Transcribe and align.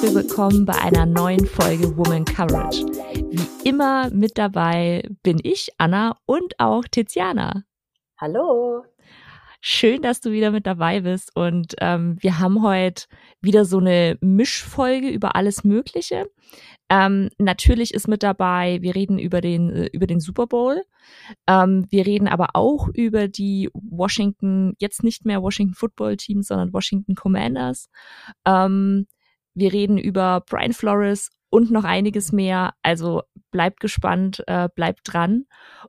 herzlich 0.00 0.14
willkommen 0.14 0.64
bei 0.64 0.74
einer 0.74 1.06
neuen 1.06 1.44
Folge 1.44 1.96
Woman 1.96 2.24
Coverage. 2.24 2.86
Wie 3.32 3.68
immer 3.68 4.10
mit 4.10 4.38
dabei 4.38 5.02
bin 5.24 5.40
ich, 5.42 5.70
Anna, 5.76 6.16
und 6.24 6.60
auch 6.60 6.84
Tiziana. 6.84 7.64
Hallo. 8.16 8.84
Schön, 9.60 10.00
dass 10.00 10.20
du 10.20 10.30
wieder 10.30 10.52
mit 10.52 10.68
dabei 10.68 11.00
bist. 11.00 11.34
Und 11.34 11.74
ähm, 11.80 12.16
wir 12.20 12.38
haben 12.38 12.62
heute 12.62 13.06
wieder 13.40 13.64
so 13.64 13.78
eine 13.78 14.16
Mischfolge 14.20 15.08
über 15.08 15.34
alles 15.34 15.64
Mögliche. 15.64 16.30
Ähm, 16.88 17.30
natürlich 17.38 17.92
ist 17.92 18.06
mit 18.06 18.22
dabei, 18.22 18.78
wir 18.80 18.94
reden 18.94 19.18
über 19.18 19.40
den, 19.40 19.68
äh, 19.68 19.86
über 19.86 20.06
den 20.06 20.20
Super 20.20 20.46
Bowl. 20.46 20.80
Ähm, 21.48 21.86
wir 21.90 22.06
reden 22.06 22.28
aber 22.28 22.50
auch 22.54 22.86
über 22.94 23.26
die 23.26 23.68
Washington, 23.74 24.74
jetzt 24.78 25.02
nicht 25.02 25.24
mehr 25.24 25.42
Washington 25.42 25.74
Football 25.74 26.18
Team, 26.18 26.42
sondern 26.42 26.72
Washington 26.72 27.16
Commanders. 27.16 27.88
Ähm, 28.46 29.08
wir 29.58 29.72
reden 29.72 29.98
über 29.98 30.42
Brian 30.48 30.72
Flores 30.72 31.30
und 31.50 31.70
noch 31.70 31.84
einiges 31.84 32.32
mehr. 32.32 32.74
Also 32.82 33.22
bleibt 33.50 33.80
gespannt, 33.80 34.42
äh, 34.46 34.68
bleibt 34.74 35.00
dran. 35.04 35.44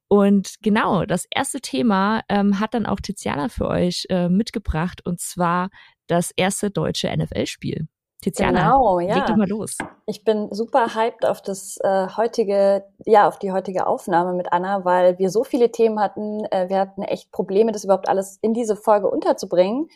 Und 0.07 0.55
genau, 0.61 1.05
das 1.05 1.25
erste 1.33 1.59
Thema 1.59 2.21
ähm, 2.29 2.59
hat 2.59 2.73
dann 2.73 2.85
auch 2.85 2.99
Tiziana 2.99 3.49
für 3.49 3.67
euch 3.67 4.05
äh, 4.09 4.29
mitgebracht 4.29 5.05
und 5.05 5.19
zwar 5.19 5.69
das 6.07 6.31
erste 6.35 6.71
deutsche 6.71 7.15
NFL-Spiel. 7.15 7.87
Tiziana, 8.21 8.63
genau, 8.63 8.99
ja. 8.99 9.15
leg 9.15 9.25
doch 9.27 9.37
mal 9.37 9.47
los. 9.47 9.77
Ich 10.05 10.25
bin 10.25 10.49
super 10.51 10.93
hyped 10.93 11.25
auf 11.25 11.41
das 11.41 11.77
äh, 11.81 12.07
heutige, 12.17 12.83
ja, 13.05 13.27
auf 13.27 13.39
die 13.39 13.53
heutige 13.53 13.87
Aufnahme 13.87 14.33
mit 14.33 14.51
Anna, 14.51 14.83
weil 14.83 15.17
wir 15.19 15.29
so 15.29 15.45
viele 15.45 15.71
Themen 15.71 16.01
hatten. 16.01 16.43
Äh, 16.51 16.67
wir 16.67 16.79
hatten 16.79 17.01
echt 17.03 17.31
Probleme, 17.31 17.71
das 17.71 17.85
überhaupt 17.85 18.09
alles 18.09 18.37
in 18.41 18.53
diese 18.53 18.75
Folge 18.75 19.09
unterzubringen. 19.09 19.87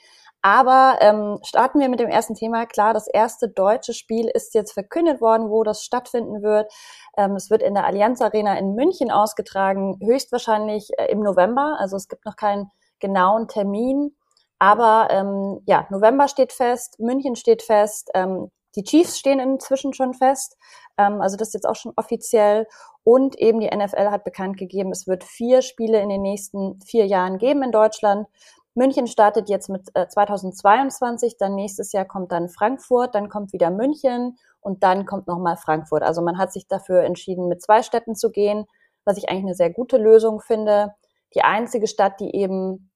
Aber 0.45 0.97
ähm, 0.99 1.39
starten 1.43 1.79
wir 1.79 1.87
mit 1.87 2.01
dem 2.01 2.09
ersten 2.09 2.35
Thema. 2.35 2.65
Klar, 2.65 2.93
das 2.93 3.07
erste 3.07 3.47
deutsche 3.47 3.93
Spiel 3.93 4.27
ist 4.27 4.53
jetzt 4.53 4.73
verkündet 4.73 5.21
worden, 5.21 5.49
wo 5.49 5.63
das 5.63 5.83
stattfinden 5.83 6.43
wird. 6.43 6.69
Ähm, 7.15 7.37
es 7.37 7.49
wird 7.49 7.63
in 7.63 7.73
der 7.73 7.85
Allianz 7.85 8.21
Arena 8.21 8.57
in 8.57 8.75
München 8.75 9.09
ausgetragen, 9.09 9.97
höchstwahrscheinlich 10.03 10.89
äh, 10.97 11.05
im 11.05 11.21
November. 11.21 11.77
Also 11.79 11.95
es 11.95 12.09
gibt 12.09 12.25
noch 12.25 12.35
keinen 12.35 12.69
genauen 12.99 13.47
Termin. 13.47 14.13
Aber 14.59 15.07
ähm, 15.11 15.61
ja, 15.65 15.87
November 15.89 16.27
steht 16.27 16.51
fest, 16.51 16.99
München 16.99 17.37
steht 17.37 17.61
fest, 17.61 18.09
ähm, 18.13 18.51
die 18.75 18.83
Chiefs 18.83 19.19
stehen 19.19 19.39
inzwischen 19.39 19.93
schon 19.93 20.13
fest. 20.13 20.57
Ähm, 20.97 21.21
also 21.21 21.37
das 21.37 21.49
ist 21.49 21.53
jetzt 21.53 21.67
auch 21.67 21.75
schon 21.75 21.93
offiziell. 21.95 22.67
Und 23.05 23.37
eben 23.39 23.61
die 23.61 23.73
NFL 23.73 24.09
hat 24.11 24.25
bekannt 24.25 24.57
gegeben, 24.57 24.91
es 24.91 25.07
wird 25.07 25.23
vier 25.23 25.61
Spiele 25.61 26.01
in 26.01 26.09
den 26.09 26.21
nächsten 26.21 26.81
vier 26.81 27.05
Jahren 27.05 27.37
geben 27.37 27.63
in 27.63 27.71
Deutschland. 27.71 28.27
München 28.75 29.07
startet 29.07 29.49
jetzt 29.49 29.69
mit 29.69 29.89
äh, 29.93 30.07
2022, 30.07 31.37
dann 31.37 31.55
nächstes 31.55 31.91
Jahr 31.91 32.05
kommt 32.05 32.31
dann 32.31 32.49
Frankfurt, 32.49 33.13
dann 33.13 33.29
kommt 33.29 33.53
wieder 33.53 33.69
München 33.69 34.37
und 34.61 34.83
dann 34.83 35.05
kommt 35.05 35.27
nochmal 35.27 35.57
Frankfurt. 35.57 36.03
Also 36.03 36.21
man 36.21 36.37
hat 36.37 36.51
sich 36.51 36.67
dafür 36.67 37.03
entschieden, 37.03 37.47
mit 37.47 37.61
zwei 37.61 37.83
Städten 37.83 38.15
zu 38.15 38.31
gehen, 38.31 38.65
was 39.05 39.17
ich 39.17 39.29
eigentlich 39.29 39.45
eine 39.45 39.55
sehr 39.55 39.69
gute 39.69 39.97
Lösung 39.97 40.39
finde. 40.41 40.93
Die 41.35 41.43
einzige 41.43 41.87
Stadt, 41.87 42.19
die 42.19 42.35
eben 42.35 42.89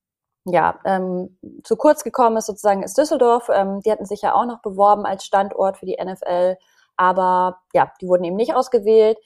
ja, 0.46 0.80
ähm, 0.86 1.38
zu 1.64 1.76
kurz 1.76 2.04
gekommen 2.04 2.38
ist 2.38 2.46
sozusagen 2.46 2.84
ist 2.84 2.98
Düsseldorf. 2.98 3.50
Ähm, 3.54 3.82
die 3.82 3.92
hatten 3.92 4.06
sich 4.06 4.22
ja 4.22 4.34
auch 4.34 4.46
noch 4.46 4.62
beworben 4.62 5.06
als 5.06 5.26
Standort 5.26 5.78
für 5.78 5.86
die 5.86 5.98
NFL, 6.02 6.56
aber 6.96 7.60
ja, 7.74 7.92
die 8.02 8.08
wurden 8.08 8.24
eben 8.24 8.38
nicht 8.38 8.56
ausgewählt. 8.56 9.18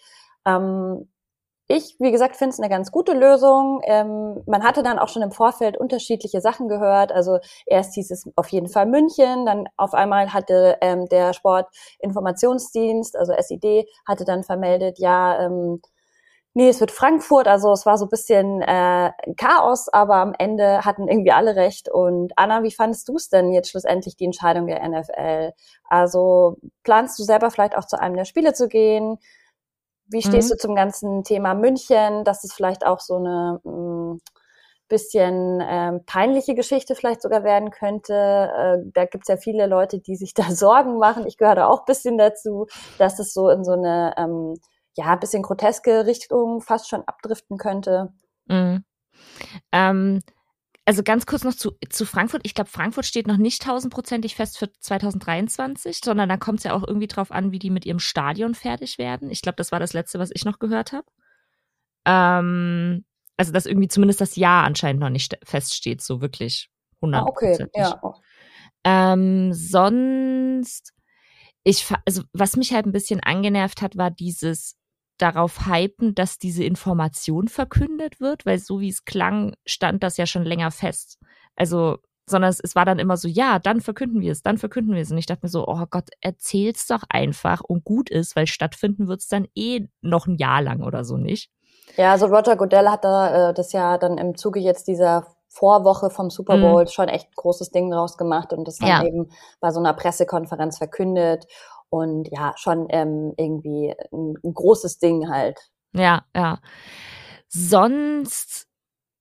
Ähm, 0.46 1.11
ich, 1.72 1.96
wie 2.00 2.12
gesagt, 2.12 2.36
finde 2.36 2.54
es 2.54 2.60
eine 2.60 2.70
ganz 2.70 2.92
gute 2.92 3.14
Lösung. 3.14 3.82
Ähm, 3.86 4.42
man 4.46 4.64
hatte 4.64 4.84
dann 4.84 5.00
auch 5.00 5.10
schon 5.10 5.22
im 5.22 5.32
Vorfeld 5.32 5.78
unterschiedliche 5.78 6.42
Sachen 6.42 6.68
gehört. 6.68 7.12
Also 7.12 7.40
erst 7.66 7.94
hieß 7.96 8.12
es 8.12 8.26
auf 8.36 8.50
jeden 8.50 8.68
Fall 8.68 8.86
München, 8.86 9.46
dann 9.46 9.68
auf 9.78 9.94
einmal 9.94 10.34
hatte 10.34 10.78
ähm, 10.82 11.08
der 11.08 11.34
Sportinformationsdienst, 11.34 13.18
also 13.18 13.34
SID, 13.40 13.88
hatte 14.08 14.26
dann 14.26 14.44
vermeldet, 14.44 15.00
ja, 15.00 15.40
ähm, 15.46 15.82
Nee, 16.54 16.68
es 16.68 16.82
wird 16.82 16.92
Frankfurt, 16.92 17.48
also 17.48 17.72
es 17.72 17.86
war 17.86 17.98
so 17.98 18.06
ein 18.06 18.10
bisschen 18.10 18.62
äh, 18.62 19.12
Chaos, 19.38 19.88
aber 19.88 20.16
am 20.18 20.34
Ende 20.38 20.84
hatten 20.84 21.08
irgendwie 21.08 21.32
alle 21.32 21.56
recht. 21.56 21.88
Und 21.90 22.34
Anna, 22.36 22.62
wie 22.64 22.72
fandest 22.72 23.08
du 23.08 23.16
es 23.16 23.30
denn 23.30 23.54
jetzt 23.54 23.70
schlussendlich 23.70 24.18
die 24.18 24.26
Entscheidung 24.26 24.68
der 24.68 24.86
NFL? 24.88 25.54
Also 25.88 26.58
planst 26.84 27.18
du 27.20 27.24
selber 27.24 27.52
vielleicht 27.52 27.78
auch 27.78 27.86
zu 27.86 27.98
einem 27.98 28.18
der 28.18 28.26
Spiele 28.26 28.52
zu 28.54 28.68
gehen? 28.68 29.18
Wie 30.12 30.22
stehst 30.22 30.50
mhm. 30.50 30.54
du 30.54 30.58
zum 30.58 30.76
ganzen 30.76 31.24
Thema 31.24 31.54
München, 31.54 32.24
dass 32.24 32.44
es 32.44 32.54
vielleicht 32.54 32.86
auch 32.86 33.00
so 33.00 33.16
eine 33.16 33.60
mh, 33.64 33.72
mm, 33.72 34.20
bisschen 34.92 35.64
ähm, 35.66 36.02
peinliche 36.06 36.54
Geschichte 36.54 36.96
vielleicht 36.96 37.22
sogar 37.22 37.46
werden 37.46 37.72
könnte. 37.72 38.14
Äh, 38.14 38.92
da 38.94 39.06
gibt's 39.06 39.30
ja 39.30 39.38
viele 39.38 39.66
Leute, 39.66 40.00
die 40.00 40.18
sich 40.18 40.34
da 40.36 40.52
Sorgen 40.52 40.98
machen. 40.98 41.26
Ich 41.26 41.38
gehöre 41.38 41.56
da 41.56 41.68
auch 41.68 41.86
bisschen 41.86 42.18
dazu, 42.18 42.68
dass 43.00 43.18
es 43.18 43.34
so 43.34 43.50
in 43.50 43.64
so 43.64 43.72
eine 43.72 44.14
ähm, 44.18 44.56
ja, 44.96 45.16
bisschen 45.16 45.42
groteske 45.42 46.06
Richtung 46.06 46.62
fast 46.62 46.90
schon 46.90 47.04
abdriften 47.06 47.58
könnte. 47.58 48.14
Mhm. 48.48 48.84
Ähm, 49.72 50.22
also 50.86 51.04
ganz 51.04 51.26
kurz 51.26 51.44
noch 51.44 51.54
zu, 51.54 51.78
zu 51.90 52.06
Frankfurt. 52.06 52.42
Ich 52.44 52.56
glaube, 52.56 52.70
Frankfurt 52.70 53.06
steht 53.06 53.28
noch 53.28 53.38
nicht 53.38 53.62
tausendprozentig 53.62 54.36
fest 54.36 54.58
für 54.58 54.72
2023, 54.72 56.00
sondern 56.04 56.28
da 56.28 56.38
kommt 56.38 56.60
es 56.60 56.64
ja 56.66 56.74
auch 56.74 56.86
irgendwie 56.86 57.08
drauf 57.08 57.32
an, 57.32 57.52
wie 57.52 57.60
die 57.60 57.70
mit 57.70 57.86
ihrem 57.86 58.00
Stadion 58.00 58.56
fertig 58.56 58.98
werden. 58.98 59.30
Ich 59.30 59.42
glaube, 59.42 59.58
das 59.58 59.72
war 59.72 59.80
das 59.80 59.94
Letzte, 59.94 60.20
was 60.20 60.32
ich 60.34 60.44
noch 60.44 60.60
gehört 60.60 60.92
habe. 60.92 61.06
Ähm, 62.06 63.06
also, 63.38 63.52
dass 63.52 63.66
irgendwie 63.66 63.88
zumindest 63.90 64.22
das 64.22 64.36
Jahr 64.36 64.64
anscheinend 64.64 65.02
noch 65.02 65.10
nicht 65.10 65.38
feststeht, 65.44 66.02
so 66.02 66.22
wirklich 66.22 66.70
hundertprozentig. 67.02 67.70
Ah, 67.76 68.00
okay, 68.02 68.20
ja. 68.84 69.14
Ähm, 69.14 69.54
sonst, 69.54 70.94
ich, 71.64 71.86
also 72.06 72.24
was 72.34 72.56
mich 72.56 72.74
halt 72.74 72.88
ein 72.88 72.92
bisschen 72.92 73.20
angenervt 73.20 73.82
hat, 73.84 73.98
war 73.98 74.10
dieses, 74.10 74.78
darauf 75.22 75.68
hypen, 75.68 76.16
dass 76.16 76.38
diese 76.38 76.64
Information 76.64 77.48
verkündet 77.48 78.20
wird, 78.20 78.46
weil 78.46 78.60
so 78.60 78.80
wie 78.80 78.90
es 78.90 79.06
klang, 79.06 79.56
stand 79.66 80.04
das 80.04 80.18
ja 80.18 80.26
schon 80.26 80.44
länger 80.44 80.72
fest. 80.72 81.20
Also, 81.56 81.98
sondern 82.28 82.50
es, 82.50 82.60
es 82.60 82.76
war 82.76 82.86
dann 82.86 83.00
immer 83.00 83.18
so, 83.18 83.28
ja, 83.28 83.60
dann 83.60 83.82
verkünden 83.82 84.22
wir 84.22 84.32
es, 84.32 84.42
dann 84.42 84.58
verkünden 84.58 84.96
wir 84.96 85.02
es. 85.02 85.12
Und 85.12 85.18
ich 85.18 85.26
dachte 85.26 85.42
mir 85.44 85.50
so, 85.50 85.68
oh 85.68 85.86
Gott, 85.90 86.10
erzähl's 86.22 86.88
doch 86.88 87.04
einfach 87.10 87.62
und 87.62 87.84
gut 87.84 88.10
ist, 88.10 88.36
weil 88.36 88.48
stattfinden 88.48 89.08
wird's 89.08 89.28
dann 89.28 89.48
eh 89.56 89.88
noch 90.02 90.28
ein 90.28 90.36
Jahr 90.36 90.62
lang 90.62 90.82
oder 90.82 91.04
so 91.04 91.18
nicht. 91.18 91.52
Ja, 91.98 92.12
also 92.12 92.28
Roger 92.28 92.56
Goodell 92.56 92.88
hat 92.88 93.04
da 93.04 93.50
äh, 93.50 93.54
das 93.54 93.74
ja 93.74 93.98
dann 93.98 94.18
im 94.18 94.36
Zuge 94.36 94.60
jetzt 94.60 94.88
dieser 94.88 95.28
Vorwoche 95.50 96.10
vom 96.10 96.30
Super 96.30 96.56
mhm. 96.56 96.62
Bowl 96.62 96.84
mhm. 96.84 96.88
schon 96.88 97.10
echt 97.10 97.36
großes 97.36 97.72
Ding 97.72 97.92
draus 97.92 98.18
gemacht 98.18 98.54
und 98.54 98.66
das 98.68 98.78
dann 98.78 98.88
ja. 98.88 99.04
eben 99.04 99.30
bei 99.60 99.72
so 99.72 99.80
einer 99.80 99.94
Pressekonferenz 99.94 100.78
verkündet 100.78 101.46
und 101.92 102.30
ja, 102.32 102.54
schon 102.58 102.88
ähm, 102.90 103.34
irgendwie 103.38 103.94
ein, 104.12 104.36
ein 104.44 104.54
großes 104.54 104.98
Ding 104.98 105.30
halt. 105.30 105.60
Ja, 105.94 106.26
ja. 106.36 106.60
Sonst, 107.50 108.68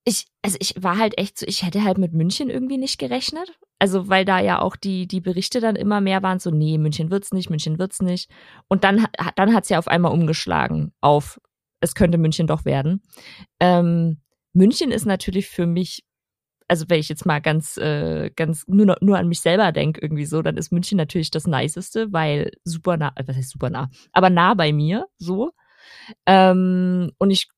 ich, 0.04 0.28
also 0.42 0.56
ich 0.60 0.80
war 0.80 0.96
halt 0.96 1.18
echt 1.18 1.36
so, 1.36 1.46
ich 1.46 1.64
hätte 1.64 1.82
halt 1.82 1.98
mit 1.98 2.12
München 2.12 2.48
irgendwie 2.48 2.78
nicht 2.78 2.98
gerechnet. 2.98 3.58
Also, 3.80 4.08
weil 4.08 4.24
da 4.24 4.38
ja 4.40 4.60
auch 4.60 4.76
die, 4.76 5.08
die 5.08 5.20
Berichte 5.20 5.60
dann 5.60 5.74
immer 5.74 6.00
mehr 6.00 6.22
waren, 6.22 6.38
so, 6.38 6.50
nee, 6.50 6.78
München 6.78 7.10
wird's 7.10 7.32
nicht, 7.32 7.50
München 7.50 7.78
wird's 7.78 8.00
nicht. 8.00 8.30
Und 8.68 8.84
dann, 8.84 9.06
dann 9.36 9.54
hat's 9.54 9.68
ja 9.68 9.78
auf 9.78 9.88
einmal 9.88 10.12
umgeschlagen 10.12 10.92
auf, 11.00 11.40
es 11.80 11.94
könnte 11.94 12.18
München 12.18 12.46
doch 12.46 12.64
werden. 12.64 13.02
Ähm, 13.58 14.20
München 14.52 14.92
ist 14.92 15.06
natürlich 15.06 15.48
für 15.48 15.66
mich 15.66 16.04
also 16.70 16.84
wenn 16.88 17.00
ich 17.00 17.08
jetzt 17.08 17.26
mal 17.26 17.40
ganz, 17.40 17.76
äh, 17.78 18.30
ganz 18.36 18.64
nur, 18.68 18.96
nur 19.00 19.18
an 19.18 19.26
mich 19.26 19.40
selber 19.40 19.72
denke, 19.72 20.00
irgendwie 20.00 20.24
so, 20.24 20.40
dann 20.40 20.56
ist 20.56 20.70
München 20.70 20.96
natürlich 20.96 21.32
das 21.32 21.48
Niceste, 21.48 22.12
weil 22.12 22.52
super 22.62 22.96
nah, 22.96 23.12
was 23.26 23.36
heißt 23.36 23.50
super 23.50 23.70
nah, 23.70 23.90
aber 24.12 24.30
nah 24.30 24.54
bei 24.54 24.72
mir, 24.72 25.06
so. 25.18 25.50
Ähm, 26.26 27.10
und 27.18 27.30
ich 27.30 27.48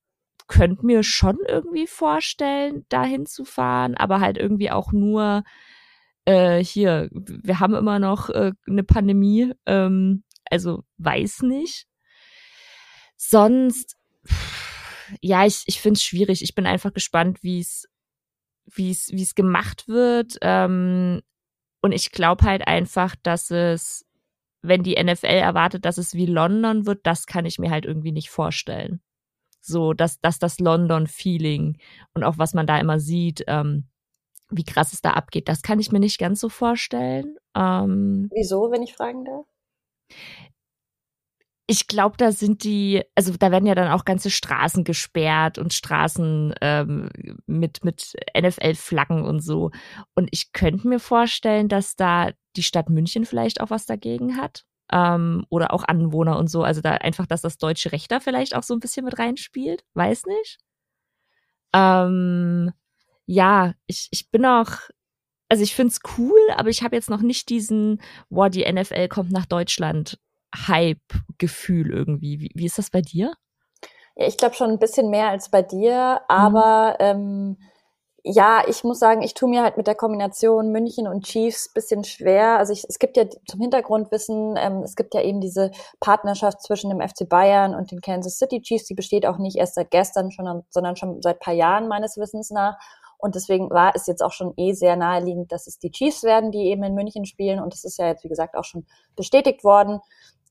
könnte 0.49 0.87
mir 0.87 1.03
schon 1.03 1.37
irgendwie 1.47 1.87
vorstellen, 1.87 2.87
da 2.89 3.05
hinzufahren, 3.05 3.97
aber 3.97 4.21
halt 4.21 4.39
irgendwie 4.39 4.71
auch 4.71 4.93
nur 4.93 5.45
äh, 6.25 6.65
hier, 6.65 7.11
wir 7.13 7.61
haben 7.61 7.75
immer 7.75 7.99
noch 7.99 8.31
äh, 8.31 8.53
eine 8.67 8.83
Pandemie, 8.83 9.53
ähm, 9.67 10.25
also 10.51 10.85
weiß 10.97 11.43
nicht. 11.43 11.87
Sonst, 13.19 13.99
ja, 15.21 15.45
ich, 15.45 15.65
ich 15.67 15.83
finde 15.83 15.99
es 15.99 16.03
schwierig. 16.03 16.43
Ich 16.43 16.55
bin 16.55 16.67
einfach 16.67 16.95
gespannt, 16.95 17.43
wie 17.43 17.61
es 17.61 17.92
wie 18.67 18.91
es 18.91 19.11
wie 19.11 19.23
es 19.23 19.35
gemacht 19.35 19.89
wird. 19.89 20.39
Ähm, 20.43 21.23
und 21.83 21.93
ich 21.93 22.13
glaube 22.13 22.45
halt 22.45 22.67
einfach, 22.67 23.17
dass 23.23 23.51
es, 23.51 24.07
wenn 24.63 24.83
die 24.83 25.03
NFL 25.03 25.27
erwartet, 25.27 25.85
dass 25.85 25.99
es 25.99 26.15
wie 26.15 26.27
London 26.27 26.87
wird, 26.87 27.01
das 27.05 27.27
kann 27.27 27.45
ich 27.45 27.59
mir 27.59 27.71
halt 27.71 27.85
irgendwie 27.85 28.13
nicht 28.13 28.31
vorstellen. 28.31 29.01
So, 29.61 29.93
dass, 29.93 30.21
dass 30.21 30.39
das 30.39 30.59
London-Feeling 30.59 31.79
und 32.15 32.25
auch 32.25 32.39
was 32.39 32.55
man 32.55 32.67
da 32.67 32.79
immer 32.79 32.99
sieht, 32.99 33.45
ähm, 33.47 33.89
wie 34.51 34.65
krass 34.65 34.93
es 34.93 35.01
da 35.01 35.13
abgeht, 35.13 35.49
das 35.49 35.63
kann 35.63 35.81
ich 35.81 35.93
mir 35.93 36.01
nicht 36.01 36.19
ganz 36.19 36.41
so 36.41 36.49
vorstellen. 36.49 37.37
Ähm, 37.57 38.29
Wieso, 38.33 38.71
wenn 38.71 38.83
ich 38.83 38.95
fragen 38.95 39.25
darf? 39.25 39.47
Ich 41.73 41.87
glaube, 41.89 42.19
da 42.19 42.33
sind 42.33 42.65
die, 42.65 43.03
also 43.15 43.33
da 43.35 43.51
werden 43.51 43.65
ja 43.65 43.75
dann 43.75 43.91
auch 43.91 44.05
ganze 44.05 44.31
Straßen 44.31 44.85
gesperrt 44.85 45.57
und 45.57 45.73
Straßen 45.73 46.55
ähm, 46.61 47.09
mit, 47.47 47.83
mit 47.83 48.13
NFL-Flaggen 48.39 49.25
und 49.25 49.41
so. 49.41 49.71
Und 50.15 50.29
ich 50.33 50.53
könnte 50.53 50.87
mir 50.87 51.01
vorstellen, 51.01 51.69
dass 51.69 51.97
da 51.97 52.33
die 52.57 52.63
Stadt 52.63 52.91
München 52.91 53.25
vielleicht 53.25 53.63
auch 53.63 53.71
was 53.71 53.87
dagegen 53.87 54.37
hat. 54.37 54.67
ähm, 54.93 55.47
oder 55.49 55.73
auch 55.73 55.85
Anwohner 55.85 56.39
und 56.39 56.49
so. 56.49 56.63
Also 56.63 56.83
da 56.83 56.91
einfach, 56.93 57.27
dass 57.27 57.41
das 57.41 57.57
deutsche 57.57 57.93
Recht 57.93 58.11
da 58.13 58.21
vielleicht 58.21 58.55
auch 58.55 58.63
so 58.63 58.75
ein 58.75 58.81
bisschen 58.81 59.07
mit 59.07 59.19
reinspielt. 59.19 59.83
Weiß 59.95 60.27
nicht. 60.27 60.59
Ähm, 61.73 62.73
ja, 63.27 63.73
ich, 63.87 64.09
ich 64.11 64.31
bin 64.31 64.45
auch, 64.45 64.73
also 65.49 65.63
ich 65.63 65.75
find's 65.75 66.01
cool, 66.19 66.39
aber 66.57 66.69
ich 66.69 66.83
habe 66.83 66.97
jetzt 66.97 67.09
noch 67.11 67.23
nicht 67.23 67.49
diesen, 67.49 68.03
wow, 68.29 68.51
die 68.51 68.71
NFL 68.71 69.09
kommt 69.09 69.33
nach 69.33 69.47
Deutschland 69.47 70.19
Hype-Gefühl 70.55 71.93
irgendwie. 71.93 72.41
Wie, 72.41 72.51
wie 72.55 72.67
ist 72.67 72.79
das 72.79 72.91
bei 72.91 73.01
dir? 73.01 73.33
Ja, 74.17 74.27
ich 74.27 74.37
glaube 74.37 74.55
schon 74.55 74.71
ein 74.71 74.79
bisschen 74.79 75.11
mehr 75.11 75.29
als 75.29 75.51
bei 75.51 75.63
dir, 75.63 76.21
aber 76.29 76.97
mhm. 77.01 77.57
ähm, 77.57 77.57
ja, 78.25 78.63
ich 78.69 78.85
muss 78.85 79.01
sagen, 79.01 79.23
ich 79.23 79.35
tue 79.35 79.49
mir 79.49 79.63
halt 79.65 79.77
mit 79.77 79.89
der 79.89 79.97
Kombination 79.97 80.71
München 80.71 81.09
und 81.09 81.25
Chiefs 81.25 81.73
bisschen 81.73 82.05
schwer. 82.05 82.59
Also 82.59 82.73
ich, 82.73 82.85
es 82.89 83.01
gibt 83.01 83.17
ja 83.17 83.25
zum 83.49 83.61
Hintergrundwissen, 83.61 84.55
ähm, 84.57 84.83
es 84.85 84.95
gibt 84.95 85.15
ja 85.15 85.23
eben 85.23 85.41
diese 85.41 85.73
Partnerschaft 85.99 86.63
zwischen 86.63 86.91
dem 86.91 87.01
FC 87.01 87.29
Bayern 87.29 87.75
und 87.75 87.91
den 87.91 88.01
Kansas 88.01 88.39
City 88.39 88.63
Chiefs. 88.63 88.85
Die 88.85 88.95
besteht 88.95 89.27
auch 89.27 89.39
nicht 89.39 89.57
erst 89.57 89.75
seit 89.75 89.91
gestern, 89.91 90.31
schon, 90.31 90.63
sondern 90.71 90.95
schon 90.95 91.21
seit 91.21 91.41
paar 91.41 91.55
Jahren 91.55 91.89
meines 91.89 92.17
Wissens 92.17 92.51
nach. 92.51 92.77
Und 93.19 93.35
deswegen 93.35 93.71
war 93.71 93.93
es 93.95 94.07
jetzt 94.07 94.23
auch 94.23 94.33
schon 94.33 94.53
eh 94.57 94.73
sehr 94.73 94.97
naheliegend, 94.97 95.51
dass 95.51 95.67
es 95.67 95.79
die 95.79 95.91
Chiefs 95.91 96.23
werden, 96.23 96.53
die 96.53 96.67
eben 96.67 96.85
in 96.85 96.95
München 96.95 97.25
spielen. 97.25 97.61
Und 97.61 97.73
das 97.73 97.83
ist 97.83 97.99
ja 97.99 98.07
jetzt, 98.07 98.23
wie 98.23 98.29
gesagt, 98.29 98.57
auch 98.57 98.65
schon 98.65 98.87
bestätigt 99.17 99.65
worden. 99.65 100.01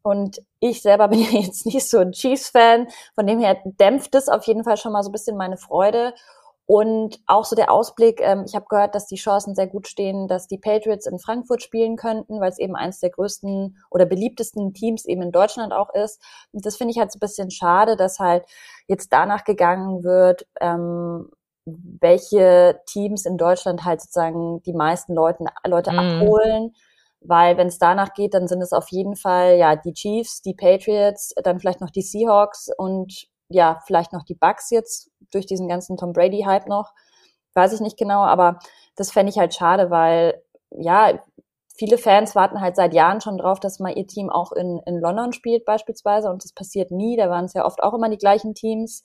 Und 0.03 0.41
ich 0.59 0.81
selber 0.81 1.07
bin 1.09 1.19
ja 1.19 1.39
jetzt 1.39 1.65
nicht 1.65 1.87
so 1.89 1.99
ein 1.99 2.11
Chiefs-Fan. 2.11 2.87
Von 3.15 3.27
dem 3.27 3.39
her 3.39 3.57
dämpft 3.65 4.15
es 4.15 4.29
auf 4.29 4.45
jeden 4.45 4.63
Fall 4.63 4.77
schon 4.77 4.93
mal 4.93 5.03
so 5.03 5.09
ein 5.09 5.13
bisschen 5.13 5.37
meine 5.37 5.57
Freude. 5.57 6.13
Und 6.73 7.19
auch 7.27 7.43
so 7.43 7.53
der 7.53 7.69
Ausblick, 7.69 8.21
ähm, 8.21 8.45
ich 8.47 8.55
habe 8.55 8.67
gehört, 8.69 8.95
dass 8.95 9.05
die 9.05 9.17
Chancen 9.17 9.55
sehr 9.55 9.67
gut 9.67 9.89
stehen, 9.89 10.29
dass 10.29 10.47
die 10.47 10.57
Patriots 10.57 11.05
in 11.05 11.19
Frankfurt 11.19 11.61
spielen 11.61 11.97
könnten, 11.97 12.39
weil 12.39 12.49
es 12.49 12.59
eben 12.59 12.77
eines 12.77 13.01
der 13.01 13.09
größten 13.09 13.77
oder 13.89 14.05
beliebtesten 14.05 14.73
Teams 14.73 15.03
eben 15.05 15.21
in 15.21 15.33
Deutschland 15.33 15.73
auch 15.73 15.93
ist. 15.93 16.21
Und 16.53 16.65
das 16.65 16.77
finde 16.77 16.91
ich 16.91 16.97
halt 16.97 17.11
so 17.11 17.17
ein 17.17 17.19
bisschen 17.19 17.51
schade, 17.51 17.97
dass 17.97 18.19
halt 18.19 18.45
jetzt 18.87 19.11
danach 19.11 19.43
gegangen 19.43 20.05
wird, 20.05 20.47
ähm, 20.61 21.29
welche 21.65 22.79
Teams 22.85 23.25
in 23.25 23.37
Deutschland 23.37 23.83
halt 23.83 23.99
sozusagen 23.99 24.63
die 24.63 24.73
meisten 24.73 25.13
Leute, 25.13 25.43
Leute 25.65 25.91
mm. 25.91 25.99
abholen. 25.99 26.73
Weil 27.21 27.57
wenn 27.57 27.67
es 27.67 27.77
danach 27.77 28.13
geht, 28.13 28.33
dann 28.33 28.47
sind 28.47 28.61
es 28.61 28.73
auf 28.73 28.89
jeden 28.89 29.15
Fall 29.15 29.57
ja 29.57 29.75
die 29.75 29.93
Chiefs, 29.93 30.41
die 30.41 30.55
Patriots, 30.55 31.33
dann 31.43 31.59
vielleicht 31.59 31.81
noch 31.81 31.91
die 31.91 32.01
Seahawks 32.01 32.69
und 32.77 33.27
ja, 33.49 33.79
vielleicht 33.85 34.13
noch 34.13 34.23
die 34.23 34.35
Bugs 34.35 34.69
jetzt 34.71 35.11
durch 35.31 35.45
diesen 35.45 35.67
ganzen 35.67 35.97
Tom 35.97 36.13
Brady-Hype 36.13 36.67
noch. 36.67 36.93
Weiß 37.53 37.73
ich 37.73 37.81
nicht 37.81 37.97
genau, 37.97 38.21
aber 38.21 38.59
das 38.95 39.11
fände 39.11 39.29
ich 39.29 39.37
halt 39.37 39.53
schade, 39.53 39.89
weil 39.91 40.41
ja, 40.71 41.19
viele 41.75 41.97
Fans 41.97 42.35
warten 42.35 42.61
halt 42.61 42.75
seit 42.75 42.93
Jahren 42.93 43.21
schon 43.21 43.37
drauf, 43.37 43.59
dass 43.59 43.79
mal 43.79 43.97
ihr 43.97 44.07
Team 44.07 44.29
auch 44.29 44.51
in, 44.51 44.79
in 44.85 44.99
London 44.99 45.33
spielt 45.33 45.65
beispielsweise 45.65 46.29
und 46.29 46.43
das 46.43 46.53
passiert 46.53 46.91
nie. 46.91 47.17
Da 47.17 47.29
waren 47.29 47.45
es 47.45 47.53
ja 47.53 47.65
oft 47.65 47.83
auch 47.83 47.93
immer 47.93 48.09
die 48.09 48.17
gleichen 48.17 48.53
Teams. 48.53 49.03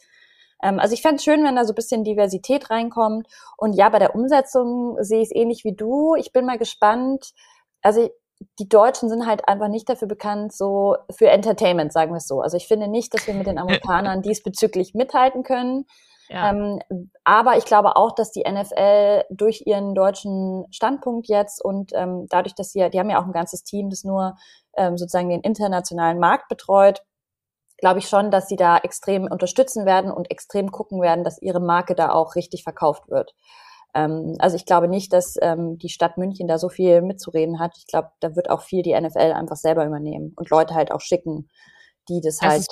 Ähm, 0.63 0.79
also 0.79 0.95
ich 0.95 1.03
fände 1.03 1.17
es 1.17 1.25
schön, 1.25 1.45
wenn 1.45 1.57
da 1.57 1.65
so 1.65 1.73
ein 1.73 1.77
bisschen 1.77 2.05
Diversität 2.05 2.71
reinkommt. 2.71 3.29
Und 3.57 3.75
ja, 3.75 3.89
bei 3.89 3.99
der 3.99 4.15
Umsetzung 4.15 4.97
sehe 5.03 5.21
ich 5.23 5.31
es 5.31 5.35
ähnlich 5.35 5.65
wie 5.65 5.75
du. 5.75 6.15
Ich 6.17 6.33
bin 6.33 6.47
mal 6.47 6.59
gespannt. 6.59 7.33
Also 7.87 8.11
die 8.59 8.69
Deutschen 8.69 9.09
sind 9.09 9.27
halt 9.27 9.49
einfach 9.49 9.69
nicht 9.69 9.89
dafür 9.89 10.09
bekannt, 10.09 10.53
so 10.53 10.97
für 11.17 11.29
Entertainment, 11.29 11.93
sagen 11.93 12.11
wir 12.11 12.17
es 12.17 12.27
so. 12.27 12.41
Also 12.41 12.57
ich 12.57 12.67
finde 12.67 12.89
nicht, 12.89 13.15
dass 13.15 13.29
wir 13.29 13.35
mit 13.35 13.47
den 13.47 13.59
Amerikanern 13.61 14.23
diesbezüglich 14.23 14.93
mithalten 14.93 15.45
können. 15.45 15.87
Ja. 16.29 16.51
Ähm, 16.51 16.81
aber 17.23 17.57
ich 17.59 17.65
glaube 17.65 17.95
auch, 17.95 18.13
dass 18.13 18.33
die 18.33 18.43
NFL 18.43 19.23
durch 19.31 19.63
ihren 19.67 19.95
deutschen 19.95 20.67
Standpunkt 20.73 21.29
jetzt 21.29 21.65
und 21.65 21.93
ähm, 21.95 22.27
dadurch, 22.29 22.57
dass 22.57 22.73
sie, 22.73 22.91
die 22.91 22.99
haben 22.99 23.09
ja 23.09 23.21
auch 23.21 23.27
ein 23.27 23.33
ganzes 23.33 23.63
Team, 23.63 23.89
das 23.89 24.03
nur 24.03 24.37
ähm, 24.77 24.99
sozusagen 24.99 25.29
den 25.29 25.43
internationalen 25.43 26.19
Markt 26.19 26.49
betreut, 26.49 27.05
glaube 27.79 28.01
ich 28.01 28.09
schon, 28.09 28.33
dass 28.33 28.49
sie 28.49 28.57
da 28.57 28.79
extrem 28.79 29.31
unterstützen 29.31 29.87
werden 29.87 30.11
und 30.11 30.29
extrem 30.29 30.73
gucken 30.73 31.01
werden, 31.01 31.23
dass 31.23 31.41
ihre 31.41 31.61
Marke 31.61 31.95
da 31.95 32.11
auch 32.11 32.35
richtig 32.35 32.65
verkauft 32.65 33.09
wird. 33.09 33.33
Ähm, 33.97 34.35
also 34.39 34.57
ich 34.57 34.67
glaube 34.67 34.89
nicht, 34.89 35.13
dass 35.13 35.37
ähm, 35.41 35.79
die 35.79 35.89
Stadt 35.89 36.19
München 36.19 36.47
da 36.47 36.59
so 36.59 36.69
viel 36.69 37.01
mitzureden 37.01 37.59
hat. 37.59 37.77
Ich 37.79 37.87
glaube, 37.87 38.11
da 38.21 38.37
wird 38.37 38.51
auch 38.51 38.61
viel 38.61 38.83
die 38.83 38.99
NFL 38.99 39.33
einfach 39.33 39.57
selber 39.57 39.87
übernehmen 39.87 40.35
und 40.37 40.51
Leute 40.51 40.75
halt 40.75 40.93
auch 40.93 41.01
schicken, 41.01 41.49
die 42.09 42.21
das, 42.21 42.39
das 42.39 42.49
halt 42.49 42.67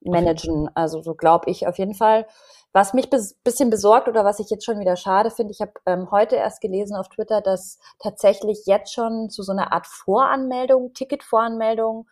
managen. 0.00 0.68
Also 0.74 1.00
so 1.00 1.14
glaube 1.14 1.48
ich 1.48 1.66
auf 1.68 1.78
jeden 1.78 1.94
Fall. 1.94 2.26
Was 2.72 2.92
mich 2.92 3.08
bis, 3.08 3.34
bisschen 3.34 3.70
besorgt 3.70 4.08
oder 4.08 4.24
was 4.24 4.40
ich 4.40 4.50
jetzt 4.50 4.64
schon 4.64 4.80
wieder 4.80 4.96
schade 4.96 5.30
finde, 5.30 5.52
ich 5.52 5.60
habe 5.60 5.72
ähm, 5.86 6.10
heute 6.10 6.36
erst 6.36 6.60
gelesen 6.60 6.96
auf 6.96 7.08
Twitter, 7.08 7.40
dass 7.40 7.78
tatsächlich 7.98 8.64
jetzt 8.66 8.92
schon 8.92 9.30
zu 9.30 9.42
so 9.42 9.52
einer 9.52 9.72
Art 9.72 9.86
Voranmeldung, 9.86 10.92
Ticketvoranmeldung 10.92 12.06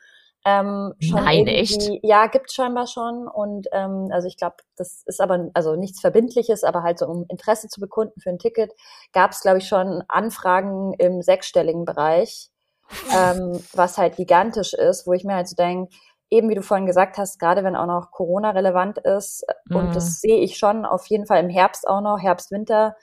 ähm, 0.48 0.94
schon 1.00 1.24
Nein, 1.24 1.48
echt? 1.48 1.90
Ja, 2.02 2.28
gibt's 2.28 2.54
scheinbar 2.54 2.86
schon. 2.86 3.26
Und 3.26 3.66
ähm, 3.72 4.10
also 4.12 4.28
ich 4.28 4.36
glaube, 4.36 4.54
das 4.76 5.02
ist 5.04 5.20
aber 5.20 5.50
also 5.54 5.74
nichts 5.74 6.00
Verbindliches, 6.00 6.62
aber 6.62 6.84
halt 6.84 7.00
so 7.00 7.06
um 7.06 7.26
Interesse 7.28 7.66
zu 7.66 7.80
bekunden 7.80 8.20
für 8.20 8.30
ein 8.30 8.38
Ticket, 8.38 8.72
gab 9.12 9.32
es, 9.32 9.40
glaube 9.40 9.58
ich, 9.58 9.66
schon 9.66 10.04
Anfragen 10.06 10.94
im 10.94 11.20
sechsstelligen 11.20 11.84
Bereich, 11.84 12.50
ähm, 13.12 13.60
was 13.72 13.98
halt 13.98 14.14
gigantisch 14.14 14.72
ist, 14.72 15.08
wo 15.08 15.14
ich 15.14 15.24
mir 15.24 15.34
halt 15.34 15.48
so 15.48 15.56
denke, 15.56 15.92
eben 16.30 16.48
wie 16.48 16.54
du 16.54 16.62
vorhin 16.62 16.86
gesagt 16.86 17.18
hast, 17.18 17.40
gerade 17.40 17.64
wenn 17.64 17.74
auch 17.74 17.86
noch 17.86 18.12
Corona 18.12 18.50
relevant 18.50 18.98
ist, 18.98 19.44
mhm. 19.64 19.76
und 19.76 19.96
das 19.96 20.04
mhm. 20.04 20.10
sehe 20.10 20.40
ich 20.40 20.58
schon 20.58 20.84
auf 20.84 21.06
jeden 21.06 21.26
Fall 21.26 21.42
im 21.42 21.50
Herbst 21.50 21.88
auch 21.88 22.00
noch, 22.00 22.20
Herbst, 22.20 22.52
Winter, 22.52 22.94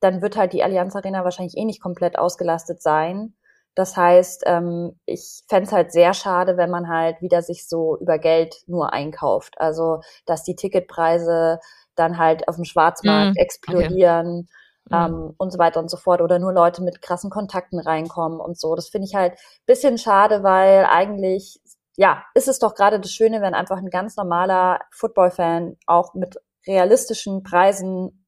dann 0.00 0.22
wird 0.22 0.38
halt 0.38 0.54
die 0.54 0.62
Allianz 0.62 0.96
Arena 0.96 1.24
wahrscheinlich 1.24 1.58
eh 1.58 1.64
nicht 1.66 1.82
komplett 1.82 2.18
ausgelastet 2.18 2.80
sein. 2.80 3.34
Das 3.76 3.94
heißt, 3.94 4.44
ähm, 4.46 4.98
ich 5.04 5.44
fände 5.48 5.70
halt 5.70 5.92
sehr 5.92 6.14
schade, 6.14 6.56
wenn 6.56 6.70
man 6.70 6.88
halt 6.88 7.20
wieder 7.20 7.42
sich 7.42 7.68
so 7.68 7.98
über 7.98 8.18
Geld 8.18 8.56
nur 8.66 8.94
einkauft. 8.94 9.60
Also, 9.60 10.00
dass 10.24 10.42
die 10.44 10.56
Ticketpreise 10.56 11.60
dann 11.94 12.16
halt 12.16 12.48
auf 12.48 12.56
dem 12.56 12.64
Schwarzmarkt 12.64 13.36
mm, 13.36 13.38
explodieren 13.38 14.48
okay. 14.86 15.06
ähm, 15.06 15.12
mm. 15.12 15.34
und 15.36 15.52
so 15.52 15.58
weiter 15.58 15.78
und 15.80 15.90
so 15.90 15.98
fort. 15.98 16.22
Oder 16.22 16.38
nur 16.38 16.54
Leute 16.54 16.82
mit 16.82 17.02
krassen 17.02 17.28
Kontakten 17.28 17.78
reinkommen 17.78 18.40
und 18.40 18.58
so. 18.58 18.74
Das 18.74 18.88
finde 18.88 19.08
ich 19.08 19.14
halt 19.14 19.38
bisschen 19.66 19.98
schade, 19.98 20.42
weil 20.42 20.86
eigentlich, 20.86 21.60
ja, 21.96 22.24
ist 22.34 22.48
es 22.48 22.58
doch 22.58 22.74
gerade 22.74 22.98
das 22.98 23.12
Schöne, 23.12 23.42
wenn 23.42 23.54
einfach 23.54 23.76
ein 23.76 23.90
ganz 23.90 24.16
normaler 24.16 24.80
Football-Fan 24.90 25.76
auch 25.86 26.14
mit 26.14 26.40
realistischen 26.66 27.42
Preisen 27.42 28.25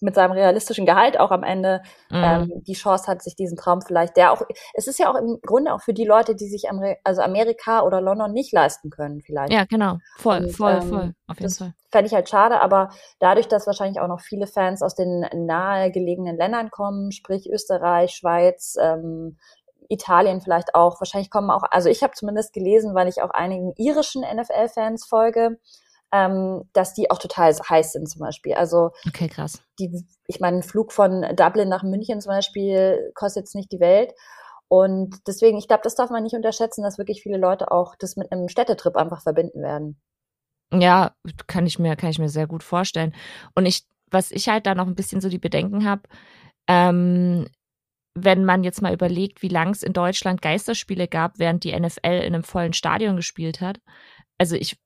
mit 0.00 0.14
seinem 0.14 0.32
realistischen 0.32 0.86
Gehalt 0.86 1.18
auch 1.18 1.30
am 1.30 1.42
Ende 1.42 1.82
mhm. 2.10 2.22
ähm, 2.22 2.52
die 2.66 2.74
Chance 2.74 3.06
hat, 3.06 3.22
sich 3.22 3.36
diesen 3.36 3.56
Traum 3.56 3.82
vielleicht, 3.82 4.16
der 4.16 4.32
auch, 4.32 4.42
es 4.74 4.86
ist 4.86 4.98
ja 4.98 5.10
auch 5.10 5.16
im 5.16 5.38
Grunde 5.44 5.72
auch 5.72 5.80
für 5.80 5.94
die 5.94 6.04
Leute, 6.04 6.34
die 6.34 6.48
sich 6.48 6.68
Amer 6.70 6.96
also 7.04 7.22
Amerika 7.22 7.82
oder 7.82 8.00
London 8.00 8.32
nicht 8.32 8.52
leisten 8.52 8.90
können, 8.90 9.20
vielleicht. 9.20 9.52
Ja, 9.52 9.64
genau. 9.64 9.98
Voll, 10.16 10.44
Und, 10.44 10.56
voll, 10.56 10.78
ähm, 10.82 10.88
voll. 10.88 11.14
Auf 11.26 11.40
jeden 11.40 11.52
Fall. 11.52 11.74
Fände 11.90 12.06
ich 12.06 12.14
halt 12.14 12.28
schade, 12.28 12.60
aber 12.60 12.90
dadurch, 13.18 13.48
dass 13.48 13.66
wahrscheinlich 13.66 14.00
auch 14.00 14.08
noch 14.08 14.20
viele 14.20 14.46
Fans 14.46 14.82
aus 14.82 14.94
den 14.94 15.26
nahegelegenen 15.34 16.36
Ländern 16.36 16.70
kommen, 16.70 17.12
sprich 17.12 17.48
Österreich, 17.50 18.12
Schweiz, 18.12 18.76
ähm, 18.80 19.38
Italien 19.88 20.40
vielleicht 20.40 20.74
auch, 20.74 21.00
wahrscheinlich 21.00 21.30
kommen 21.30 21.50
auch, 21.50 21.62
also 21.70 21.88
ich 21.88 22.02
habe 22.02 22.12
zumindest 22.12 22.52
gelesen, 22.52 22.94
weil 22.94 23.08
ich 23.08 23.22
auch 23.22 23.30
einigen 23.30 23.72
irischen 23.76 24.22
NFL-Fans 24.22 25.06
folge, 25.06 25.58
ähm, 26.12 26.68
dass 26.72 26.94
die 26.94 27.10
auch 27.10 27.18
total 27.18 27.52
heiß 27.54 27.92
sind 27.92 28.08
zum 28.08 28.20
Beispiel. 28.20 28.54
Also 28.54 28.90
okay, 29.06 29.28
krass. 29.28 29.62
Die, 29.78 30.04
ich 30.26 30.40
meine, 30.40 30.58
ein 30.58 30.62
Flug 30.62 30.92
von 30.92 31.22
Dublin 31.36 31.68
nach 31.68 31.82
München 31.82 32.20
zum 32.20 32.30
Beispiel 32.30 33.12
kostet 33.14 33.42
jetzt 33.42 33.54
nicht 33.54 33.72
die 33.72 33.80
Welt. 33.80 34.12
Und 34.68 35.16
deswegen, 35.26 35.56
ich 35.58 35.66
glaube, 35.66 35.82
das 35.82 35.94
darf 35.94 36.10
man 36.10 36.22
nicht 36.22 36.34
unterschätzen, 36.34 36.82
dass 36.82 36.98
wirklich 36.98 37.22
viele 37.22 37.38
Leute 37.38 37.70
auch 37.70 37.94
das 37.98 38.16
mit 38.16 38.30
einem 38.30 38.48
Städtetrip 38.48 38.96
einfach 38.96 39.22
verbinden 39.22 39.62
werden. 39.62 40.00
Ja, 40.72 41.14
kann 41.46 41.66
ich 41.66 41.78
mir, 41.78 41.96
kann 41.96 42.10
ich 42.10 42.18
mir 42.18 42.28
sehr 42.28 42.46
gut 42.46 42.62
vorstellen. 42.62 43.14
Und 43.54 43.64
ich, 43.64 43.86
was 44.10 44.30
ich 44.30 44.48
halt 44.48 44.66
da 44.66 44.74
noch 44.74 44.86
ein 44.86 44.94
bisschen 44.94 45.22
so 45.22 45.30
die 45.30 45.38
Bedenken 45.38 45.86
habe, 45.86 46.02
ähm, 46.66 47.46
wenn 48.14 48.44
man 48.44 48.64
jetzt 48.64 48.82
mal 48.82 48.92
überlegt, 48.92 49.42
wie 49.42 49.48
lang 49.48 49.70
es 49.70 49.82
in 49.82 49.92
Deutschland 49.92 50.42
Geisterspiele 50.42 51.08
gab, 51.08 51.38
während 51.38 51.64
die 51.64 51.78
NFL 51.78 52.06
in 52.06 52.34
einem 52.34 52.42
vollen 52.42 52.72
Stadion 52.72 53.16
gespielt 53.16 53.60
hat. 53.60 53.80
Also 54.38 54.56
ich 54.56 54.76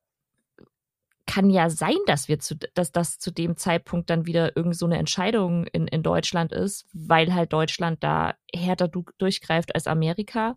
kann 1.26 1.50
ja 1.50 1.70
sein, 1.70 1.96
dass 2.06 2.28
wir 2.28 2.38
zu, 2.38 2.56
dass 2.74 2.92
das 2.92 3.18
zu 3.18 3.30
dem 3.30 3.56
Zeitpunkt 3.56 4.10
dann 4.10 4.26
wieder 4.26 4.56
irgend 4.56 4.76
so 4.76 4.86
eine 4.86 4.98
Entscheidung 4.98 5.66
in, 5.66 5.86
in 5.86 6.02
Deutschland 6.02 6.52
ist, 6.52 6.86
weil 6.92 7.32
halt 7.34 7.52
Deutschland 7.52 8.02
da 8.02 8.34
härter 8.54 8.88
durchgreift 9.18 9.74
als 9.74 9.86
Amerika. 9.86 10.54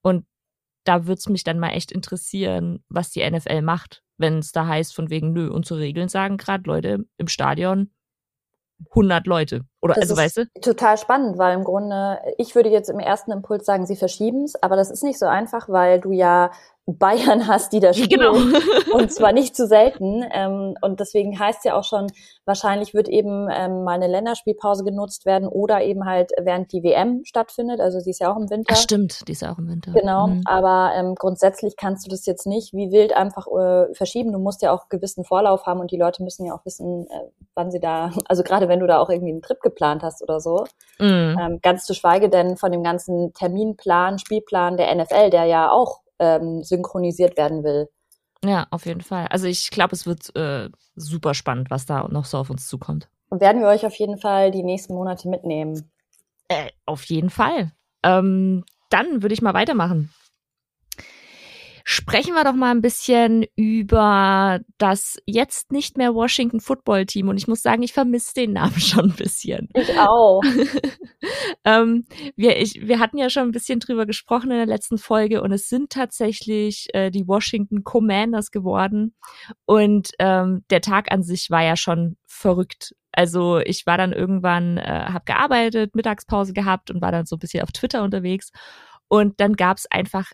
Und 0.00 0.24
da 0.84 1.06
würde 1.06 1.18
es 1.18 1.28
mich 1.28 1.44
dann 1.44 1.58
mal 1.58 1.70
echt 1.70 1.92
interessieren, 1.92 2.82
was 2.88 3.10
die 3.10 3.28
NFL 3.28 3.62
macht, 3.62 4.02
wenn 4.16 4.38
es 4.38 4.52
da 4.52 4.66
heißt, 4.66 4.94
von 4.94 5.10
wegen, 5.10 5.32
nö, 5.32 5.50
unsere 5.50 5.80
Regeln 5.80 6.08
sagen 6.08 6.38
gerade, 6.38 6.64
Leute, 6.66 7.04
im 7.18 7.28
Stadion 7.28 7.90
100 8.90 9.26
Leute, 9.26 9.62
Oder 9.82 9.94
das 9.94 10.02
also 10.02 10.16
weißt 10.16 10.36
du? 10.38 10.46
Total 10.60 10.96
spannend, 10.96 11.36
weil 11.36 11.56
im 11.56 11.64
Grunde, 11.64 12.18
ich 12.38 12.54
würde 12.54 12.68
jetzt 12.68 12.88
im 12.88 13.00
ersten 13.00 13.32
Impuls 13.32 13.66
sagen, 13.66 13.86
sie 13.86 13.96
verschieben 13.96 14.44
es, 14.44 14.60
aber 14.62 14.76
das 14.76 14.90
ist 14.90 15.02
nicht 15.02 15.18
so 15.18 15.26
einfach, 15.26 15.68
weil 15.68 16.00
du 16.00 16.12
ja 16.12 16.52
Bayern 16.88 17.46
hast, 17.46 17.72
die 17.74 17.80
da 17.80 17.92
spielen. 17.92 18.08
Genau. 18.08 18.32
und 18.94 19.12
zwar 19.12 19.32
nicht 19.32 19.54
zu 19.54 19.66
selten. 19.66 20.24
Ähm, 20.32 20.74
und 20.80 21.00
deswegen 21.00 21.38
heißt 21.38 21.64
ja 21.66 21.76
auch 21.76 21.84
schon, 21.84 22.06
wahrscheinlich 22.46 22.94
wird 22.94 23.08
eben 23.08 23.48
ähm, 23.52 23.84
mal 23.84 23.92
eine 23.92 24.06
Länderspielpause 24.06 24.84
genutzt 24.84 25.26
werden 25.26 25.48
oder 25.48 25.82
eben 25.82 26.06
halt 26.06 26.30
während 26.40 26.72
die 26.72 26.82
WM 26.82 27.22
stattfindet. 27.24 27.80
Also 27.80 28.00
sie 28.00 28.10
ist 28.10 28.20
ja 28.20 28.32
auch 28.32 28.38
im 28.38 28.48
Winter. 28.48 28.72
Ach, 28.72 28.80
stimmt, 28.80 29.28
die 29.28 29.32
ist 29.32 29.42
ja 29.42 29.52
auch 29.52 29.58
im 29.58 29.68
Winter. 29.68 29.92
Genau. 29.92 30.28
Mhm. 30.28 30.42
Aber 30.46 30.92
ähm, 30.94 31.14
grundsätzlich 31.14 31.76
kannst 31.76 32.06
du 32.06 32.10
das 32.10 32.24
jetzt 32.24 32.46
nicht 32.46 32.72
wie 32.72 32.90
wild 32.90 33.14
einfach 33.14 33.46
äh, 33.48 33.92
verschieben. 33.94 34.32
Du 34.32 34.38
musst 34.38 34.62
ja 34.62 34.72
auch 34.72 34.88
gewissen 34.88 35.24
Vorlauf 35.24 35.66
haben 35.66 35.80
und 35.80 35.90
die 35.90 35.98
Leute 35.98 36.22
müssen 36.22 36.46
ja 36.46 36.54
auch 36.54 36.64
wissen, 36.64 37.06
äh, 37.10 37.30
wann 37.54 37.70
sie 37.70 37.80
da, 37.80 38.12
also 38.26 38.42
gerade 38.42 38.68
wenn 38.68 38.80
du 38.80 38.86
da 38.86 38.98
auch 38.98 39.10
irgendwie 39.10 39.32
einen 39.32 39.42
Trip 39.42 39.60
geplant 39.60 40.02
hast 40.02 40.22
oder 40.22 40.40
so. 40.40 40.64
Mhm. 40.98 41.38
Ähm, 41.38 41.58
ganz 41.62 41.84
zu 41.84 41.92
schweige 41.92 42.30
denn 42.30 42.56
von 42.56 42.72
dem 42.72 42.82
ganzen 42.82 43.34
Terminplan, 43.34 44.18
Spielplan 44.18 44.78
der 44.78 44.94
NFL, 44.94 45.28
der 45.28 45.44
ja 45.44 45.70
auch 45.70 46.00
ähm, 46.18 46.62
synchronisiert 46.62 47.36
werden 47.36 47.64
will. 47.64 47.88
Ja, 48.44 48.66
auf 48.70 48.86
jeden 48.86 49.00
Fall. 49.00 49.26
Also 49.28 49.46
ich 49.46 49.70
glaube, 49.70 49.94
es 49.94 50.06
wird 50.06 50.34
äh, 50.36 50.68
super 50.94 51.34
spannend, 51.34 51.70
was 51.70 51.86
da 51.86 52.06
noch 52.08 52.24
so 52.24 52.38
auf 52.38 52.50
uns 52.50 52.68
zukommt. 52.68 53.08
Und 53.30 53.40
werden 53.40 53.60
wir 53.60 53.68
euch 53.68 53.84
auf 53.84 53.94
jeden 53.94 54.18
Fall 54.18 54.50
die 54.50 54.62
nächsten 54.62 54.94
Monate 54.94 55.28
mitnehmen. 55.28 55.90
Äh, 56.48 56.70
auf 56.86 57.04
jeden 57.04 57.30
Fall. 57.30 57.72
Ähm, 58.02 58.64
dann 58.90 59.22
würde 59.22 59.34
ich 59.34 59.42
mal 59.42 59.54
weitermachen. 59.54 60.10
Sprechen 61.90 62.34
wir 62.34 62.44
doch 62.44 62.52
mal 62.52 62.70
ein 62.70 62.82
bisschen 62.82 63.46
über 63.56 64.60
das 64.76 65.16
jetzt 65.24 65.72
nicht 65.72 65.96
mehr 65.96 66.14
Washington 66.14 66.60
Football 66.60 67.06
Team. 67.06 67.28
Und 67.28 67.38
ich 67.38 67.48
muss 67.48 67.62
sagen, 67.62 67.82
ich 67.82 67.94
vermisse 67.94 68.34
den 68.34 68.52
Namen 68.52 68.78
schon 68.78 69.12
ein 69.12 69.16
bisschen. 69.16 69.70
Ich 69.72 69.98
auch. 69.98 70.42
ähm, 71.64 72.04
wir, 72.36 72.60
ich, 72.60 72.86
wir 72.86 72.98
hatten 72.98 73.16
ja 73.16 73.30
schon 73.30 73.44
ein 73.44 73.52
bisschen 73.52 73.80
drüber 73.80 74.04
gesprochen 74.04 74.50
in 74.50 74.58
der 74.58 74.66
letzten 74.66 74.98
Folge 74.98 75.40
und 75.40 75.50
es 75.50 75.70
sind 75.70 75.88
tatsächlich 75.88 76.88
äh, 76.92 77.10
die 77.10 77.26
Washington 77.26 77.84
Commanders 77.84 78.50
geworden. 78.50 79.14
Und 79.64 80.10
ähm, 80.18 80.66
der 80.68 80.82
Tag 80.82 81.10
an 81.10 81.22
sich 81.22 81.48
war 81.48 81.62
ja 81.62 81.74
schon 81.74 82.18
verrückt. 82.26 82.94
Also 83.12 83.60
ich 83.60 83.86
war 83.86 83.96
dann 83.96 84.12
irgendwann, 84.12 84.76
äh, 84.76 85.06
habe 85.08 85.24
gearbeitet, 85.24 85.94
Mittagspause 85.94 86.52
gehabt 86.52 86.90
und 86.90 87.00
war 87.00 87.12
dann 87.12 87.24
so 87.24 87.36
ein 87.36 87.38
bisschen 87.38 87.62
auf 87.62 87.72
Twitter 87.72 88.02
unterwegs. 88.02 88.50
Und 89.08 89.40
dann 89.40 89.54
gab's 89.54 89.86
einfach 89.90 90.32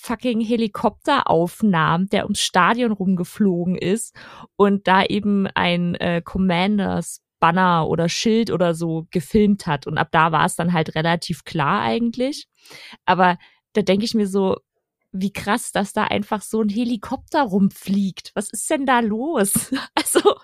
fucking 0.00 0.40
Helikopteraufnahmen, 0.40 2.08
der 2.08 2.24
ums 2.24 2.40
Stadion 2.40 2.92
rumgeflogen 2.92 3.76
ist 3.76 4.14
und 4.56 4.86
da 4.86 5.04
eben 5.04 5.46
ein 5.48 5.94
äh, 5.96 6.22
Commanders 6.24 7.20
Banner 7.40 7.88
oder 7.88 8.08
Schild 8.08 8.50
oder 8.50 8.74
so 8.74 9.06
gefilmt 9.10 9.66
hat. 9.66 9.86
Und 9.86 9.98
ab 9.98 10.08
da 10.10 10.32
war 10.32 10.44
es 10.44 10.56
dann 10.56 10.72
halt 10.72 10.94
relativ 10.94 11.44
klar 11.44 11.82
eigentlich. 11.82 12.46
Aber 13.04 13.38
da 13.74 13.82
denke 13.82 14.04
ich 14.04 14.14
mir 14.14 14.26
so, 14.26 14.56
wie 15.12 15.32
krass, 15.32 15.72
dass 15.72 15.92
da 15.92 16.04
einfach 16.04 16.42
so 16.42 16.60
ein 16.60 16.68
Helikopter 16.68 17.42
rumfliegt. 17.42 18.32
Was 18.34 18.50
ist 18.50 18.68
denn 18.70 18.86
da 18.86 19.00
los? 19.00 19.72
Also, 19.94 20.36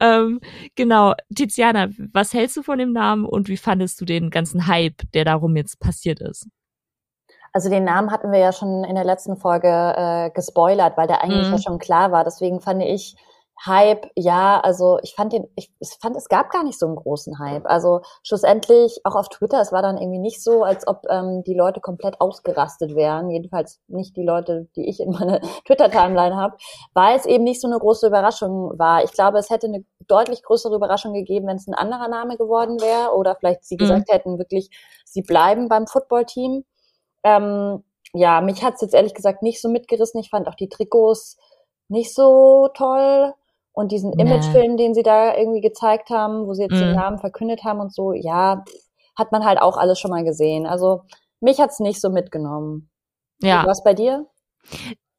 ähm, 0.00 0.40
genau. 0.74 1.14
Tiziana, 1.34 1.88
was 2.12 2.34
hältst 2.34 2.56
du 2.56 2.62
von 2.62 2.78
dem 2.78 2.92
Namen 2.92 3.24
und 3.24 3.48
wie 3.48 3.56
fandest 3.56 4.00
du 4.00 4.04
den 4.04 4.30
ganzen 4.30 4.66
Hype, 4.66 5.02
der 5.12 5.24
darum 5.24 5.56
jetzt 5.56 5.78
passiert 5.78 6.20
ist? 6.20 6.48
Also 7.54 7.70
den 7.70 7.84
Namen 7.84 8.10
hatten 8.10 8.32
wir 8.32 8.40
ja 8.40 8.52
schon 8.52 8.82
in 8.82 8.96
der 8.96 9.04
letzten 9.04 9.36
Folge 9.36 9.68
äh, 9.68 10.30
gespoilert, 10.30 10.96
weil 10.96 11.06
der 11.06 11.22
eigentlich 11.22 11.46
mhm. 11.46 11.52
ja 11.52 11.58
schon 11.58 11.78
klar 11.78 12.10
war. 12.10 12.24
Deswegen 12.24 12.60
fand 12.60 12.82
ich 12.82 13.16
Hype, 13.64 14.10
ja, 14.16 14.60
also 14.60 14.98
ich 15.02 15.14
fand 15.14 15.32
den, 15.32 15.46
ich, 15.54 15.72
ich 15.78 15.90
fand, 16.00 16.16
es 16.16 16.28
gab 16.28 16.50
gar 16.50 16.64
nicht 16.64 16.78
so 16.78 16.86
einen 16.86 16.96
großen 16.96 17.38
Hype. 17.38 17.64
Also 17.66 18.00
schlussendlich, 18.24 19.00
auch 19.04 19.14
auf 19.14 19.28
Twitter, 19.28 19.60
es 19.60 19.70
war 19.70 19.80
dann 19.80 19.96
irgendwie 19.96 20.18
nicht 20.18 20.42
so, 20.42 20.64
als 20.64 20.86
ob 20.88 21.02
ähm, 21.08 21.44
die 21.46 21.54
Leute 21.54 21.80
komplett 21.80 22.20
ausgerastet 22.20 22.96
wären. 22.96 23.30
Jedenfalls 23.30 23.80
nicht 23.86 24.16
die 24.16 24.24
Leute, 24.24 24.68
die 24.74 24.88
ich 24.88 24.98
in 24.98 25.12
meiner 25.12 25.40
Twitter-Timeline 25.66 26.34
habe, 26.34 26.56
weil 26.92 27.16
es 27.16 27.24
eben 27.24 27.44
nicht 27.44 27.60
so 27.60 27.68
eine 27.68 27.78
große 27.78 28.08
Überraschung 28.08 28.76
war. 28.76 29.04
Ich 29.04 29.12
glaube, 29.12 29.38
es 29.38 29.48
hätte 29.48 29.68
eine 29.68 29.84
deutlich 30.08 30.42
größere 30.42 30.74
Überraschung 30.74 31.14
gegeben, 31.14 31.46
wenn 31.46 31.56
es 31.56 31.68
ein 31.68 31.74
anderer 31.74 32.08
Name 32.08 32.36
geworden 32.36 32.80
wäre 32.80 33.14
oder 33.14 33.36
vielleicht 33.36 33.64
sie 33.64 33.76
mhm. 33.76 33.78
gesagt 33.78 34.10
hätten, 34.10 34.38
wirklich, 34.38 34.70
sie 35.04 35.22
bleiben 35.22 35.68
beim 35.68 35.86
Footballteam. 35.86 36.64
Ähm, 37.24 37.82
ja, 38.12 38.40
mich 38.40 38.62
hat's 38.62 38.80
jetzt 38.80 38.94
ehrlich 38.94 39.14
gesagt 39.14 39.42
nicht 39.42 39.60
so 39.60 39.68
mitgerissen. 39.68 40.20
Ich 40.20 40.30
fand 40.30 40.46
auch 40.46 40.54
die 40.54 40.68
Trikots 40.68 41.36
nicht 41.88 42.14
so 42.14 42.68
toll. 42.74 43.34
Und 43.72 43.90
diesen 43.90 44.10
nee. 44.10 44.22
Imagefilm, 44.22 44.76
den 44.76 44.94
sie 44.94 45.02
da 45.02 45.36
irgendwie 45.36 45.60
gezeigt 45.60 46.08
haben, 46.10 46.46
wo 46.46 46.54
sie 46.54 46.62
jetzt 46.62 46.74
mhm. 46.74 46.80
den 46.80 46.94
Namen 46.94 47.18
verkündet 47.18 47.64
haben 47.64 47.80
und 47.80 47.92
so, 47.92 48.12
ja, 48.12 48.64
hat 49.16 49.32
man 49.32 49.44
halt 49.44 49.60
auch 49.60 49.76
alles 49.76 49.98
schon 49.98 50.12
mal 50.12 50.24
gesehen. 50.24 50.64
Also 50.64 51.02
mich 51.40 51.58
hat's 51.58 51.80
nicht 51.80 52.00
so 52.00 52.08
mitgenommen. 52.08 52.88
Ja. 53.42 53.64
Was 53.66 53.82
bei 53.82 53.94
dir? 53.94 54.26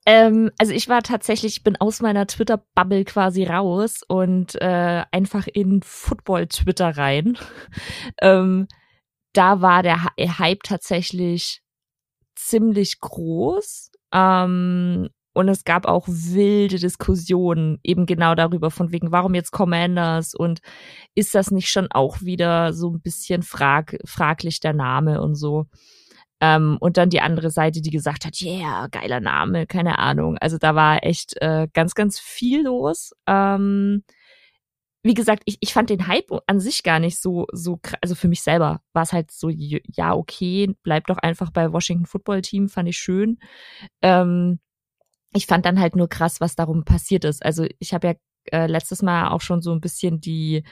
Ähm, 0.05 0.51
also 0.57 0.71
ich 0.71 0.87
war 0.87 1.01
tatsächlich, 1.01 1.57
ich 1.57 1.63
bin 1.63 1.75
aus 1.75 2.01
meiner 2.01 2.27
Twitter-Bubble 2.27 3.03
quasi 3.03 3.43
raus 3.43 4.01
und 4.07 4.55
äh, 4.61 5.03
einfach 5.11 5.47
in 5.47 5.81
Football-Twitter 5.83 6.97
rein. 6.97 7.37
ähm, 8.21 8.67
da 9.33 9.61
war 9.61 9.83
der 9.83 10.05
Hype 10.17 10.63
tatsächlich 10.63 11.64
ziemlich 12.35 12.99
groß. 12.99 13.91
Ähm, 14.13 15.09
und 15.33 15.49
es 15.49 15.65
gab 15.65 15.85
auch 15.85 16.07
wilde 16.07 16.79
Diskussionen 16.79 17.79
eben 17.83 18.05
genau 18.05 18.35
darüber, 18.35 18.71
von 18.71 18.93
wegen, 18.93 19.11
warum 19.11 19.35
jetzt 19.35 19.51
Commanders 19.51 20.33
und 20.33 20.61
ist 21.13 21.35
das 21.35 21.51
nicht 21.51 21.69
schon 21.69 21.87
auch 21.91 22.21
wieder 22.21 22.71
so 22.71 22.91
ein 22.91 23.01
bisschen 23.01 23.43
frag, 23.43 23.97
fraglich 24.05 24.61
der 24.61 24.73
Name 24.73 25.21
und 25.21 25.35
so. 25.35 25.65
Ähm, 26.39 26.77
und 26.79 26.97
dann 26.97 27.09
die 27.09 27.21
andere 27.21 27.49
Seite, 27.49 27.81
die 27.81 27.91
gesagt 27.91 28.25
hat, 28.25 28.39
yeah, 28.41 28.87
geiler 28.87 29.19
Name, 29.19 29.67
keine 29.67 29.99
Ahnung. 29.99 30.37
Also 30.37 30.57
da 30.57 30.73
war 30.75 31.03
echt 31.03 31.33
äh, 31.41 31.67
ganz, 31.73 31.95
ganz 31.95 32.17
viel 32.19 32.63
los. 32.63 33.11
Ähm, 33.27 34.03
wie 35.05 35.13
gesagt, 35.13 35.43
ich, 35.45 35.57
ich 35.59 35.71
fand 35.71 35.91
den 35.91 36.07
Hype 36.07 36.31
an 36.47 36.59
sich 36.59 36.81
gar 36.81 36.99
nicht 36.99 37.21
so, 37.21 37.45
so, 37.51 37.79
also 38.01 38.15
für 38.15 38.27
mich 38.27 38.41
selber 38.41 38.81
war 38.91 39.03
es 39.03 39.13
halt 39.13 39.29
so, 39.29 39.49
ja, 39.49 40.15
okay, 40.15 40.75
bleib 40.81 41.05
doch 41.05 41.19
einfach 41.19 41.51
bei 41.51 41.71
Washington 41.71 42.07
Football 42.07 42.41
Team, 42.41 42.69
fand 42.69 42.89
ich 42.89 42.97
schön. 42.97 43.37
Ähm, 44.01 44.59
ich 45.31 45.45
fand 45.45 45.63
dann 45.67 45.79
halt 45.79 45.95
nur 45.95 46.09
krass, 46.09 46.41
was 46.41 46.55
darum 46.55 46.85
passiert 46.85 47.23
ist. 47.23 47.45
Also 47.45 47.67
ich 47.77 47.93
habe 47.93 48.07
ja 48.07 48.13
äh, 48.51 48.65
letztes 48.65 49.03
Mal 49.03 49.29
auch 49.29 49.41
schon 49.41 49.61
so 49.61 49.73
ein 49.73 49.79
bisschen 49.79 50.21
die, 50.21 50.63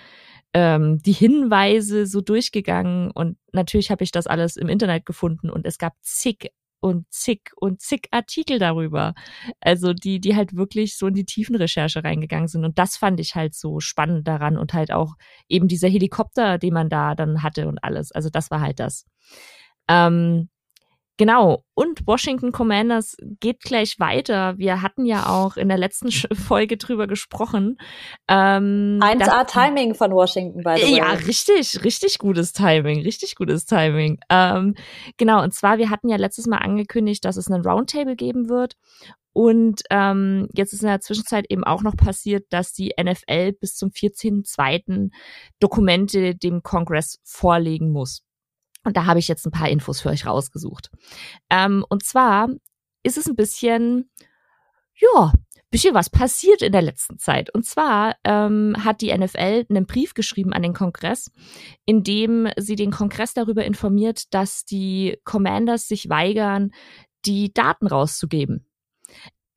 ähm, 0.56 0.98
die 0.98 1.14
Hinweise 1.14 2.08
so 2.08 2.20
durchgegangen 2.20 3.12
und 3.12 3.38
natürlich 3.52 3.92
habe 3.92 4.04
ich 4.04 4.10
das 4.10 4.26
alles 4.26 4.58
im 4.58 4.68
Internet 4.68 5.06
gefunden 5.06 5.52
und 5.52 5.68
es 5.68 5.78
gab 5.78 5.94
zig 6.02 6.50
und 6.84 7.06
zig 7.10 7.52
und 7.56 7.82
zig 7.82 8.10
Artikel 8.12 8.60
darüber. 8.60 9.14
Also 9.62 9.94
die, 9.94 10.20
die 10.20 10.36
halt 10.36 10.54
wirklich 10.54 10.98
so 10.98 11.08
in 11.08 11.14
die 11.14 11.24
Tiefenrecherche 11.24 12.04
reingegangen 12.04 12.50
sind. 12.50 12.66
Und 12.66 12.78
das 12.78 12.98
fand 12.98 13.22
ich 13.22 13.36
halt 13.36 13.56
so 13.56 13.80
spannend 13.80 14.28
daran 14.28 14.58
und 14.58 14.74
halt 14.74 14.92
auch 14.92 15.16
eben 15.48 15.70
dieser 15.70 15.88
Helikopter, 15.88 16.58
den 16.58 16.74
man 16.74 16.90
da 16.90 17.16
dann 17.16 17.42
hatte 17.42 17.70
und 17.70 17.82
alles. 17.84 18.12
Also 18.12 18.30
das 18.30 18.52
war 18.52 18.60
halt 18.60 18.82
das. 18.82 19.06
Ähm, 19.88 20.50
Genau. 21.18 21.64
Und 21.76 22.08
Washington 22.08 22.52
Commanders 22.52 23.16
geht 23.40 23.62
gleich 23.62 24.00
weiter. 24.00 24.58
Wir 24.58 24.82
hatten 24.82 25.06
ja 25.06 25.28
auch 25.28 25.58
in 25.58 25.68
der 25.68 25.78
letzten 25.78 26.10
Folge 26.36 26.78
drüber 26.78 27.06
gesprochen. 27.08 27.78
Ähm, 28.28 29.00
1A 29.02 29.46
Timing 29.46 29.94
von 29.94 30.12
Washington, 30.12 30.64
by 30.64 30.76
the 30.78 30.84
way. 30.84 30.98
Ja, 30.98 31.12
richtig, 31.12 31.84
richtig 31.84 32.18
gutes 32.18 32.52
Timing, 32.54 33.02
richtig 33.02 33.36
gutes 33.36 33.66
Timing. 33.66 34.20
Ähm, 34.30 34.76
genau, 35.18 35.44
und 35.44 35.54
zwar, 35.54 35.78
wir 35.78 35.92
hatten 35.92 36.10
ja 36.10 36.18
letztes 36.18 36.48
Mal 36.48 36.58
angekündigt, 36.58 37.24
dass 37.26 37.38
es 37.38 37.50
einen 37.50 37.64
Roundtable 37.64 38.16
geben 38.16 38.50
wird. 38.50 38.76
Und 39.34 39.82
ähm, 39.90 40.48
jetzt 40.54 40.74
ist 40.74 40.84
in 40.84 40.90
der 40.90 41.02
Zwischenzeit 41.02 41.46
eben 41.50 41.64
auch 41.64 41.82
noch 41.82 41.96
passiert, 41.96 42.46
dass 42.52 42.72
die 42.72 42.94
NFL 43.02 43.54
bis 43.54 43.76
zum 43.76 43.90
14.02. 43.90 45.10
Dokumente 45.60 46.36
dem 46.36 46.62
Kongress 46.62 47.20
vorlegen 47.24 47.92
muss. 47.92 48.24
Und 48.84 48.98
da 48.98 49.06
habe 49.06 49.20
ich 49.20 49.28
jetzt 49.28 49.46
ein 49.46 49.52
paar 49.52 49.70
Infos 49.70 50.02
für 50.02 50.10
euch 50.10 50.26
rausgesucht. 50.26 50.90
Ähm, 51.50 51.86
und 51.90 52.04
zwar 52.04 52.50
ist 53.04 53.18
es 53.18 53.28
ein 53.28 53.36
bisschen, 53.36 54.10
ja, 54.96 55.34
bisschen 55.74 55.96
was 55.96 56.10
passiert 56.10 56.62
in 56.62 56.72
der 56.72 56.84
letzten 56.84 57.18
Zeit. 57.18 57.54
Und 57.54 57.66
zwar 57.66 58.16
ähm, 58.24 58.76
hat 58.80 59.02
die 59.02 59.12
NFL 59.12 59.66
einen 59.68 59.88
Brief 59.88 60.14
geschrieben 60.14 60.54
an 60.54 60.62
den 60.62 60.74
Kongress, 60.74 61.32
in 61.86 62.04
dem 62.04 62.48
sie 62.58 62.76
den 62.76 62.92
Kongress 62.92 63.34
darüber 63.34 63.66
informiert, 63.66 64.34
dass 64.34 64.66
die 64.66 65.18
Commanders 65.26 65.88
sich 65.88 66.10
weigern, 66.10 66.72
die 67.26 67.52
Daten 67.54 67.88
rauszugeben. 67.88 68.68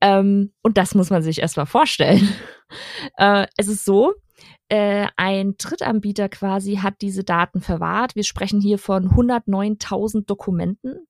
Ähm, 0.00 0.54
und 0.62 0.78
das 0.78 0.94
muss 0.94 1.10
man 1.10 1.22
sich 1.22 1.40
erstmal 1.40 1.66
vorstellen. 1.66 2.26
äh, 3.18 3.46
es 3.58 3.68
ist 3.68 3.84
so, 3.84 4.14
äh, 4.68 5.06
ein 5.16 5.54
Drittanbieter 5.58 6.28
quasi 6.28 6.76
hat 6.76 7.00
diese 7.00 7.24
Daten 7.24 7.60
verwahrt. 7.60 8.16
Wir 8.16 8.24
sprechen 8.24 8.60
hier 8.60 8.78
von 8.78 9.10
109.000 9.10 10.26
Dokumenten. 10.26 11.06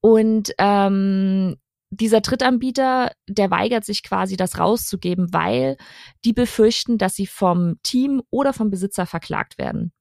Und 0.00 0.52
ähm, 0.58 1.56
dieser 1.90 2.20
Drittanbieter, 2.20 3.12
der 3.28 3.50
weigert 3.50 3.84
sich 3.84 4.02
quasi, 4.02 4.36
das 4.36 4.58
rauszugeben, 4.58 5.32
weil 5.32 5.76
die 6.24 6.32
befürchten, 6.32 6.98
dass 6.98 7.14
sie 7.14 7.26
vom 7.26 7.76
Team 7.82 8.22
oder 8.30 8.52
vom 8.52 8.70
Besitzer 8.70 9.06
verklagt 9.06 9.58
werden. 9.58 9.92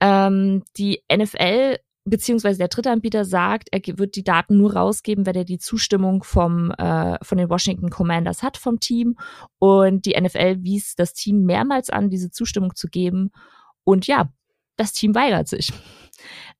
Ähm, 0.00 0.62
die 0.76 1.02
NFL 1.12 1.78
beziehungsweise 2.06 2.58
der 2.58 2.68
Drittanbieter 2.68 3.24
sagt, 3.24 3.68
er 3.72 3.80
wird 3.98 4.16
die 4.16 4.24
Daten 4.24 4.56
nur 4.56 4.74
rausgeben, 4.74 5.26
wenn 5.26 5.34
er 5.34 5.44
die 5.44 5.58
Zustimmung 5.58 6.22
vom 6.22 6.70
äh, 6.70 7.18
von 7.22 7.36
den 7.36 7.50
Washington 7.50 7.90
Commanders 7.90 8.42
hat 8.42 8.56
vom 8.56 8.80
Team 8.80 9.16
und 9.58 10.06
die 10.06 10.18
NFL 10.18 10.62
wies 10.62 10.94
das 10.94 11.12
Team 11.12 11.44
mehrmals 11.44 11.90
an, 11.90 12.08
diese 12.08 12.30
Zustimmung 12.30 12.74
zu 12.74 12.88
geben 12.88 13.30
und 13.84 14.06
ja, 14.06 14.30
das 14.76 14.92
Team 14.92 15.14
weigert 15.14 15.48
sich. 15.48 15.72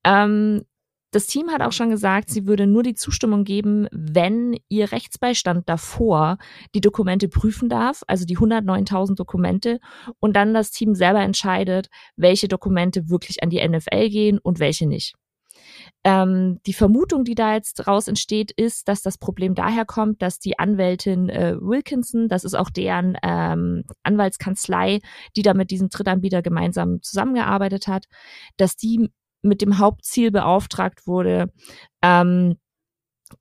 Ähm, 0.03 0.63
das 1.11 1.27
Team 1.27 1.49
hat 1.49 1.61
auch 1.61 1.71
schon 1.71 1.89
gesagt, 1.89 2.29
sie 2.29 2.47
würde 2.47 2.67
nur 2.67 2.83
die 2.83 2.93
Zustimmung 2.93 3.45
geben, 3.45 3.87
wenn 3.91 4.57
ihr 4.67 4.91
Rechtsbeistand 4.91 5.69
davor 5.69 6.37
die 6.75 6.81
Dokumente 6.81 7.29
prüfen 7.29 7.69
darf, 7.69 8.03
also 8.07 8.25
die 8.25 8.37
109.000 8.37 9.15
Dokumente, 9.15 9.79
und 10.19 10.35
dann 10.35 10.53
das 10.53 10.71
Team 10.71 10.95
selber 10.95 11.21
entscheidet, 11.21 11.87
welche 12.17 12.49
Dokumente 12.49 13.09
wirklich 13.09 13.41
an 13.41 13.49
die 13.49 13.65
NFL 13.65 14.09
gehen 14.09 14.37
und 14.37 14.59
welche 14.59 14.85
nicht. 14.85 15.15
Ähm, 16.03 16.59
die 16.65 16.73
Vermutung, 16.73 17.23
die 17.23 17.35
da 17.35 17.53
jetzt 17.53 17.87
raus 17.87 18.07
entsteht, 18.07 18.51
ist, 18.51 18.87
dass 18.87 19.01
das 19.01 19.17
Problem 19.17 19.55
daher 19.55 19.85
kommt, 19.85 20.21
dass 20.21 20.39
die 20.39 20.59
Anwältin 20.59 21.29
äh, 21.29 21.55
Wilkinson, 21.59 22.27
das 22.27 22.43
ist 22.43 22.55
auch 22.55 22.69
deren 22.69 23.17
ähm, 23.23 23.83
Anwaltskanzlei, 24.03 24.99
die 25.35 25.41
da 25.41 25.53
mit 25.53 25.71
diesem 25.71 25.89
Drittanbieter 25.89 26.41
gemeinsam 26.41 27.01
zusammengearbeitet 27.01 27.87
hat, 27.87 28.05
dass 28.57 28.75
die 28.75 29.09
mit 29.41 29.61
dem 29.61 29.77
Hauptziel 29.77 30.31
beauftragt 30.31 31.07
wurde, 31.07 31.51
ähm, 32.01 32.57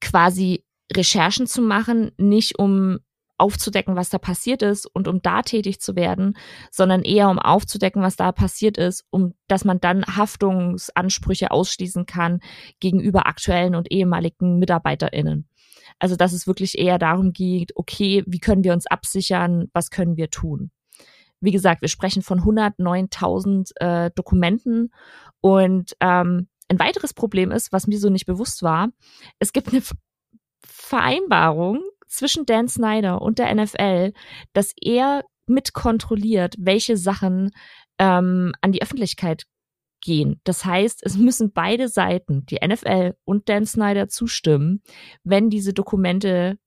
quasi 0.01 0.65
Recherchen 0.95 1.47
zu 1.47 1.63
machen, 1.63 2.13
nicht 2.17 2.59
um 2.59 2.99
aufzudecken, 3.39 3.97
was 3.97 4.09
da 4.09 4.19
passiert 4.19 4.63
ist 4.63 4.87
und 4.87 5.09
um 5.09 5.21
da 5.23 5.43
tätig 5.43 5.81
zu 5.81 5.97
werden, 5.97 6.37
sondern 6.71 7.03
eher 7.03 7.29
um 7.29 7.39
aufzudecken, 7.39 8.03
was 8.03 8.17
da 8.17 8.33
passiert 8.33 8.79
ist, 8.79 9.05
um 9.11 9.35
dass 9.49 9.65
man 9.65 9.81
dann 9.81 10.05
Haftungsansprüche 10.05 11.51
ausschließen 11.51 12.07
kann 12.07 12.41
gegenüber 12.81 13.27
aktuellen 13.27 13.75
und 13.75 13.91
ehemaligen 13.93 14.59
MitarbeiterInnen. 14.59 15.49
Also 15.99 16.17
dass 16.17 16.33
es 16.33 16.47
wirklich 16.47 16.79
eher 16.79 16.99
darum 16.99 17.33
geht, 17.33 17.73
okay, 17.77 18.25
wie 18.27 18.41
können 18.41 18.65
wir 18.65 18.73
uns 18.73 18.87
absichern, 18.87 19.69
was 19.73 19.91
können 19.91 20.17
wir 20.17 20.31
tun? 20.31 20.71
Wie 21.41 21.53
gesagt, 21.53 21.83
wir 21.83 21.89
sprechen 21.89 22.23
von 22.23 22.41
109.000 22.41 23.71
äh, 23.77 24.11
Dokumenten 24.15 24.91
und 25.41 25.95
ähm, 26.01 26.49
ein 26.69 26.79
weiteres 26.79 27.15
Problem 27.15 27.53
ist, 27.53 27.73
was 27.73 27.87
mir 27.87 27.99
so 27.99 28.09
nicht 28.09 28.27
bewusst 28.27 28.63
war, 28.63 28.89
es 29.39 29.53
gibt 29.53 29.69
eine 29.69 29.83
Vereinbarung 30.65 31.83
zwischen 32.07 32.47
Dan 32.47 32.69
Snyder 32.69 33.21
und 33.23 33.39
der 33.39 33.55
NFL, 33.55 34.13
dass 34.53 34.73
er 34.81 35.25
mitkontrolliert, 35.47 36.55
welche 36.59 36.97
Sachen 36.97 37.51
ähm, 37.99 38.53
an 38.61 38.73
die 38.73 38.83
Öffentlichkeit 38.83 39.45
gehen. 40.01 40.41
Das 40.45 40.65
heißt, 40.65 41.03
es 41.05 41.17
müssen 41.17 41.53
beide 41.53 41.89
Seiten, 41.89 42.47
die 42.47 42.59
NFL 42.65 43.15
und 43.25 43.49
Dan 43.49 43.67
Snyder, 43.67 44.09
zustimmen, 44.09 44.83
wenn 45.25 45.51
diese 45.51 45.73
Dokumente 45.73 46.59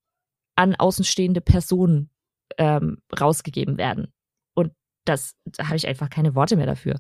an 0.56 0.76
außenstehende 0.76 1.42
Personen 1.42 2.10
ähm, 2.58 3.02
rausgegeben 3.18 3.78
werden. 3.78 4.12
Und 4.56 4.74
das, 5.06 5.36
da 5.46 5.68
habe 5.68 5.78
ich 5.78 5.88
einfach 5.88 6.10
keine 6.10 6.36
Worte 6.36 6.58
mehr 6.58 6.66
dafür. 6.66 7.00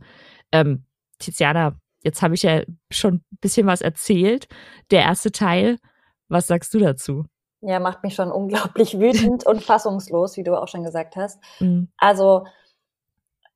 Ähm, 0.51 0.85
Tiziana, 1.17 1.77
jetzt 2.03 2.21
habe 2.21 2.35
ich 2.35 2.43
ja 2.43 2.63
schon 2.89 3.15
ein 3.15 3.37
bisschen 3.41 3.67
was 3.67 3.81
erzählt. 3.81 4.47
Der 4.91 5.01
erste 5.01 5.31
Teil. 5.31 5.77
Was 6.29 6.47
sagst 6.47 6.73
du 6.73 6.79
dazu? 6.79 7.25
Ja, 7.61 7.79
macht 7.79 8.03
mich 8.03 8.15
schon 8.15 8.31
unglaublich 8.31 8.99
wütend 8.99 9.45
und 9.45 9.63
fassungslos, 9.63 10.37
wie 10.37 10.43
du 10.43 10.55
auch 10.55 10.67
schon 10.67 10.83
gesagt 10.83 11.15
hast. 11.15 11.39
Mhm. 11.59 11.89
Also, 11.97 12.45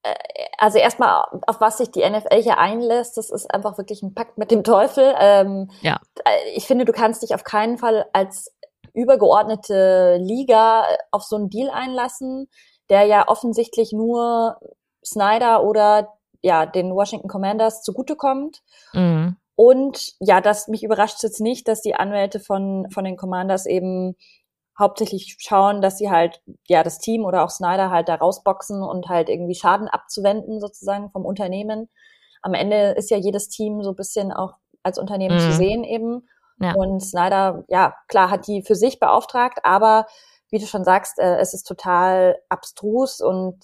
äh, 0.03 0.13
also 0.57 0.77
erstmal, 0.77 1.25
auf 1.47 1.61
was 1.61 1.77
sich 1.77 1.91
die 1.91 2.07
NFL 2.07 2.41
hier 2.41 2.57
einlässt, 2.57 3.17
das 3.17 3.29
ist 3.29 3.53
einfach 3.53 3.77
wirklich 3.77 4.03
ein 4.03 4.13
Pakt 4.13 4.37
mit 4.37 4.51
dem 4.51 4.63
Teufel. 4.63 5.13
Ähm, 5.19 5.69
ja. 5.81 5.99
Äh, 6.25 6.49
ich 6.55 6.65
finde, 6.65 6.85
du 6.85 6.91
kannst 6.91 7.23
dich 7.23 7.33
auf 7.33 7.43
keinen 7.43 7.77
Fall 7.77 8.05
als 8.13 8.53
übergeordnete 8.93 10.17
Liga 10.19 10.85
auf 11.11 11.23
so 11.23 11.35
einen 11.35 11.49
Deal 11.49 11.69
einlassen, 11.69 12.47
der 12.89 13.05
ja 13.05 13.27
offensichtlich 13.27 13.91
nur 13.91 14.59
Snyder 15.03 15.63
oder 15.63 16.13
ja 16.41 16.65
den 16.65 16.93
Washington 16.93 17.27
Commanders 17.27 17.81
zugutekommt. 17.81 18.61
Mhm. 18.93 19.37
Und 19.55 20.13
ja, 20.19 20.41
das 20.41 20.67
mich 20.67 20.83
überrascht 20.83 21.21
jetzt 21.23 21.39
nicht, 21.39 21.67
dass 21.67 21.81
die 21.81 21.95
Anwälte 21.95 22.39
von, 22.39 22.87
von 22.91 23.03
den 23.03 23.17
Commanders 23.17 23.65
eben 23.65 24.15
hauptsächlich 24.77 25.35
schauen, 25.39 25.81
dass 25.81 25.97
sie 25.97 26.09
halt, 26.09 26.41
ja, 26.67 26.83
das 26.83 26.97
Team 26.97 27.25
oder 27.25 27.43
auch 27.43 27.49
Snyder 27.49 27.91
halt 27.91 28.09
da 28.09 28.15
rausboxen 28.15 28.81
und 28.81 29.07
halt 29.07 29.29
irgendwie 29.29 29.55
Schaden 29.55 29.87
abzuwenden 29.87 30.59
sozusagen 30.59 31.11
vom 31.11 31.25
Unternehmen. 31.25 31.89
Am 32.41 32.55
Ende 32.55 32.91
ist 32.91 33.11
ja 33.11 33.17
jedes 33.17 33.49
Team 33.49 33.83
so 33.83 33.91
ein 33.91 33.95
bisschen 33.95 34.31
auch 34.31 34.55
als 34.81 34.97
Unternehmen 34.97 35.35
mhm. 35.35 35.51
zu 35.51 35.53
sehen 35.53 35.83
eben. 35.83 36.27
Ja. 36.59 36.73
Und 36.73 37.01
Snyder, 37.01 37.63
ja, 37.67 37.93
klar, 38.07 38.29
hat 38.29 38.47
die 38.47 38.63
für 38.63 38.75
sich 38.75 38.99
beauftragt, 38.99 39.59
aber 39.63 40.07
wie 40.49 40.59
du 40.59 40.65
schon 40.65 40.83
sagst, 40.83 41.19
äh, 41.19 41.37
es 41.37 41.53
ist 41.53 41.63
total 41.63 42.37
abstrus 42.49 43.21
und 43.21 43.57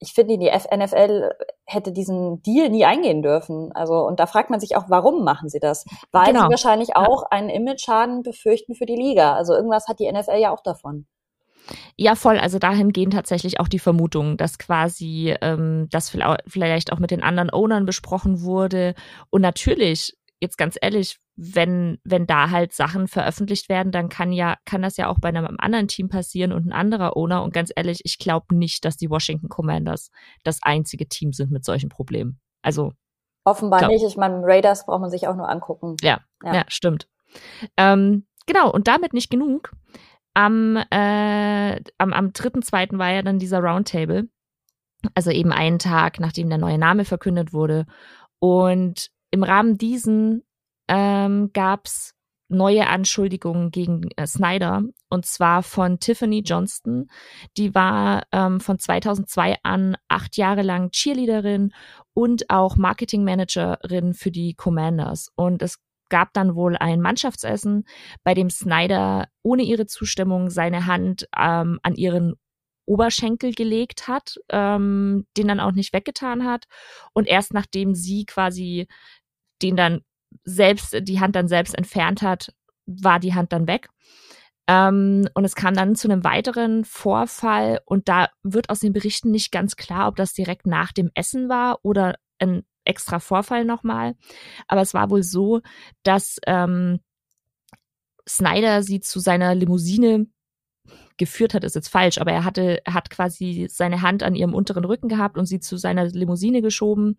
ich 0.00 0.14
finde, 0.14 0.38
die 0.38 0.50
NFL 0.50 1.30
hätte 1.66 1.92
diesen 1.92 2.42
Deal 2.42 2.70
nie 2.70 2.86
eingehen 2.86 3.22
dürfen. 3.22 3.70
Also, 3.72 4.06
und 4.06 4.18
da 4.18 4.26
fragt 4.26 4.48
man 4.48 4.58
sich 4.58 4.76
auch, 4.76 4.84
warum 4.88 5.24
machen 5.24 5.50
sie 5.50 5.60
das? 5.60 5.84
Weil 6.10 6.32
genau. 6.32 6.44
sie 6.44 6.50
wahrscheinlich 6.50 6.96
auch 6.96 7.24
einen 7.30 7.50
Image-Schaden 7.50 8.22
befürchten 8.22 8.74
für 8.74 8.86
die 8.86 8.96
Liga. 8.96 9.34
Also 9.34 9.54
irgendwas 9.54 9.88
hat 9.88 10.00
die 10.00 10.10
NFL 10.10 10.38
ja 10.38 10.52
auch 10.52 10.62
davon. 10.62 11.06
Ja, 11.96 12.14
voll. 12.14 12.38
Also 12.38 12.58
dahin 12.58 12.92
gehen 12.92 13.10
tatsächlich 13.10 13.60
auch 13.60 13.68
die 13.68 13.78
Vermutungen, 13.78 14.36
dass 14.36 14.58
quasi 14.58 15.36
ähm, 15.42 15.88
das 15.90 16.16
vielleicht 16.46 16.92
auch 16.92 16.98
mit 16.98 17.10
den 17.10 17.22
anderen 17.22 17.50
Ownern 17.52 17.84
besprochen 17.84 18.42
wurde. 18.42 18.94
Und 19.28 19.42
natürlich 19.42 20.16
jetzt 20.40 20.56
ganz 20.56 20.76
ehrlich, 20.80 21.18
wenn, 21.36 21.98
wenn 22.04 22.26
da 22.26 22.50
halt 22.50 22.72
Sachen 22.72 23.08
veröffentlicht 23.08 23.68
werden, 23.68 23.92
dann 23.92 24.08
kann 24.08 24.32
ja, 24.32 24.56
kann 24.64 24.82
das 24.82 24.96
ja 24.96 25.08
auch 25.08 25.18
bei 25.20 25.28
einem 25.28 25.56
anderen 25.58 25.88
Team 25.88 26.08
passieren 26.08 26.52
und 26.52 26.66
ein 26.66 26.72
anderer 26.72 27.16
Owner. 27.16 27.42
Und 27.42 27.52
ganz 27.52 27.70
ehrlich, 27.74 28.00
ich 28.04 28.18
glaube 28.18 28.54
nicht, 28.54 28.84
dass 28.84 28.96
die 28.96 29.10
Washington 29.10 29.48
Commanders 29.48 30.10
das 30.44 30.58
einzige 30.62 31.08
Team 31.08 31.32
sind 31.32 31.50
mit 31.50 31.64
solchen 31.64 31.88
Problemen. 31.88 32.40
Also. 32.62 32.92
Offenbar 33.44 33.80
glaub, 33.80 33.92
nicht. 33.92 34.04
Ich 34.04 34.16
meine, 34.16 34.40
Raiders 34.42 34.86
braucht 34.86 35.00
man 35.00 35.10
sich 35.10 35.28
auch 35.28 35.36
nur 35.36 35.48
angucken. 35.48 35.96
Ja, 36.02 36.20
ja, 36.44 36.54
ja 36.56 36.64
stimmt. 36.68 37.08
Ähm, 37.76 38.26
genau, 38.46 38.70
und 38.70 38.88
damit 38.88 39.12
nicht 39.12 39.30
genug. 39.30 39.72
Am, 40.34 40.76
äh, 40.76 41.80
am, 41.98 42.12
am 42.12 42.32
dritten, 42.32 42.62
zweiten 42.62 42.98
war 42.98 43.10
ja 43.10 43.22
dann 43.22 43.38
dieser 43.38 43.60
Roundtable. 43.60 44.28
Also 45.14 45.30
eben 45.30 45.52
einen 45.52 45.78
Tag, 45.78 46.20
nachdem 46.20 46.50
der 46.50 46.58
neue 46.58 46.78
Name 46.78 47.06
verkündet 47.06 47.54
wurde. 47.54 47.86
Und 48.38 49.10
im 49.30 49.42
Rahmen 49.42 49.78
diesen 49.78 50.42
ähm, 50.88 51.50
gab 51.52 51.86
es 51.86 52.14
neue 52.48 52.88
Anschuldigungen 52.88 53.70
gegen 53.70 54.08
äh, 54.16 54.26
Snyder 54.26 54.82
und 55.08 55.24
zwar 55.24 55.62
von 55.62 56.00
Tiffany 56.00 56.42
Johnston. 56.44 57.08
Die 57.56 57.74
war 57.74 58.24
ähm, 58.32 58.60
von 58.60 58.78
2002 58.78 59.56
an 59.62 59.96
acht 60.08 60.36
Jahre 60.36 60.62
lang 60.62 60.90
Cheerleaderin 60.90 61.72
und 62.12 62.50
auch 62.50 62.76
Marketingmanagerin 62.76 64.14
für 64.14 64.30
die 64.30 64.54
Commanders. 64.54 65.30
Und 65.36 65.62
es 65.62 65.78
gab 66.08 66.32
dann 66.32 66.56
wohl 66.56 66.76
ein 66.76 67.00
Mannschaftsessen, 67.00 67.84
bei 68.24 68.34
dem 68.34 68.50
Snyder 68.50 69.28
ohne 69.42 69.62
ihre 69.62 69.86
Zustimmung 69.86 70.50
seine 70.50 70.86
Hand 70.86 71.28
ähm, 71.38 71.78
an 71.84 71.94
ihren 71.94 72.34
Oberschenkel 72.84 73.54
gelegt 73.54 74.08
hat, 74.08 74.34
ähm, 74.48 75.24
den 75.36 75.46
dann 75.46 75.60
auch 75.60 75.70
nicht 75.70 75.92
weggetan 75.92 76.44
hat. 76.44 76.64
Und 77.12 77.28
erst 77.28 77.54
nachdem 77.54 77.94
sie 77.94 78.24
quasi 78.24 78.88
den 79.62 79.76
dann 79.76 80.00
selbst, 80.44 80.96
die 81.02 81.20
Hand 81.20 81.36
dann 81.36 81.48
selbst 81.48 81.76
entfernt 81.76 82.22
hat, 82.22 82.52
war 82.86 83.20
die 83.20 83.34
Hand 83.34 83.52
dann 83.52 83.66
weg. 83.66 83.88
Ähm, 84.66 85.28
und 85.34 85.44
es 85.44 85.54
kam 85.54 85.74
dann 85.74 85.96
zu 85.96 86.08
einem 86.08 86.22
weiteren 86.24 86.84
Vorfall 86.84 87.80
und 87.86 88.08
da 88.08 88.28
wird 88.42 88.70
aus 88.70 88.80
den 88.80 88.92
Berichten 88.92 89.30
nicht 89.30 89.50
ganz 89.50 89.76
klar, 89.76 90.08
ob 90.08 90.16
das 90.16 90.32
direkt 90.32 90.66
nach 90.66 90.92
dem 90.92 91.10
Essen 91.14 91.48
war 91.48 91.78
oder 91.82 92.14
ein 92.38 92.62
extra 92.84 93.20
Vorfall 93.20 93.64
nochmal. 93.64 94.14
Aber 94.68 94.80
es 94.80 94.94
war 94.94 95.10
wohl 95.10 95.22
so, 95.22 95.60
dass 96.02 96.38
ähm, 96.46 97.00
Snyder 98.28 98.82
sie 98.82 99.00
zu 99.00 99.18
seiner 99.18 99.54
Limousine 99.54 100.26
geführt 101.20 101.54
hat, 101.54 101.62
ist 101.62 101.76
jetzt 101.76 101.88
falsch, 101.88 102.18
aber 102.18 102.32
er 102.32 102.44
hatte, 102.44 102.82
hat 102.88 103.10
quasi 103.10 103.68
seine 103.70 104.02
Hand 104.02 104.24
an 104.24 104.34
ihrem 104.34 104.54
unteren 104.54 104.84
Rücken 104.84 105.08
gehabt 105.08 105.38
und 105.38 105.46
sie 105.46 105.60
zu 105.60 105.76
seiner 105.76 106.06
Limousine 106.06 106.62
geschoben. 106.62 107.18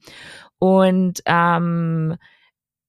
Und 0.59 1.21
ähm, 1.25 2.17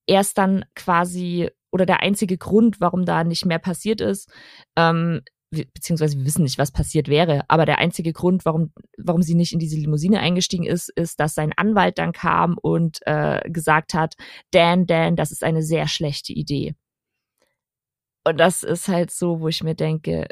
erst 0.07 0.37
dann 0.37 0.65
quasi, 0.75 1.49
oder 1.71 1.85
der 1.85 2.01
einzige 2.01 2.37
Grund, 2.37 2.81
warum 2.81 3.05
da 3.05 3.23
nicht 3.23 3.45
mehr 3.45 3.59
passiert 3.59 4.01
ist, 4.01 4.29
ähm, 4.75 5.21
beziehungsweise 5.51 6.17
wir 6.17 6.25
wissen 6.25 6.43
nicht, 6.43 6.57
was 6.57 6.71
passiert 6.71 7.07
wäre, 7.07 7.43
aber 7.47 7.67
der 7.67 7.77
einzige 7.77 8.11
Grund, 8.11 8.43
warum, 8.43 8.73
warum 8.97 9.21
sie 9.21 9.35
nicht 9.35 9.53
in 9.53 9.59
diese 9.59 9.77
Limousine 9.77 10.19
eingestiegen 10.19 10.65
ist, 10.65 10.89
ist, 10.89 11.19
dass 11.19 11.35
sein 11.35 11.53
Anwalt 11.55 11.99
dann 11.99 12.11
kam 12.11 12.57
und 12.59 12.99
äh, 13.05 13.47
gesagt 13.51 13.93
hat, 13.93 14.15
Dan, 14.49 14.87
Dan, 14.87 15.15
das 15.15 15.31
ist 15.31 15.43
eine 15.43 15.61
sehr 15.61 15.87
schlechte 15.87 16.33
Idee. 16.33 16.73
Und 18.25 18.39
das 18.39 18.63
ist 18.63 18.87
halt 18.87 19.11
so, 19.11 19.41
wo 19.41 19.47
ich 19.47 19.63
mir 19.63 19.75
denke, 19.75 20.27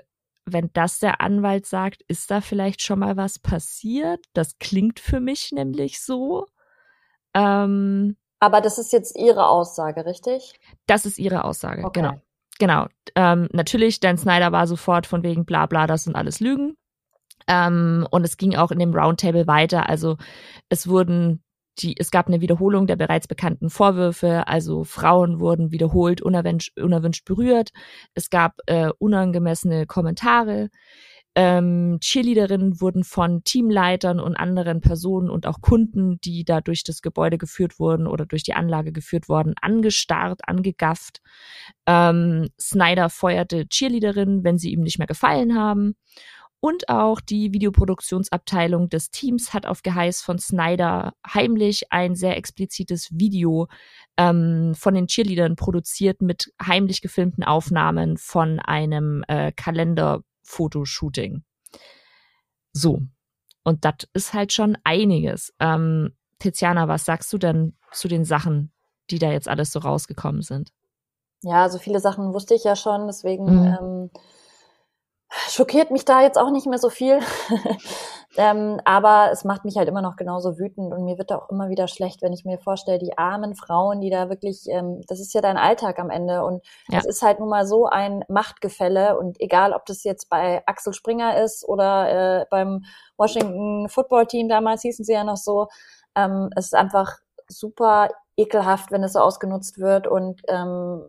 wenn 0.53 0.69
das 0.73 0.99
der 0.99 1.21
Anwalt 1.21 1.65
sagt, 1.65 2.03
ist 2.07 2.31
da 2.31 2.41
vielleicht 2.41 2.81
schon 2.81 2.99
mal 2.99 3.17
was 3.17 3.39
passiert? 3.39 4.25
Das 4.33 4.57
klingt 4.59 4.99
für 4.99 5.19
mich 5.19 5.51
nämlich 5.51 6.01
so. 6.01 6.47
Ähm, 7.33 8.17
Aber 8.39 8.61
das 8.61 8.77
ist 8.77 8.93
jetzt 8.93 9.17
Ihre 9.17 9.47
Aussage, 9.47 10.05
richtig? 10.05 10.59
Das 10.87 11.05
ist 11.05 11.19
Ihre 11.19 11.43
Aussage, 11.45 11.83
okay. 11.83 12.01
genau. 12.01 12.13
Genau. 12.59 12.87
Ähm, 13.15 13.49
natürlich, 13.53 13.99
Dan 13.99 14.17
Snyder 14.19 14.51
war 14.51 14.67
sofort 14.67 15.07
von 15.07 15.23
wegen 15.23 15.45
bla 15.45 15.65
bla, 15.65 15.87
das 15.87 16.03
sind 16.03 16.15
alles 16.15 16.39
Lügen. 16.39 16.77
Ähm, 17.47 18.07
und 18.11 18.23
es 18.23 18.37
ging 18.37 18.55
auch 18.55 18.71
in 18.71 18.77
dem 18.77 18.93
Roundtable 18.93 19.47
weiter. 19.47 19.89
Also 19.89 20.17
es 20.69 20.87
wurden 20.87 21.43
die, 21.79 21.95
es 21.97 22.11
gab 22.11 22.27
eine 22.27 22.41
Wiederholung 22.41 22.87
der 22.87 22.95
bereits 22.95 23.27
bekannten 23.27 23.69
Vorwürfe, 23.69 24.47
also 24.47 24.83
Frauen 24.83 25.39
wurden 25.39 25.71
wiederholt 25.71 26.21
unerwünscht, 26.21 26.77
unerwünscht 26.79 27.25
berührt. 27.25 27.71
Es 28.13 28.29
gab 28.29 28.57
äh, 28.67 28.89
unangemessene 28.99 29.85
Kommentare. 29.85 30.69
Ähm, 31.33 31.99
Cheerleaderinnen 32.01 32.81
wurden 32.81 33.05
von 33.05 33.45
Teamleitern 33.45 34.19
und 34.19 34.35
anderen 34.35 34.81
Personen 34.81 35.29
und 35.29 35.47
auch 35.47 35.61
Kunden, 35.61 36.19
die 36.21 36.43
da 36.43 36.59
durch 36.59 36.83
das 36.83 37.01
Gebäude 37.01 37.37
geführt 37.37 37.79
wurden 37.79 38.05
oder 38.05 38.25
durch 38.25 38.43
die 38.43 38.53
Anlage 38.53 38.91
geführt 38.91 39.29
wurden, 39.29 39.53
angestarrt, 39.61 40.41
angegafft. 40.45 41.21
Ähm, 41.85 42.49
Snyder 42.59 43.09
feuerte 43.09 43.65
Cheerleaderinnen, 43.69 44.43
wenn 44.43 44.57
sie 44.57 44.71
ihm 44.71 44.81
nicht 44.81 44.97
mehr 44.97 45.07
gefallen 45.07 45.57
haben. 45.57 45.95
Und 46.63 46.89
auch 46.89 47.19
die 47.19 47.53
Videoproduktionsabteilung 47.53 48.87
des 48.87 49.09
Teams 49.09 49.51
hat 49.51 49.65
auf 49.65 49.81
Geheiß 49.81 50.21
von 50.21 50.37
Snyder 50.37 51.15
heimlich 51.27 51.91
ein 51.91 52.13
sehr 52.13 52.37
explizites 52.37 53.09
Video 53.11 53.67
ähm, 54.15 54.75
von 54.75 54.93
den 54.93 55.07
Cheerleadern 55.07 55.55
produziert 55.55 56.21
mit 56.21 56.53
heimlich 56.63 57.01
gefilmten 57.01 57.43
Aufnahmen 57.43 58.17
von 58.17 58.59
einem 58.59 59.25
äh, 59.27 59.51
Kalenderfotoshooting. 59.51 61.43
So. 62.73 63.01
Und 63.63 63.83
das 63.83 64.07
ist 64.13 64.33
halt 64.33 64.53
schon 64.53 64.77
einiges. 64.83 65.53
Ähm, 65.59 66.15
Tiziana, 66.37 66.87
was 66.87 67.05
sagst 67.05 67.33
du 67.33 67.39
denn 67.39 67.75
zu 67.91 68.07
den 68.07 68.23
Sachen, 68.23 68.71
die 69.09 69.17
da 69.17 69.31
jetzt 69.31 69.47
alles 69.47 69.71
so 69.71 69.79
rausgekommen 69.79 70.43
sind? 70.43 70.71
Ja, 71.41 71.69
so 71.69 71.79
viele 71.79 71.99
Sachen 71.99 72.35
wusste 72.35 72.53
ich 72.53 72.63
ja 72.63 72.75
schon, 72.75 73.07
deswegen 73.07 73.45
mhm. 73.45 73.77
ähm, 73.81 74.09
schockiert 75.49 75.91
mich 75.91 76.05
da 76.05 76.21
jetzt 76.21 76.37
auch 76.37 76.51
nicht 76.51 76.67
mehr 76.67 76.77
so 76.77 76.89
viel. 76.89 77.19
ähm, 78.37 78.79
aber 78.85 79.29
es 79.31 79.43
macht 79.43 79.65
mich 79.65 79.77
halt 79.77 79.87
immer 79.87 80.01
noch 80.01 80.15
genauso 80.15 80.57
wütend 80.57 80.93
und 80.93 81.05
mir 81.05 81.17
wird 81.17 81.31
da 81.31 81.37
auch 81.37 81.49
immer 81.49 81.69
wieder 81.69 81.87
schlecht, 81.87 82.21
wenn 82.21 82.33
ich 82.33 82.45
mir 82.45 82.59
vorstelle, 82.59 82.99
die 82.99 83.17
armen 83.17 83.55
Frauen, 83.55 84.01
die 84.01 84.09
da 84.09 84.29
wirklich, 84.29 84.67
ähm, 84.67 85.01
das 85.07 85.19
ist 85.19 85.33
ja 85.33 85.41
dein 85.41 85.57
Alltag 85.57 85.99
am 85.99 86.09
Ende 86.09 86.43
und 86.43 86.63
es 86.91 87.05
ist 87.05 87.21
halt 87.21 87.39
nun 87.39 87.49
mal 87.49 87.65
so 87.65 87.85
ein 87.85 88.23
Machtgefälle 88.27 89.17
und 89.17 89.39
egal, 89.39 89.73
ob 89.73 89.85
das 89.85 90.03
jetzt 90.03 90.29
bei 90.29 90.63
Axel 90.65 90.93
Springer 90.93 91.41
ist 91.41 91.67
oder 91.67 92.41
äh, 92.41 92.45
beim 92.49 92.83
Washington 93.17 93.87
Football 93.89 94.27
Team, 94.27 94.49
damals 94.49 94.81
hießen 94.81 95.05
sie 95.05 95.13
ja 95.13 95.23
noch 95.23 95.37
so, 95.37 95.67
ähm, 96.15 96.49
es 96.55 96.65
ist 96.65 96.75
einfach 96.75 97.17
super 97.47 98.09
ekelhaft, 98.37 98.91
wenn 98.91 99.03
es 99.03 99.13
so 99.13 99.19
ausgenutzt 99.19 99.79
wird 99.79 100.07
und 100.07 100.41
ähm, 100.47 101.03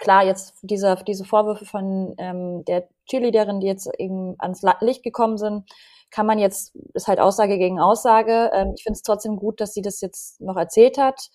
klar, 0.00 0.24
jetzt 0.24 0.54
diese, 0.62 0.96
diese 1.06 1.24
Vorwürfe 1.24 1.66
von 1.66 2.14
ähm, 2.18 2.64
der 2.64 2.88
Cheerleaderin, 3.08 3.60
die 3.60 3.68
jetzt 3.68 3.88
eben 3.98 4.34
ans 4.38 4.62
Licht 4.80 5.04
gekommen 5.04 5.38
sind, 5.38 5.70
kann 6.10 6.26
man 6.26 6.38
jetzt, 6.40 6.74
ist 6.94 7.06
halt 7.06 7.20
Aussage 7.20 7.58
gegen 7.58 7.78
Aussage. 7.78 8.50
Ähm, 8.52 8.72
ich 8.76 8.82
finde 8.82 8.96
es 8.96 9.02
trotzdem 9.02 9.36
gut, 9.36 9.60
dass 9.60 9.72
sie 9.72 9.82
das 9.82 10.00
jetzt 10.00 10.40
noch 10.40 10.56
erzählt 10.56 10.98
hat. 10.98 11.30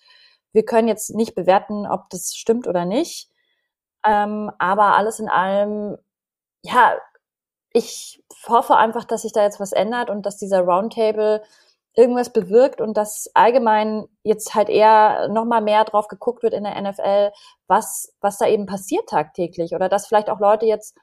Wir 0.52 0.64
können 0.64 0.88
jetzt 0.88 1.14
nicht 1.14 1.34
bewerten, 1.34 1.86
ob 1.86 2.10
das 2.10 2.34
stimmt 2.36 2.66
oder 2.66 2.84
nicht. 2.84 3.30
Ähm, 4.04 4.50
aber 4.58 4.96
alles 4.96 5.18
in 5.18 5.28
allem, 5.28 5.96
ja, 6.62 6.96
ich 7.72 8.22
hoffe 8.46 8.76
einfach, 8.76 9.04
dass 9.04 9.22
sich 9.22 9.32
da 9.32 9.42
jetzt 9.42 9.60
was 9.60 9.72
ändert 9.72 10.10
und 10.10 10.24
dass 10.26 10.38
dieser 10.38 10.60
Roundtable 10.60 11.42
irgendwas 11.96 12.30
bewirkt 12.30 12.80
und 12.80 12.96
dass 12.96 13.30
allgemein 13.34 14.06
jetzt 14.22 14.54
halt 14.54 14.68
eher 14.68 15.28
nochmal 15.28 15.62
mehr 15.62 15.84
drauf 15.84 16.08
geguckt 16.08 16.42
wird 16.42 16.52
in 16.52 16.64
der 16.64 16.80
NFL, 16.80 17.32
was, 17.66 18.14
was 18.20 18.36
da 18.36 18.46
eben 18.46 18.66
passiert 18.66 19.08
tagtäglich 19.08 19.74
oder 19.74 19.88
dass 19.88 20.06
vielleicht 20.06 20.28
auch 20.28 20.38
Leute 20.38 20.66
jetzt 20.66 20.94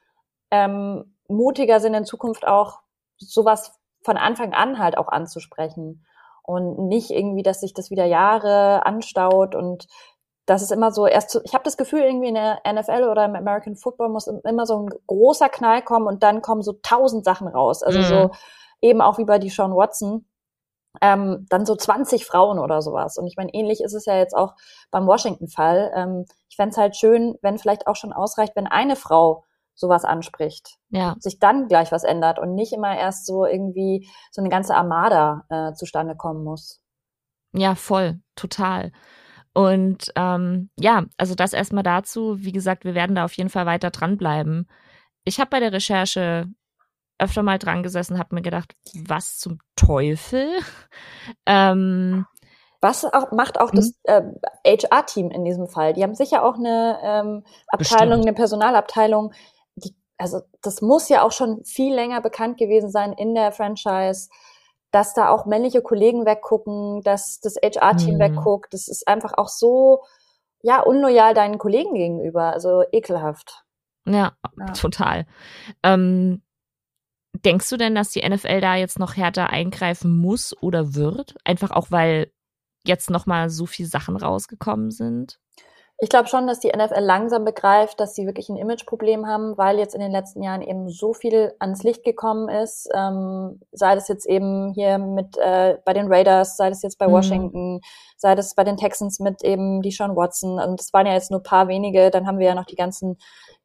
ähm, 0.52 1.16
mutiger 1.26 1.80
sind 1.80 1.94
in 1.94 2.04
Zukunft 2.04 2.46
auch 2.46 2.78
sowas 3.18 3.76
von 4.02 4.16
Anfang 4.16 4.52
an 4.52 4.78
halt 4.78 4.96
auch 4.96 5.08
anzusprechen 5.08 6.06
und 6.44 6.86
nicht 6.86 7.10
irgendwie, 7.10 7.42
dass 7.42 7.60
sich 7.60 7.74
das 7.74 7.90
wieder 7.90 8.04
Jahre 8.04 8.86
anstaut 8.86 9.56
und 9.56 9.88
das 10.46 10.62
ist 10.62 10.70
immer 10.70 10.92
so 10.92 11.06
erst, 11.06 11.40
ich 11.44 11.54
habe 11.54 11.64
das 11.64 11.76
Gefühl 11.76 12.02
irgendwie 12.02 12.28
in 12.28 12.34
der 12.34 12.60
NFL 12.70 13.08
oder 13.10 13.24
im 13.24 13.34
American 13.34 13.76
Football 13.76 14.10
muss 14.10 14.26
immer 14.26 14.66
so 14.66 14.82
ein 14.82 14.90
großer 15.06 15.48
Knall 15.48 15.82
kommen 15.82 16.06
und 16.06 16.22
dann 16.22 16.42
kommen 16.42 16.62
so 16.62 16.74
tausend 16.82 17.24
Sachen 17.24 17.48
raus. 17.48 17.82
Also 17.82 18.00
mhm. 18.00 18.04
so 18.04 18.30
eben 18.82 19.00
auch 19.00 19.16
wie 19.16 19.24
bei 19.24 19.38
die 19.38 19.48
Sean 19.48 19.74
Watson, 19.74 20.26
ähm, 21.00 21.46
dann 21.48 21.66
so 21.66 21.74
20 21.74 22.24
Frauen 22.24 22.58
oder 22.58 22.82
sowas. 22.82 23.18
Und 23.18 23.26
ich 23.26 23.36
meine, 23.36 23.52
ähnlich 23.52 23.80
ist 23.80 23.94
es 23.94 24.06
ja 24.06 24.16
jetzt 24.16 24.34
auch 24.34 24.54
beim 24.90 25.06
Washington-Fall. 25.06 25.92
Ähm, 25.94 26.24
ich 26.48 26.56
fände 26.56 26.70
es 26.70 26.78
halt 26.78 26.96
schön, 26.96 27.36
wenn 27.42 27.58
vielleicht 27.58 27.86
auch 27.86 27.96
schon 27.96 28.12
ausreicht, 28.12 28.54
wenn 28.56 28.66
eine 28.66 28.96
Frau 28.96 29.44
sowas 29.74 30.04
anspricht. 30.04 30.76
Ja. 30.90 31.16
Sich 31.18 31.38
dann 31.38 31.66
gleich 31.68 31.90
was 31.90 32.04
ändert 32.04 32.38
und 32.38 32.54
nicht 32.54 32.72
immer 32.72 32.96
erst 32.96 33.26
so 33.26 33.44
irgendwie 33.44 34.08
so 34.30 34.40
eine 34.40 34.48
ganze 34.48 34.74
Armada 34.74 35.44
äh, 35.48 35.72
zustande 35.74 36.14
kommen 36.16 36.44
muss. 36.44 36.80
Ja, 37.52 37.74
voll, 37.74 38.20
total. 38.36 38.92
Und 39.52 40.12
ähm, 40.16 40.70
ja, 40.78 41.04
also 41.16 41.34
das 41.34 41.52
erstmal 41.52 41.84
dazu. 41.84 42.36
Wie 42.38 42.52
gesagt, 42.52 42.84
wir 42.84 42.94
werden 42.94 43.14
da 43.14 43.24
auf 43.24 43.34
jeden 43.34 43.50
Fall 43.50 43.66
weiter 43.66 43.90
dranbleiben. 43.90 44.68
Ich 45.24 45.38
habe 45.38 45.50
bei 45.50 45.60
der 45.60 45.72
Recherche 45.72 46.46
öfter 47.24 47.42
mal 47.42 47.58
dran 47.58 47.82
gesessen, 47.82 48.18
habe 48.18 48.34
mir 48.34 48.42
gedacht, 48.42 48.74
was 49.06 49.38
zum 49.38 49.58
Teufel? 49.76 50.48
Ähm, 51.46 52.26
was 52.84 53.02
auch, 53.06 53.32
macht 53.32 53.58
auch 53.58 53.70
das 53.70 53.94
hm? 54.06 54.36
äh, 54.62 54.76
HR-Team 54.76 55.30
in 55.30 55.42
diesem 55.42 55.68
Fall? 55.68 55.94
Die 55.94 56.02
haben 56.02 56.14
sicher 56.14 56.44
auch 56.44 56.56
eine 56.56 56.98
ähm, 57.02 57.44
Abteilung, 57.68 58.18
Bestimmt. 58.18 58.26
eine 58.26 58.34
Personalabteilung. 58.34 59.32
Die, 59.76 59.96
also 60.18 60.42
das 60.60 60.82
muss 60.82 61.08
ja 61.08 61.22
auch 61.22 61.32
schon 61.32 61.64
viel 61.64 61.94
länger 61.94 62.20
bekannt 62.20 62.58
gewesen 62.58 62.90
sein 62.90 63.14
in 63.14 63.34
der 63.34 63.52
Franchise, 63.52 64.28
dass 64.90 65.14
da 65.14 65.30
auch 65.30 65.46
männliche 65.46 65.80
Kollegen 65.80 66.26
weggucken, 66.26 67.00
dass 67.00 67.40
das 67.40 67.54
HR-Team 67.56 68.14
hm. 68.14 68.20
wegguckt. 68.20 68.74
Das 68.74 68.86
ist 68.88 69.08
einfach 69.08 69.32
auch 69.38 69.48
so 69.48 70.02
ja 70.60 70.80
unloyal 70.80 71.32
deinen 71.32 71.56
Kollegen 71.56 71.94
gegenüber, 71.94 72.52
also 72.52 72.84
ekelhaft. 72.92 73.64
Ja, 74.06 74.32
ja. 74.58 74.72
total. 74.74 75.26
Ähm, 75.82 76.42
Denkst 77.44 77.68
du 77.68 77.76
denn, 77.76 77.94
dass 77.94 78.10
die 78.10 78.26
NFL 78.26 78.60
da 78.60 78.74
jetzt 78.74 78.98
noch 78.98 79.16
härter 79.16 79.50
eingreifen 79.50 80.16
muss 80.16 80.56
oder 80.62 80.94
wird? 80.94 81.34
Einfach 81.44 81.70
auch, 81.70 81.90
weil 81.90 82.30
jetzt 82.86 83.10
nochmal 83.10 83.50
so 83.50 83.66
viele 83.66 83.88
Sachen 83.88 84.16
rausgekommen 84.16 84.90
sind? 84.90 85.38
Ich 85.98 86.08
glaube 86.08 86.26
schon, 86.26 86.48
dass 86.48 86.58
die 86.58 86.72
NFL 86.76 87.00
langsam 87.00 87.44
begreift, 87.44 88.00
dass 88.00 88.14
sie 88.14 88.26
wirklich 88.26 88.48
ein 88.48 88.56
Imageproblem 88.56 89.26
haben, 89.26 89.56
weil 89.56 89.78
jetzt 89.78 89.94
in 89.94 90.00
den 90.00 90.10
letzten 90.10 90.42
Jahren 90.42 90.60
eben 90.60 90.88
so 90.88 91.12
viel 91.14 91.52
ans 91.60 91.84
Licht 91.84 92.02
gekommen 92.02 92.48
ist. 92.48 92.88
Ähm, 92.92 93.60
sei 93.70 93.94
das 93.94 94.08
jetzt 94.08 94.26
eben 94.26 94.72
hier 94.74 94.98
mit 94.98 95.38
äh, 95.38 95.78
bei 95.84 95.92
den 95.92 96.12
Raiders, 96.12 96.56
sei 96.56 96.68
das 96.68 96.82
jetzt 96.82 96.98
bei 96.98 97.06
mhm. 97.06 97.12
Washington, 97.12 97.80
sei 98.16 98.34
das 98.34 98.56
bei 98.56 98.64
den 98.64 98.76
Texans 98.76 99.20
mit 99.20 99.44
eben 99.44 99.82
die 99.82 99.92
Sean 99.92 100.16
Watson. 100.16 100.58
Und 100.58 100.80
das 100.80 100.92
waren 100.92 101.06
ja 101.06 101.12
jetzt 101.12 101.30
nur 101.30 101.42
paar 101.42 101.68
wenige. 101.68 102.10
Dann 102.10 102.26
haben 102.26 102.38
wir 102.38 102.48
ja 102.48 102.54
noch 102.56 102.66
die 102.66 102.76
ganzen 102.76 103.16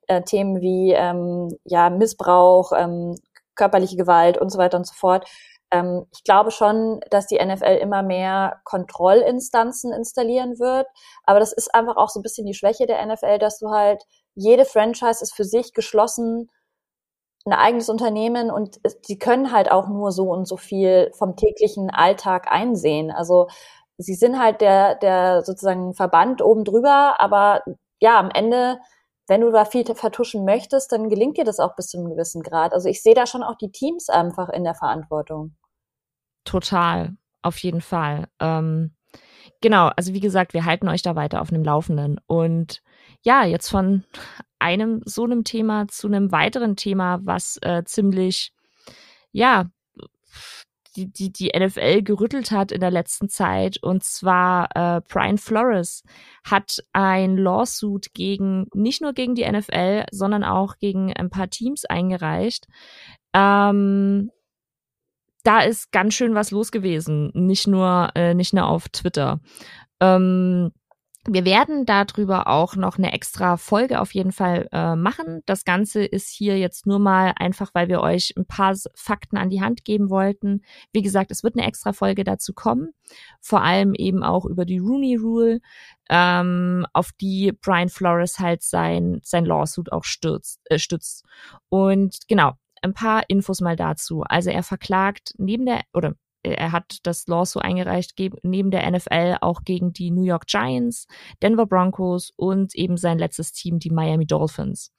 äh, 0.05 0.21
Themen 0.21 0.61
wie 0.61 0.93
ähm, 0.93 1.55
ja 1.63 1.89
Missbrauch, 1.89 2.73
ähm, 2.77 3.15
körperliche 3.59 3.97
Gewalt 3.97 4.37
und 4.37 4.49
so 4.49 4.57
weiter 4.57 4.77
und 4.77 4.87
so 4.87 4.93
fort. 4.95 5.29
Ähm, 5.71 6.05
ich 6.13 6.23
glaube 6.23 6.51
schon, 6.51 7.01
dass 7.11 7.27
die 7.27 7.43
NFL 7.43 7.77
immer 7.81 8.01
mehr 8.01 8.61
Kontrollinstanzen 8.63 9.93
installieren 9.93 10.59
wird. 10.59 10.87
Aber 11.25 11.39
das 11.39 11.53
ist 11.53 11.75
einfach 11.75 11.97
auch 11.97 12.09
so 12.09 12.19
ein 12.19 12.23
bisschen 12.23 12.47
die 12.47 12.55
Schwäche 12.55 12.87
der 12.87 13.05
NFL, 13.05 13.37
dass 13.37 13.59
du 13.59 13.69
halt 13.69 14.01
jede 14.35 14.65
Franchise 14.65 15.21
ist 15.21 15.35
für 15.35 15.43
sich 15.43 15.73
geschlossen, 15.73 16.49
ein 17.45 17.53
eigenes 17.53 17.89
Unternehmen 17.89 18.51
und 18.51 18.79
sie 19.05 19.17
können 19.17 19.51
halt 19.51 19.71
auch 19.71 19.87
nur 19.87 20.11
so 20.11 20.31
und 20.31 20.45
so 20.45 20.57
viel 20.57 21.11
vom 21.17 21.35
täglichen 21.35 21.89
Alltag 21.89 22.51
einsehen. 22.51 23.11
Also 23.11 23.47
sie 23.97 24.15
sind 24.15 24.39
halt 24.39 24.61
der, 24.61 24.95
der 24.95 25.43
sozusagen 25.43 25.93
Verband 25.93 26.41
oben 26.41 26.63
drüber, 26.65 27.15
aber 27.19 27.63
ja, 28.01 28.19
am 28.19 28.29
Ende 28.31 28.79
wenn 29.29 29.41
du 29.41 29.51
da 29.51 29.65
viel 29.65 29.85
vertuschen 29.85 30.43
möchtest, 30.43 30.91
dann 30.91 31.09
gelingt 31.09 31.37
dir 31.37 31.45
das 31.45 31.59
auch 31.59 31.75
bis 31.75 31.87
zu 31.87 31.97
einem 31.97 32.09
gewissen 32.09 32.41
Grad. 32.41 32.73
Also 32.73 32.89
ich 32.89 33.01
sehe 33.01 33.13
da 33.13 33.27
schon 33.27 33.43
auch 33.43 33.55
die 33.55 33.71
Teams 33.71 34.09
einfach 34.09 34.49
in 34.49 34.63
der 34.63 34.75
Verantwortung. 34.75 35.55
Total, 36.45 37.15
auf 37.41 37.57
jeden 37.59 37.81
Fall. 37.81 38.27
Ähm, 38.39 38.95
genau, 39.61 39.91
also 39.95 40.13
wie 40.13 40.19
gesagt, 40.19 40.53
wir 40.53 40.65
halten 40.65 40.89
euch 40.89 41.03
da 41.03 41.15
weiter 41.15 41.41
auf 41.41 41.51
einem 41.51 41.63
Laufenden. 41.63 42.19
Und 42.25 42.81
ja, 43.21 43.45
jetzt 43.45 43.69
von 43.69 44.03
einem 44.57 45.01
so 45.05 45.23
einem 45.23 45.43
Thema 45.43 45.87
zu 45.87 46.07
einem 46.07 46.31
weiteren 46.31 46.75
Thema, 46.75 47.19
was 47.23 47.57
äh, 47.61 47.83
ziemlich, 47.85 48.53
ja, 49.31 49.65
die, 50.95 51.11
die, 51.11 51.31
die 51.31 51.51
NFL 51.57 52.01
gerüttelt 52.03 52.51
hat 52.51 52.71
in 52.71 52.81
der 52.81 52.91
letzten 52.91 53.29
Zeit. 53.29 53.81
Und 53.81 54.03
zwar 54.03 54.69
äh, 54.75 55.01
Brian 55.07 55.37
Flores 55.37 56.03
hat 56.43 56.83
ein 56.93 57.37
Lawsuit 57.37 58.13
gegen, 58.13 58.67
nicht 58.73 59.01
nur 59.01 59.13
gegen 59.13 59.35
die 59.35 59.49
NFL, 59.49 60.05
sondern 60.11 60.43
auch 60.43 60.77
gegen 60.77 61.13
ein 61.13 61.29
paar 61.29 61.49
Teams 61.49 61.85
eingereicht. 61.85 62.67
Ähm, 63.33 64.31
da 65.43 65.61
ist 65.61 65.91
ganz 65.91 66.13
schön 66.13 66.35
was 66.35 66.51
los 66.51 66.71
gewesen, 66.71 67.31
nicht 67.33 67.67
nur, 67.67 68.09
äh, 68.15 68.33
nicht 68.33 68.53
nur 68.53 68.67
auf 68.67 68.89
Twitter. 68.89 69.39
Ähm, 69.99 70.71
wir 71.25 71.43
werden 71.43 71.85
darüber 71.85 72.47
auch 72.47 72.75
noch 72.75 72.97
eine 72.97 73.11
extra 73.11 73.57
Folge 73.57 73.99
auf 73.99 74.13
jeden 74.13 74.31
Fall 74.31 74.69
äh, 74.71 74.95
machen. 74.95 75.41
Das 75.45 75.65
Ganze 75.65 76.03
ist 76.05 76.29
hier 76.29 76.57
jetzt 76.57 76.85
nur 76.85 76.99
mal 76.99 77.33
einfach, 77.35 77.71
weil 77.73 77.89
wir 77.89 77.99
euch 78.01 78.33
ein 78.37 78.45
paar 78.45 78.75
Fakten 78.95 79.37
an 79.37 79.49
die 79.49 79.61
Hand 79.61 79.83
geben 79.83 80.09
wollten. 80.09 80.61
Wie 80.93 81.01
gesagt, 81.01 81.31
es 81.31 81.43
wird 81.43 81.55
eine 81.55 81.67
extra 81.67 81.91
Folge 81.91 82.23
dazu 82.23 82.53
kommen, 82.53 82.91
vor 83.41 83.61
allem 83.61 83.93
eben 83.95 84.23
auch 84.23 84.45
über 84.45 84.63
die 84.63 84.79
Rooney 84.79 85.17
Rule, 85.17 85.59
ähm, 86.09 86.85
auf 86.93 87.11
die 87.19 87.51
Brian 87.51 87.89
Flores 87.89 88.39
halt 88.39 88.63
sein 88.63 89.19
sein 89.23 89.45
Lawsuit 89.45 89.91
auch 89.91 90.05
stürzt, 90.05 90.61
äh, 90.65 90.79
stützt. 90.79 91.25
Und 91.67 92.17
genau, 92.29 92.53
ein 92.81 92.93
paar 92.93 93.23
Infos 93.27 93.59
mal 93.61 93.75
dazu. 93.75 94.23
Also 94.23 94.49
er 94.51 94.63
verklagt 94.63 95.33
neben 95.37 95.65
der 95.65 95.81
oder 95.93 96.13
er 96.53 96.71
hat 96.71 96.99
das 97.03 97.27
Lawsuit 97.27 97.63
eingereicht 97.63 98.13
neben 98.43 98.71
der 98.71 98.89
NFL 98.89 99.37
auch 99.41 99.63
gegen 99.63 99.93
die 99.93 100.11
New 100.11 100.23
York 100.23 100.47
Giants, 100.47 101.07
Denver 101.41 101.65
Broncos 101.65 102.31
und 102.35 102.75
eben 102.75 102.97
sein 102.97 103.19
letztes 103.19 103.51
Team, 103.51 103.79
die 103.79 103.89
Miami 103.89 104.25
Dolphins. 104.25 104.91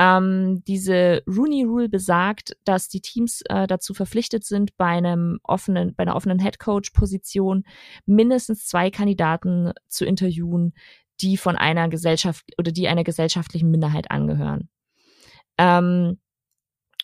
Ähm, 0.00 0.62
diese 0.66 1.22
Rooney 1.26 1.64
Rule 1.64 1.88
besagt, 1.88 2.56
dass 2.64 2.88
die 2.88 3.00
Teams 3.00 3.42
äh, 3.48 3.66
dazu 3.66 3.94
verpflichtet 3.94 4.44
sind, 4.44 4.76
bei 4.76 4.86
einem 4.86 5.40
offenen, 5.42 5.94
bei 5.96 6.02
einer 6.02 6.14
offenen 6.14 6.38
Head 6.38 6.60
Coach 6.60 6.90
Position 6.90 7.64
mindestens 8.06 8.66
zwei 8.66 8.90
Kandidaten 8.90 9.72
zu 9.88 10.04
interviewen, 10.04 10.72
die 11.20 11.36
von 11.36 11.56
einer 11.56 11.88
Gesellschaft 11.88 12.44
oder 12.58 12.70
die 12.70 12.86
einer 12.86 13.02
gesellschaftlichen 13.02 13.70
Minderheit 13.72 14.10
angehören. 14.12 14.68
Ähm, 15.58 16.18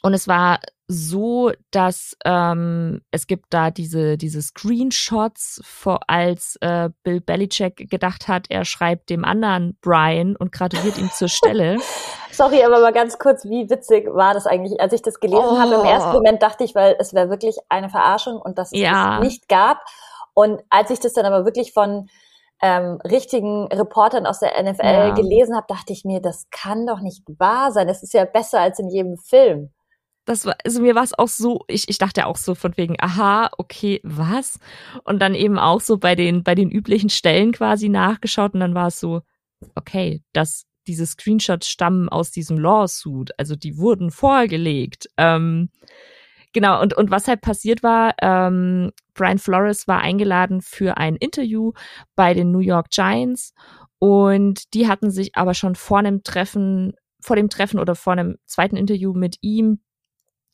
und 0.04 0.12
es 0.12 0.28
war 0.28 0.60
so, 0.86 1.50
dass 1.70 2.14
ähm, 2.26 3.00
es 3.10 3.26
gibt 3.26 3.46
da 3.54 3.70
diese, 3.70 4.18
diese 4.18 4.42
Screenshots, 4.42 5.62
vor, 5.64 6.00
als 6.08 6.58
äh, 6.60 6.90
Bill 7.02 7.22
Belichick 7.22 7.88
gedacht 7.90 8.28
hat, 8.28 8.44
er 8.50 8.66
schreibt 8.66 9.08
dem 9.08 9.24
anderen 9.24 9.78
Brian 9.80 10.36
und 10.36 10.52
gratuliert 10.52 10.98
ihm 10.98 11.10
zur 11.10 11.28
Stelle. 11.28 11.78
Sorry, 12.32 12.62
aber 12.62 12.80
mal 12.80 12.92
ganz 12.92 13.18
kurz, 13.18 13.46
wie 13.46 13.70
witzig 13.70 14.06
war 14.12 14.34
das 14.34 14.46
eigentlich? 14.46 14.78
Als 14.78 14.92
ich 14.92 15.00
das 15.00 15.20
gelesen 15.20 15.42
oh. 15.42 15.58
habe, 15.58 15.76
im 15.76 15.86
ersten 15.86 16.12
Moment 16.12 16.42
dachte 16.42 16.64
ich, 16.64 16.74
weil 16.74 16.96
es 16.98 17.14
wäre 17.14 17.30
wirklich 17.30 17.56
eine 17.70 17.88
Verarschung 17.88 18.36
und 18.36 18.58
dass 18.58 18.72
es 18.72 18.78
ja. 18.78 19.16
das 19.16 19.26
nicht 19.26 19.48
gab. 19.48 19.78
Und 20.34 20.60
als 20.68 20.90
ich 20.90 21.00
das 21.00 21.14
dann 21.14 21.24
aber 21.24 21.46
wirklich 21.46 21.72
von 21.72 22.10
ähm, 22.60 22.98
richtigen 23.10 23.68
Reportern 23.68 24.26
aus 24.26 24.40
der 24.40 24.62
NFL 24.62 24.84
ja. 24.84 25.14
gelesen 25.14 25.56
habe, 25.56 25.66
dachte 25.66 25.94
ich 25.94 26.04
mir, 26.04 26.20
das 26.20 26.44
kann 26.50 26.86
doch 26.86 27.00
nicht 27.00 27.22
wahr 27.38 27.72
sein. 27.72 27.88
Das 27.88 28.02
ist 28.02 28.12
ja 28.12 28.26
besser 28.26 28.60
als 28.60 28.78
in 28.78 28.90
jedem 28.90 29.16
Film 29.16 29.70
das 30.24 30.46
war, 30.46 30.56
also 30.64 30.80
mir 30.80 30.94
war 30.94 31.04
es 31.04 31.16
auch 31.18 31.28
so, 31.28 31.64
ich, 31.68 31.88
ich 31.88 31.98
dachte 31.98 32.26
auch 32.26 32.37
so 32.37 32.54
von 32.54 32.76
wegen, 32.76 32.96
aha, 32.98 33.50
okay, 33.58 34.00
was? 34.02 34.58
Und 35.04 35.20
dann 35.20 35.34
eben 35.34 35.58
auch 35.58 35.80
so 35.80 35.98
bei 35.98 36.14
den, 36.14 36.42
bei 36.42 36.54
den 36.54 36.70
üblichen 36.70 37.10
Stellen 37.10 37.52
quasi 37.52 37.88
nachgeschaut 37.88 38.54
und 38.54 38.60
dann 38.60 38.74
war 38.74 38.88
es 38.88 39.00
so, 39.00 39.22
okay, 39.74 40.22
dass 40.32 40.64
diese 40.87 41.06
Screenshots 41.06 41.68
stammen 41.68 42.08
aus 42.08 42.30
diesem 42.30 42.58
Lawsuit, 42.58 43.30
also 43.38 43.56
die 43.56 43.78
wurden 43.78 44.10
vorgelegt. 44.10 45.08
Ähm, 45.16 45.70
genau, 46.52 46.80
und, 46.80 46.94
und 46.94 47.10
was 47.10 47.28
halt 47.28 47.40
passiert 47.40 47.82
war, 47.82 48.14
ähm, 48.20 48.92
Brian 49.14 49.38
Flores 49.38 49.87
war 49.88 50.00
eingeladen 50.00 50.60
für 50.60 50.96
ein 50.96 51.16
Interview 51.16 51.72
bei 52.16 52.34
den 52.34 52.50
New 52.50 52.58
York 52.58 52.90
Giants 52.90 53.54
und 53.98 54.74
die 54.74 54.88
hatten 54.88 55.10
sich 55.10 55.37
aber 55.37 55.54
schon 55.54 55.74
vor 55.74 55.98
einem 55.98 56.22
Treffen 56.22 56.94
vor 57.20 57.37
dem 57.37 57.48
Treffen 57.48 57.80
oder 57.80 57.94
vor 57.94 58.12
einem 58.12 58.37
zweiten 58.44 58.76
Interview 58.76 59.14
mit 59.14 59.38
ihm 59.40 59.80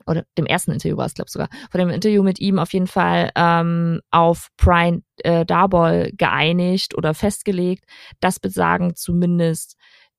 oder 0.06 0.24
dem 0.38 0.46
ersten 0.46 0.72
Interview 0.72 0.96
war 0.96 1.06
es, 1.06 1.14
glaube 1.14 1.28
ich 1.28 1.32
sogar, 1.32 1.48
vor 1.70 1.78
dem 1.78 1.90
Interview 1.90 2.22
mit 2.22 2.38
ihm 2.38 2.58
auf 2.58 2.72
jeden 2.72 2.86
Fall 2.86 3.30
ähm, 3.34 4.00
auf 4.10 4.48
Brian 4.56 5.02
äh, 5.18 5.44
Darboll 5.44 6.12
geeinigt 6.16 6.96
oder 6.96 7.14
festgelegt. 7.14 7.84
Das 8.20 8.40
besagen 8.40 8.94
zumindest 8.94 9.76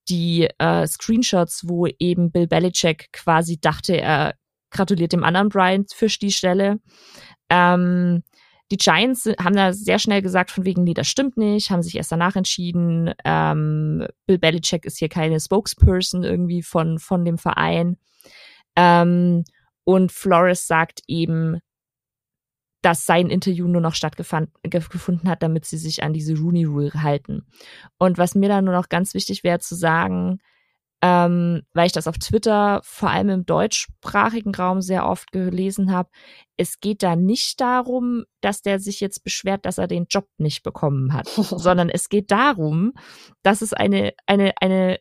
die 0.09 0.49
äh, 0.57 0.87
Screenshots, 0.87 1.67
wo 1.67 1.87
eben 1.87 2.31
Bill 2.31 2.47
Belichick 2.47 3.11
quasi 3.13 3.59
dachte, 3.59 3.99
er 3.99 4.35
gratuliert 4.71 5.13
dem 5.13 5.23
anderen 5.23 5.49
Brian 5.49 5.85
für 5.93 6.07
die 6.07 6.31
Stelle. 6.31 6.79
Ähm, 7.49 8.23
die 8.71 8.77
Giants 8.77 9.29
haben 9.37 9.55
da 9.55 9.73
sehr 9.73 9.99
schnell 9.99 10.21
gesagt, 10.21 10.49
von 10.49 10.63
wegen, 10.63 10.85
nee, 10.85 10.93
das 10.93 11.07
stimmt 11.07 11.35
nicht, 11.35 11.71
haben 11.71 11.83
sich 11.83 11.97
erst 11.97 12.11
danach 12.11 12.37
entschieden. 12.37 13.13
Ähm, 13.25 14.07
Bill 14.25 14.39
Belichick 14.39 14.85
ist 14.85 14.97
hier 14.97 15.09
keine 15.09 15.39
Spokesperson 15.41 16.23
irgendwie 16.23 16.63
von, 16.63 16.97
von 16.97 17.25
dem 17.25 17.37
Verein. 17.37 17.97
Ähm, 18.77 19.43
und 19.83 20.11
Flores 20.11 20.67
sagt 20.67 21.01
eben, 21.07 21.59
dass 22.81 23.05
sein 23.05 23.29
Interview 23.29 23.67
nur 23.67 23.81
noch 23.81 23.93
stattgefunden 23.93 25.29
hat, 25.29 25.43
damit 25.43 25.65
sie 25.65 25.77
sich 25.77 26.03
an 26.03 26.13
diese 26.13 26.35
Rooney 26.35 26.65
Rule 26.65 26.91
halten. 26.93 27.45
Und 27.99 28.17
was 28.17 28.35
mir 28.35 28.49
da 28.49 28.61
nur 28.61 28.73
noch 28.73 28.89
ganz 28.89 29.13
wichtig 29.13 29.43
wäre 29.43 29.59
zu 29.59 29.75
sagen, 29.75 30.39
ähm, 31.03 31.63
weil 31.73 31.87
ich 31.87 31.93
das 31.93 32.07
auf 32.07 32.17
Twitter 32.19 32.79
vor 32.83 33.09
allem 33.09 33.29
im 33.29 33.45
deutschsprachigen 33.45 34.53
Raum 34.53 34.81
sehr 34.81 35.07
oft 35.07 35.31
gelesen 35.31 35.91
habe, 35.91 36.09
es 36.57 36.79
geht 36.79 37.01
da 37.01 37.15
nicht 37.15 37.59
darum, 37.59 38.25
dass 38.39 38.61
der 38.61 38.79
sich 38.79 38.99
jetzt 38.99 39.23
beschwert, 39.23 39.65
dass 39.65 39.79
er 39.79 39.87
den 39.87 40.05
Job 40.09 40.27
nicht 40.37 40.61
bekommen 40.61 41.13
hat, 41.13 41.27
sondern 41.35 41.89
es 41.89 42.09
geht 42.09 42.29
darum, 42.29 42.93
dass 43.41 43.61
es 43.61 43.73
eine, 43.73 44.13
eine, 44.27 44.53
eine 44.61 44.99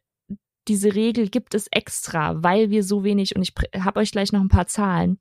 diese 0.69 0.95
Regel 0.95 1.29
gibt 1.29 1.55
es 1.55 1.67
extra, 1.71 2.43
weil 2.43 2.71
wir 2.71 2.83
so 2.83 3.05
wenig, 3.05 3.35
und 3.37 3.43
ich 3.43 3.55
habe 3.83 4.01
euch 4.01 4.13
gleich 4.13 4.33
noch 4.33 4.41
ein 4.41 4.49
paar 4.49 4.67
Zahlen, 4.67 5.19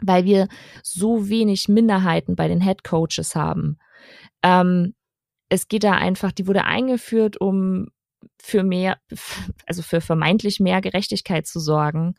weil 0.00 0.24
wir 0.24 0.48
so 0.82 1.28
wenig 1.28 1.68
Minderheiten 1.68 2.36
bei 2.36 2.48
den 2.48 2.60
Head 2.60 2.84
Coaches 2.84 3.34
haben. 3.34 3.78
Ähm, 4.42 4.94
es 5.48 5.68
geht 5.68 5.84
da 5.84 5.92
einfach, 5.92 6.32
die 6.32 6.46
wurde 6.46 6.64
eingeführt, 6.64 7.40
um 7.40 7.88
für 8.40 8.62
mehr, 8.62 8.98
also 9.66 9.82
für 9.82 10.00
vermeintlich 10.00 10.60
mehr 10.60 10.80
Gerechtigkeit 10.80 11.46
zu 11.46 11.60
sorgen. 11.60 12.14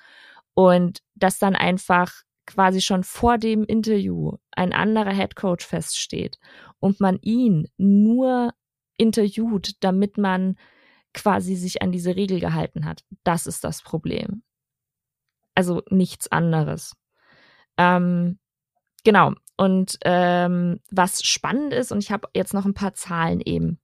Und 0.54 1.00
dass 1.16 1.40
dann 1.40 1.56
einfach 1.56 2.14
quasi 2.46 2.82
schon 2.82 3.04
vor 3.04 3.38
dem 3.38 3.64
Interview 3.64 4.34
ein 4.52 4.74
anderer 4.74 5.14
Head 5.14 5.36
Coach 5.36 5.66
feststeht 5.66 6.38
und 6.80 7.00
man 7.00 7.18
ihn 7.22 7.68
nur 7.78 8.54
interviewt, 8.98 9.72
damit 9.80 10.18
man 10.18 10.58
quasi 11.14 11.56
sich 11.56 11.82
an 11.82 11.92
diese 11.92 12.16
Regel 12.16 12.40
gehalten 12.40 12.86
hat. 12.86 13.04
Das 13.24 13.48
ist 13.48 13.64
das 13.64 13.82
Problem. 13.82 14.44
Also 15.56 15.84
nichts 15.90 16.32
anderes. 16.32 16.96
Ähm, 17.78 18.40
genau. 19.04 19.34
Und 19.56 19.98
ähm, 20.04 20.80
was 20.90 21.24
spannend 21.24 21.74
ist, 21.74 21.92
und 21.92 22.00
ich 22.00 22.12
habe 22.12 22.28
jetzt 22.34 22.54
noch 22.54 22.66
ein 22.66 22.74
paar 22.74 22.94
Zahlen 22.96 23.40
eben. 23.40 23.80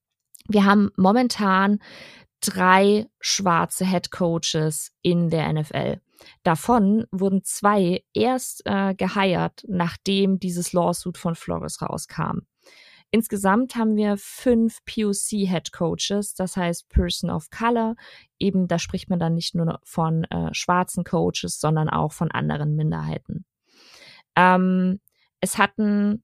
Wir 0.47 0.65
haben 0.65 0.89
momentan 0.97 1.79
drei 2.41 3.07
schwarze 3.19 3.85
Head 3.85 4.11
Coaches 4.11 4.91
in 5.01 5.29
der 5.29 5.51
NFL. 5.53 6.01
Davon 6.43 7.05
wurden 7.11 7.43
zwei 7.43 8.03
erst 8.13 8.63
äh, 8.65 8.95
geheiert, 8.95 9.63
nachdem 9.67 10.39
dieses 10.39 10.73
Lawsuit 10.73 11.17
von 11.17 11.35
Flores 11.35 11.81
rauskam. 11.81 12.39
Insgesamt 13.11 13.75
haben 13.75 13.95
wir 13.95 14.17
fünf 14.17 14.85
POC 14.85 15.47
Head 15.47 15.71
Coaches, 15.71 16.35
das 16.35 16.55
heißt 16.55 16.89
Person 16.89 17.31
of 17.31 17.49
Color. 17.49 17.95
Eben, 18.37 18.67
da 18.67 18.77
spricht 18.77 19.09
man 19.09 19.19
dann 19.19 19.33
nicht 19.33 19.55
nur 19.55 19.79
von 19.83 20.25
äh, 20.25 20.53
schwarzen 20.53 21.03
Coaches, 21.03 21.59
sondern 21.59 21.89
auch 21.89 22.13
von 22.13 22.29
anderen 22.29 22.75
Minderheiten. 22.75 23.45
Ähm, 24.35 24.99
es 25.41 25.57
hatten 25.57 26.23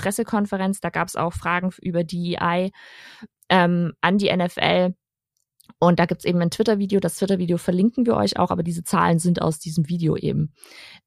Da 0.80 0.90
gab 0.90 1.08
es 1.08 1.16
auch 1.16 1.32
Fragen 1.32 1.70
über 1.82 2.04
DEI 2.04 2.70
ähm, 3.48 3.92
an 4.00 4.18
die 4.18 4.34
NFL. 4.34 4.94
Und 5.78 5.98
da 5.98 6.06
gibt's 6.06 6.24
eben 6.24 6.40
ein 6.40 6.50
Twitter-Video. 6.50 7.00
Das 7.00 7.16
Twitter-Video 7.16 7.58
verlinken 7.58 8.06
wir 8.06 8.16
euch 8.16 8.38
auch, 8.38 8.50
aber 8.50 8.62
diese 8.62 8.84
Zahlen 8.84 9.18
sind 9.18 9.42
aus 9.42 9.58
diesem 9.58 9.88
Video 9.88 10.16
eben. 10.16 10.52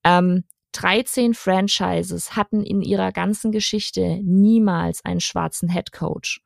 Ähm, 0.04 0.44
13 0.74 1.34
Franchises 1.34 2.36
hatten 2.36 2.64
in 2.64 2.82
ihrer 2.82 3.12
ganzen 3.12 3.52
Geschichte 3.52 4.20
niemals 4.24 5.04
einen 5.04 5.22
schwarzen 5.22 5.70
Head 5.70 5.92
Coach. 5.92 6.42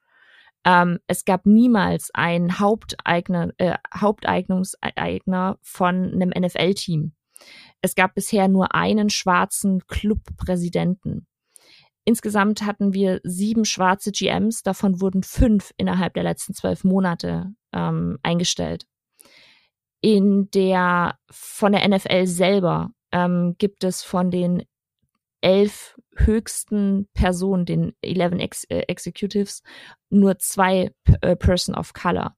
Ähm, 0.64 1.00
es 1.08 1.26
gab 1.26 1.46
niemals 1.46 2.12
einen 2.14 2.60
Haupteigner, 2.60 3.50
äh, 3.58 3.76
Haupteignungseigner 3.94 5.58
von 5.62 6.14
einem 6.14 6.30
NFL-Team. 6.30 7.14
Es 7.82 7.96
gab 7.96 8.14
bisher 8.14 8.48
nur 8.48 8.76
einen 8.76 9.10
schwarzen 9.10 9.86
Clubpräsidenten. 9.88 11.28
Insgesamt 12.04 12.64
hatten 12.64 12.94
wir 12.94 13.22
sieben 13.24 13.66
schwarze 13.66 14.12
GMs, 14.12 14.64
davon 14.64 15.02
wurden 15.02 15.24
fünf 15.24 15.72
innerhalb 15.78 16.14
der 16.16 16.24
letzten 16.24 16.54
zwölf 16.54 16.84
Monate 16.84 17.54
ähm, 17.74 18.18
eingestellt. 18.24 18.88
In 20.02 20.50
der 20.52 21.20
von 21.30 21.74
der 21.74 21.88
NFL 21.88 22.26
selber 22.26 22.92
ähm, 23.12 23.56
gibt 23.60 23.84
es 23.84 24.02
von 24.02 24.32
den 24.32 24.64
elf 25.42 25.96
höchsten 26.16 27.08
Personen, 27.14 27.66
den 27.66 27.94
11 28.02 28.34
Ex 28.40 28.64
äh, 28.66 28.82
Executives, 28.88 29.62
nur 30.10 30.40
zwei 30.40 30.92
äh, 31.22 31.36
Person 31.36 31.76
of 31.76 31.94
Color. 31.94 32.36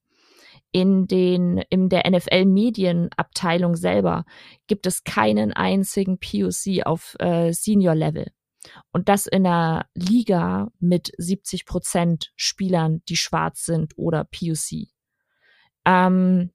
In 0.74 1.08
den, 1.08 1.60
in 1.70 1.88
der 1.88 2.10
NFL-Medienabteilung 2.10 3.76
selber 3.76 4.26
gibt 4.68 4.88
es 4.88 5.04
keinen 5.04 5.54
einzigen 5.54 6.18
POC 6.18 6.86
auf 6.86 7.16
äh, 7.20 7.54
Senior-Level. 7.54 8.32
Und 8.92 9.08
das 9.08 9.28
in 9.28 9.46
einer 9.46 9.86
Liga 9.94 10.72
mit 10.80 11.12
70 11.18 11.66
Prozent 11.66 12.32
Spielern, 12.36 13.02
die 13.08 13.18
schwarz 13.18 13.66
sind 13.66 13.94
oder 13.98 14.24
POC. 14.24 14.88
Ähm, 15.86 16.52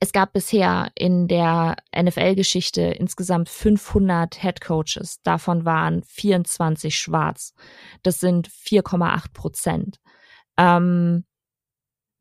es 0.00 0.10
gab 0.10 0.32
bisher 0.32 0.90
in 0.96 1.28
der 1.28 1.76
NFL-Geschichte 1.96 2.80
insgesamt 2.80 3.48
500 3.48 4.34
Head 4.34 4.60
Coaches. 4.60 5.22
Davon 5.22 5.64
waren 5.64 6.02
24 6.02 6.96
schwarz. 6.96 7.54
Das 8.02 8.18
sind 8.18 8.48
4,8 8.48 9.32
Prozent. 9.32 10.00
Ähm, 10.56 11.24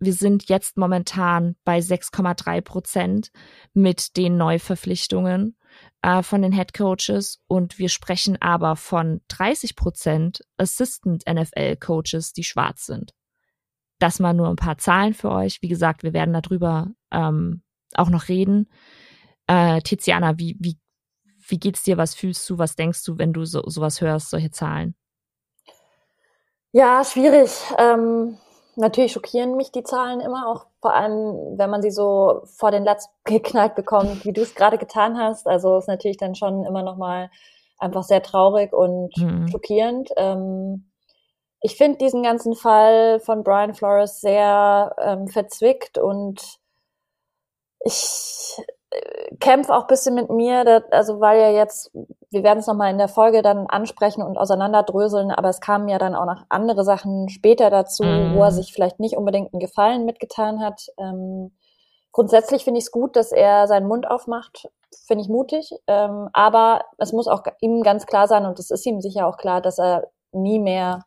wir 0.02 0.14
sind 0.14 0.50
jetzt 0.50 0.78
momentan 0.78 1.56
bei 1.64 1.78
6,3 1.78 2.62
Prozent 2.62 3.32
mit 3.74 4.18
den 4.18 4.36
Neuverpflichtungen 4.36 5.56
äh, 6.02 6.24
von 6.24 6.42
den 6.42 6.52
Head 6.52 6.74
Coaches 6.74 7.40
und 7.48 7.78
wir 7.78 7.88
sprechen 7.88 8.42
aber 8.42 8.76
von 8.76 9.22
30 9.28 9.76
Prozent 9.76 10.42
Assistant 10.58 11.24
NFL 11.30 11.78
Coaches, 11.78 12.34
die 12.34 12.44
schwarz 12.44 12.88
sind. 12.88 13.14
Das 14.00 14.20
mal 14.20 14.34
nur 14.34 14.50
ein 14.50 14.56
paar 14.56 14.80
Zahlen 14.80 15.14
für 15.14 15.30
euch. 15.30 15.62
Wie 15.62 15.68
gesagt, 15.68 16.02
wir 16.02 16.14
werden 16.14 16.34
darüber 16.34 16.88
ähm, 17.12 17.62
auch 17.94 18.10
noch 18.10 18.28
reden. 18.28 18.72
Äh, 19.46 19.82
Tiziana, 19.82 20.40
wie, 20.40 20.58
wie, 20.60 20.80
wie 21.48 21.60
geht's 21.60 21.84
dir? 21.84 21.98
Was 21.98 22.16
fühlst 22.16 22.50
du? 22.50 22.58
Was 22.58 22.76
denkst 22.76 23.04
du, 23.04 23.20
wenn 23.20 23.34
du 23.34 23.46
so, 23.46 23.62
sowas 23.68 24.02
hörst, 24.02 24.32
solche 24.32 24.50
Zahlen? 24.50 24.96
Ja, 26.72 27.04
schwierig. 27.04 27.52
Ähm, 27.78 28.40
natürlich 28.75 29.12
schockieren 29.12 29.55
mich 29.55 29.71
die 29.71 29.84
Zahlen 29.84 30.19
immer, 30.19 30.47
auch 30.47 30.65
vor 30.81 30.93
allem, 30.93 31.57
wenn 31.57 31.69
man 31.69 31.81
sie 31.81 31.91
so 31.91 32.41
vor 32.45 32.71
den 32.71 32.84
Latz 32.84 33.10
geknallt 33.23 33.75
bekommt, 33.75 34.25
wie 34.25 34.34
du 34.34 34.41
es 34.41 34.55
gerade 34.55 34.77
getan 34.77 35.17
hast. 35.17 35.47
Also 35.47 35.77
ist 35.77 35.88
natürlich 35.88 36.17
dann 36.17 36.36
schon 36.36 36.65
immer 36.65 36.84
noch 36.84 36.97
mal 36.97 37.29
einfach 37.77 38.03
sehr 38.03 38.21
traurig 38.21 38.73
und 38.73 39.15
mhm. 39.17 39.47
schockierend. 39.47 40.10
Ähm, 40.17 40.91
ich 41.62 41.75
finde 41.75 41.99
diesen 41.99 42.23
ganzen 42.23 42.55
Fall 42.55 43.19
von 43.19 43.43
Brian 43.43 43.73
Flores 43.73 44.21
sehr 44.21 44.95
ähm, 44.99 45.27
verzwickt 45.27 45.97
und 45.97 46.60
ich 47.84 48.57
kämpfe 49.39 49.73
auch 49.73 49.88
bisschen 49.88 50.15
mit 50.15 50.30
mir, 50.30 50.65
dass, 50.65 50.84
also 50.91 51.19
weil 51.19 51.39
ja 51.39 51.51
jetzt, 51.51 51.91
wir 52.30 52.43
werden 52.43 52.60
es 52.60 52.67
nochmal 52.67 52.91
in 52.91 52.97
der 52.97 53.08
Folge 53.08 53.41
dann 53.41 53.67
ansprechen 53.67 54.21
und 54.21 54.38
auseinanderdröseln, 54.38 55.32
aber 55.32 55.49
es 55.49 55.62
kamen 55.62 55.88
ja 55.88 55.97
dann 55.97 56.15
auch 56.15 56.25
noch 56.25 56.43
andere 56.49 56.84
Sachen 56.84 57.30
später 57.30 57.69
dazu, 57.69 58.04
mm. 58.04 58.36
wo 58.36 58.43
er 58.43 58.51
mhm. 58.51 58.56
sich 58.56 58.73
vielleicht 58.73 58.99
nicht 58.99 59.15
unbedingt 59.15 59.54
einen 59.54 59.62
Gefallen 59.62 60.06
mitgetan 60.06 60.62
hat. 60.63 60.88
Ähm, 60.97 61.56
grundsätzlich 62.12 62.63
finde 62.65 62.80
ich 62.80 62.86
es 62.86 62.91
gut, 62.91 63.15
dass 63.15 63.32
er 63.32 63.67
seinen 63.67 63.88
Mund 63.88 64.10
aufmacht, 64.10 64.67
finde 65.08 65.23
ich 65.23 65.30
mutig, 65.30 65.71
ähm, 65.88 66.30
aber 66.34 66.82
es 66.97 67.13
muss 67.13 67.27
auch 67.27 67.43
ihm 67.62 67.84
ganz 67.84 68.06
klar 68.06 68.27
sein 68.27 68.45
und 68.45 68.60
es 68.60 68.71
ist 68.71 68.86
ihm 68.86 68.99
sicher 68.99 69.25
auch 69.25 69.38
klar, 69.38 69.62
dass 69.62 69.80
er 69.80 70.08
nie 70.34 70.60
mehr 70.60 71.06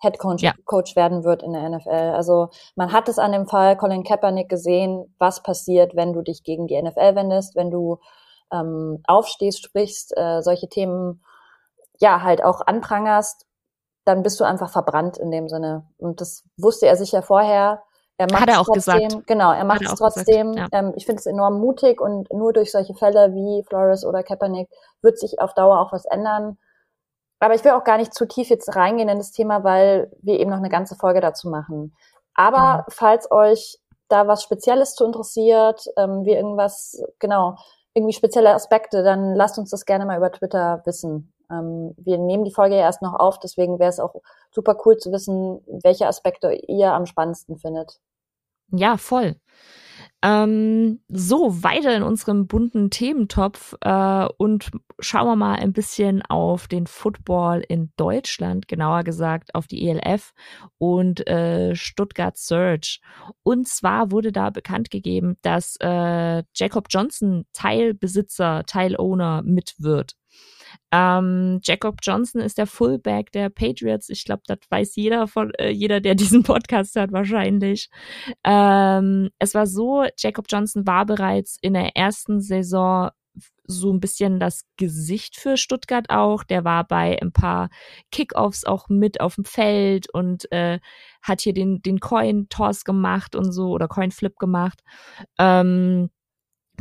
Head 0.00 0.18
Coach, 0.18 0.42
ja. 0.42 0.52
Coach 0.64 0.94
werden 0.96 1.24
wird 1.24 1.42
in 1.42 1.52
der 1.52 1.68
NFL. 1.68 2.14
Also 2.14 2.50
man 2.76 2.92
hat 2.92 3.08
es 3.08 3.18
an 3.18 3.32
dem 3.32 3.46
Fall 3.46 3.76
Colin 3.76 4.04
Kaepernick 4.04 4.48
gesehen, 4.48 5.14
was 5.18 5.42
passiert, 5.42 5.96
wenn 5.96 6.12
du 6.12 6.22
dich 6.22 6.44
gegen 6.44 6.66
die 6.66 6.80
NFL 6.80 7.16
wendest, 7.16 7.56
wenn 7.56 7.70
du 7.70 7.98
ähm, 8.52 9.02
aufstehst, 9.06 9.64
sprichst, 9.64 10.16
äh, 10.16 10.40
solche 10.42 10.68
Themen 10.68 11.22
ja 11.98 12.22
halt 12.22 12.44
auch 12.44 12.60
anprangerst, 12.66 13.46
dann 14.04 14.22
bist 14.22 14.40
du 14.40 14.44
einfach 14.44 14.70
verbrannt 14.70 15.18
in 15.18 15.30
dem 15.30 15.48
Sinne. 15.48 15.86
Und 15.98 16.20
das 16.20 16.44
wusste 16.56 16.86
er 16.86 16.96
sicher 16.96 17.22
vorher. 17.22 17.82
Er 18.16 18.26
macht 18.32 18.42
hat 18.42 18.48
er 18.48 18.60
auch 18.60 18.66
trotzdem, 18.66 19.08
gesagt. 19.08 19.26
Genau, 19.26 19.52
er 19.52 19.64
macht 19.64 19.82
es 19.82 19.94
trotzdem. 19.94 20.54
ja. 20.54 20.66
ähm, 20.72 20.92
ich 20.96 21.06
finde 21.06 21.20
es 21.20 21.26
enorm 21.26 21.60
mutig 21.60 22.00
und 22.00 22.32
nur 22.32 22.52
durch 22.52 22.72
solche 22.72 22.94
Fälle 22.94 23.32
wie 23.34 23.62
Flores 23.68 24.04
oder 24.04 24.22
Kaepernick 24.22 24.68
wird 25.02 25.18
sich 25.18 25.40
auf 25.40 25.54
Dauer 25.54 25.80
auch 25.80 25.92
was 25.92 26.04
ändern. 26.04 26.58
Aber 27.40 27.54
ich 27.54 27.64
will 27.64 27.72
auch 27.72 27.84
gar 27.84 27.98
nicht 27.98 28.14
zu 28.14 28.26
tief 28.26 28.48
jetzt 28.48 28.74
reingehen 28.74 29.08
in 29.08 29.18
das 29.18 29.32
Thema, 29.32 29.62
weil 29.64 30.10
wir 30.22 30.40
eben 30.40 30.50
noch 30.50 30.58
eine 30.58 30.68
ganze 30.68 30.96
Folge 30.96 31.20
dazu 31.20 31.48
machen. 31.48 31.94
Aber 32.34 32.78
mhm. 32.78 32.92
falls 32.92 33.30
euch 33.30 33.78
da 34.08 34.26
was 34.26 34.42
Spezielles 34.42 34.94
zu 34.94 35.04
interessiert, 35.04 35.84
ähm, 35.96 36.24
wie 36.24 36.32
irgendwas, 36.32 37.02
genau, 37.18 37.56
irgendwie 37.94 38.14
spezielle 38.14 38.54
Aspekte, 38.54 39.02
dann 39.02 39.34
lasst 39.34 39.58
uns 39.58 39.70
das 39.70 39.84
gerne 39.84 40.06
mal 40.06 40.18
über 40.18 40.32
Twitter 40.32 40.82
wissen. 40.84 41.32
Ähm, 41.50 41.94
wir 41.96 42.18
nehmen 42.18 42.44
die 42.44 42.52
Folge 42.52 42.76
ja 42.76 42.82
erst 42.82 43.02
noch 43.02 43.14
auf, 43.14 43.38
deswegen 43.38 43.78
wäre 43.78 43.90
es 43.90 44.00
auch 44.00 44.14
super 44.50 44.76
cool 44.84 44.96
zu 44.96 45.12
wissen, 45.12 45.60
welche 45.82 46.06
Aspekte 46.06 46.52
ihr 46.52 46.92
am 46.92 47.06
spannendsten 47.06 47.58
findet. 47.58 48.00
Ja, 48.70 48.96
voll. 48.96 49.36
Ähm, 50.20 51.00
so, 51.08 51.62
weiter 51.62 51.96
in 51.96 52.02
unserem 52.02 52.48
bunten 52.48 52.90
Thementopf 52.90 53.76
äh, 53.82 54.26
und 54.36 54.72
schauen 54.98 55.28
wir 55.28 55.36
mal 55.36 55.54
ein 55.54 55.72
bisschen 55.72 56.22
auf 56.22 56.66
den 56.66 56.88
Football 56.88 57.62
in 57.68 57.92
Deutschland, 57.96 58.66
genauer 58.66 59.04
gesagt 59.04 59.54
auf 59.54 59.68
die 59.68 59.88
ELF 59.88 60.34
und 60.78 61.24
äh, 61.28 61.76
Stuttgart 61.76 62.36
Surge. 62.36 62.98
Und 63.44 63.68
zwar 63.68 64.10
wurde 64.10 64.32
da 64.32 64.50
bekannt 64.50 64.90
gegeben, 64.90 65.36
dass 65.42 65.76
äh, 65.80 66.42
Jacob 66.52 66.88
Johnson 66.90 67.46
Teilbesitzer, 67.52 68.64
Teilowner 68.66 69.42
mit 69.42 69.76
wird. 69.78 70.16
Ähm, 70.92 71.60
Jacob 71.62 71.96
Johnson 72.02 72.40
ist 72.40 72.58
der 72.58 72.66
Fullback 72.66 73.32
der 73.32 73.50
Patriots. 73.50 74.08
Ich 74.08 74.24
glaube, 74.24 74.42
das 74.46 74.58
weiß 74.70 74.96
jeder 74.96 75.26
von 75.26 75.52
äh, 75.54 75.70
jeder, 75.70 76.00
der 76.00 76.14
diesen 76.16 76.42
Podcast 76.42 76.94
hört, 76.96 77.12
wahrscheinlich. 77.12 77.88
Ähm, 78.44 79.30
es 79.38 79.54
war 79.54 79.66
so, 79.66 80.04
Jacob 80.16 80.46
Johnson 80.48 80.86
war 80.86 81.06
bereits 81.06 81.58
in 81.60 81.74
der 81.74 81.96
ersten 81.96 82.40
Saison 82.40 83.10
so 83.68 83.92
ein 83.92 84.00
bisschen 84.00 84.40
das 84.40 84.64
Gesicht 84.76 85.36
für 85.36 85.56
Stuttgart 85.56 86.06
auch. 86.08 86.42
Der 86.42 86.64
war 86.64 86.84
bei 86.86 87.20
ein 87.20 87.32
paar 87.32 87.68
Kickoffs 88.10 88.64
auch 88.64 88.88
mit 88.88 89.20
auf 89.20 89.34
dem 89.34 89.44
Feld 89.44 90.08
und 90.12 90.50
äh, 90.52 90.80
hat 91.22 91.42
hier 91.42 91.52
den, 91.52 91.82
den 91.82 92.00
Coin-Toss 92.00 92.84
gemacht 92.84 93.36
und 93.36 93.52
so 93.52 93.70
oder 93.70 93.86
Coin-Flip 93.86 94.36
gemacht. 94.38 94.80
Ähm, 95.38 96.10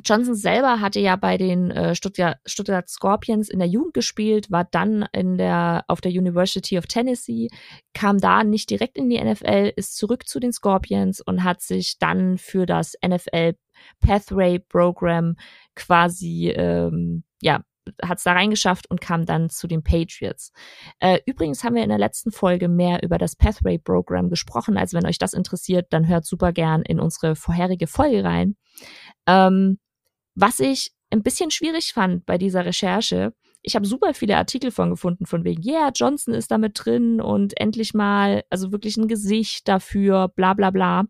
Johnson 0.03 0.35
selber 0.35 0.79
hatte 0.79 0.99
ja 0.99 1.15
bei 1.15 1.37
den 1.37 1.71
äh, 1.71 1.95
Stuttgart, 1.95 2.37
Stuttgart 2.45 2.89
Scorpions 2.89 3.49
in 3.49 3.59
der 3.59 3.67
Jugend 3.67 3.93
gespielt, 3.93 4.51
war 4.51 4.65
dann 4.65 5.07
in 5.11 5.37
der, 5.37 5.83
auf 5.87 6.01
der 6.01 6.11
University 6.11 6.77
of 6.77 6.87
Tennessee, 6.87 7.49
kam 7.93 8.19
da 8.19 8.43
nicht 8.43 8.69
direkt 8.69 8.97
in 8.97 9.09
die 9.09 9.21
NFL, 9.21 9.73
ist 9.75 9.97
zurück 9.97 10.27
zu 10.27 10.39
den 10.39 10.53
Scorpions 10.53 11.21
und 11.21 11.43
hat 11.43 11.61
sich 11.61 11.97
dann 11.99 12.37
für 12.37 12.65
das 12.65 12.93
NFL 13.05 13.55
Pathway 13.99 14.59
Program 14.59 15.35
quasi, 15.75 16.49
ähm, 16.49 17.23
ja, 17.41 17.61
hat 18.01 18.17
es 18.17 18.23
da 18.23 18.33
reingeschafft 18.33 18.89
und 18.89 18.99
kam 18.99 19.25
dann 19.25 19.49
zu 19.49 19.67
den 19.67 19.83
Patriots. 19.83 20.51
Äh, 20.99 21.19
übrigens 21.25 21.63
haben 21.63 21.75
wir 21.75 21.83
in 21.83 21.89
der 21.89 21.97
letzten 21.97 22.31
Folge 22.31 22.67
mehr 22.67 23.01
über 23.01 23.17
das 23.17 23.35
Pathway 23.35 23.77
Program 23.77 24.29
gesprochen. 24.29 24.77
Also 24.77 24.97
wenn 24.97 25.05
euch 25.05 25.19
das 25.19 25.33
interessiert, 25.33 25.87
dann 25.91 26.07
hört 26.07 26.25
super 26.25 26.51
gern 26.51 26.81
in 26.81 26.99
unsere 26.99 27.35
vorherige 27.35 27.87
Folge 27.87 28.23
rein. 28.23 28.57
Ähm, 29.25 29.79
was 30.37 30.59
ich 30.59 30.91
ein 31.09 31.23
bisschen 31.23 31.51
schwierig 31.51 31.93
fand 31.93 32.25
bei 32.25 32.37
dieser 32.37 32.63
Recherche, 32.63 33.33
ich 33.63 33.75
habe 33.75 33.87
super 33.87 34.13
viele 34.13 34.37
Artikel 34.37 34.71
von 34.71 34.91
gefunden, 34.91 35.25
von 35.25 35.43
wegen, 35.43 35.67
yeah, 35.67 35.91
Johnson 35.93 36.33
ist 36.33 36.51
damit 36.51 36.73
drin 36.75 37.19
und 37.19 37.59
endlich 37.59 37.93
mal, 37.93 38.43
also 38.49 38.71
wirklich 38.71 38.97
ein 38.97 39.07
Gesicht 39.07 39.67
dafür, 39.67 40.27
bla 40.29 40.53
bla 40.53 40.69
bla. 40.69 41.05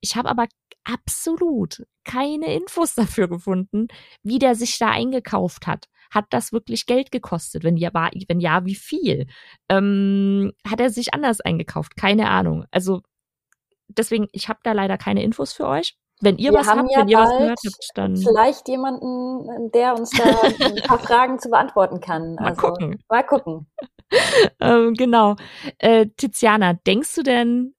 Ich 0.00 0.14
habe 0.16 0.28
aber 0.28 0.46
absolut 0.84 1.84
keine 2.04 2.54
Infos 2.54 2.94
dafür 2.94 3.28
gefunden, 3.28 3.88
wie 4.22 4.38
der 4.38 4.54
sich 4.54 4.78
da 4.78 4.90
eingekauft 4.90 5.66
hat. 5.66 5.88
Hat 6.10 6.26
das 6.30 6.52
wirklich 6.52 6.86
Geld 6.86 7.10
gekostet? 7.10 7.64
Wenn 7.64 7.76
ja, 7.76 7.92
war, 7.92 8.10
wenn 8.28 8.40
ja, 8.40 8.64
wie 8.64 8.76
viel? 8.76 9.26
Ähm, 9.68 10.52
hat 10.66 10.80
er 10.80 10.90
sich 10.90 11.12
anders 11.12 11.40
eingekauft? 11.40 11.96
Keine 11.96 12.30
Ahnung. 12.30 12.64
Also 12.70 13.02
deswegen, 13.88 14.28
ich 14.32 14.48
habe 14.48 14.60
da 14.62 14.72
leider 14.72 14.96
keine 14.98 15.22
Infos 15.22 15.52
für 15.52 15.66
euch. 15.66 15.96
Wenn 16.20 16.36
ihr 16.38 16.52
wir 16.52 16.60
was 16.60 16.68
habt, 16.68 16.90
ja 16.90 17.00
wenn 17.00 17.08
ihr 17.08 17.18
was 17.18 17.30
gehört 17.30 17.58
habt, 17.64 17.90
dann. 17.94 18.16
Vielleicht 18.16 18.68
jemanden, 18.68 19.70
der 19.72 19.94
uns 19.94 20.10
da 20.10 20.24
ein 20.66 20.76
paar 20.76 20.98
Fragen 20.98 21.38
zu 21.38 21.50
beantworten 21.50 22.00
kann. 22.00 22.34
Mal 22.34 22.48
also, 22.48 22.60
gucken. 22.60 23.02
Mal 23.08 23.22
gucken. 23.22 23.66
ähm, 24.60 24.94
genau. 24.94 25.36
Äh, 25.78 26.06
Tiziana, 26.16 26.74
denkst 26.74 27.14
du 27.14 27.22
denn, 27.22 27.74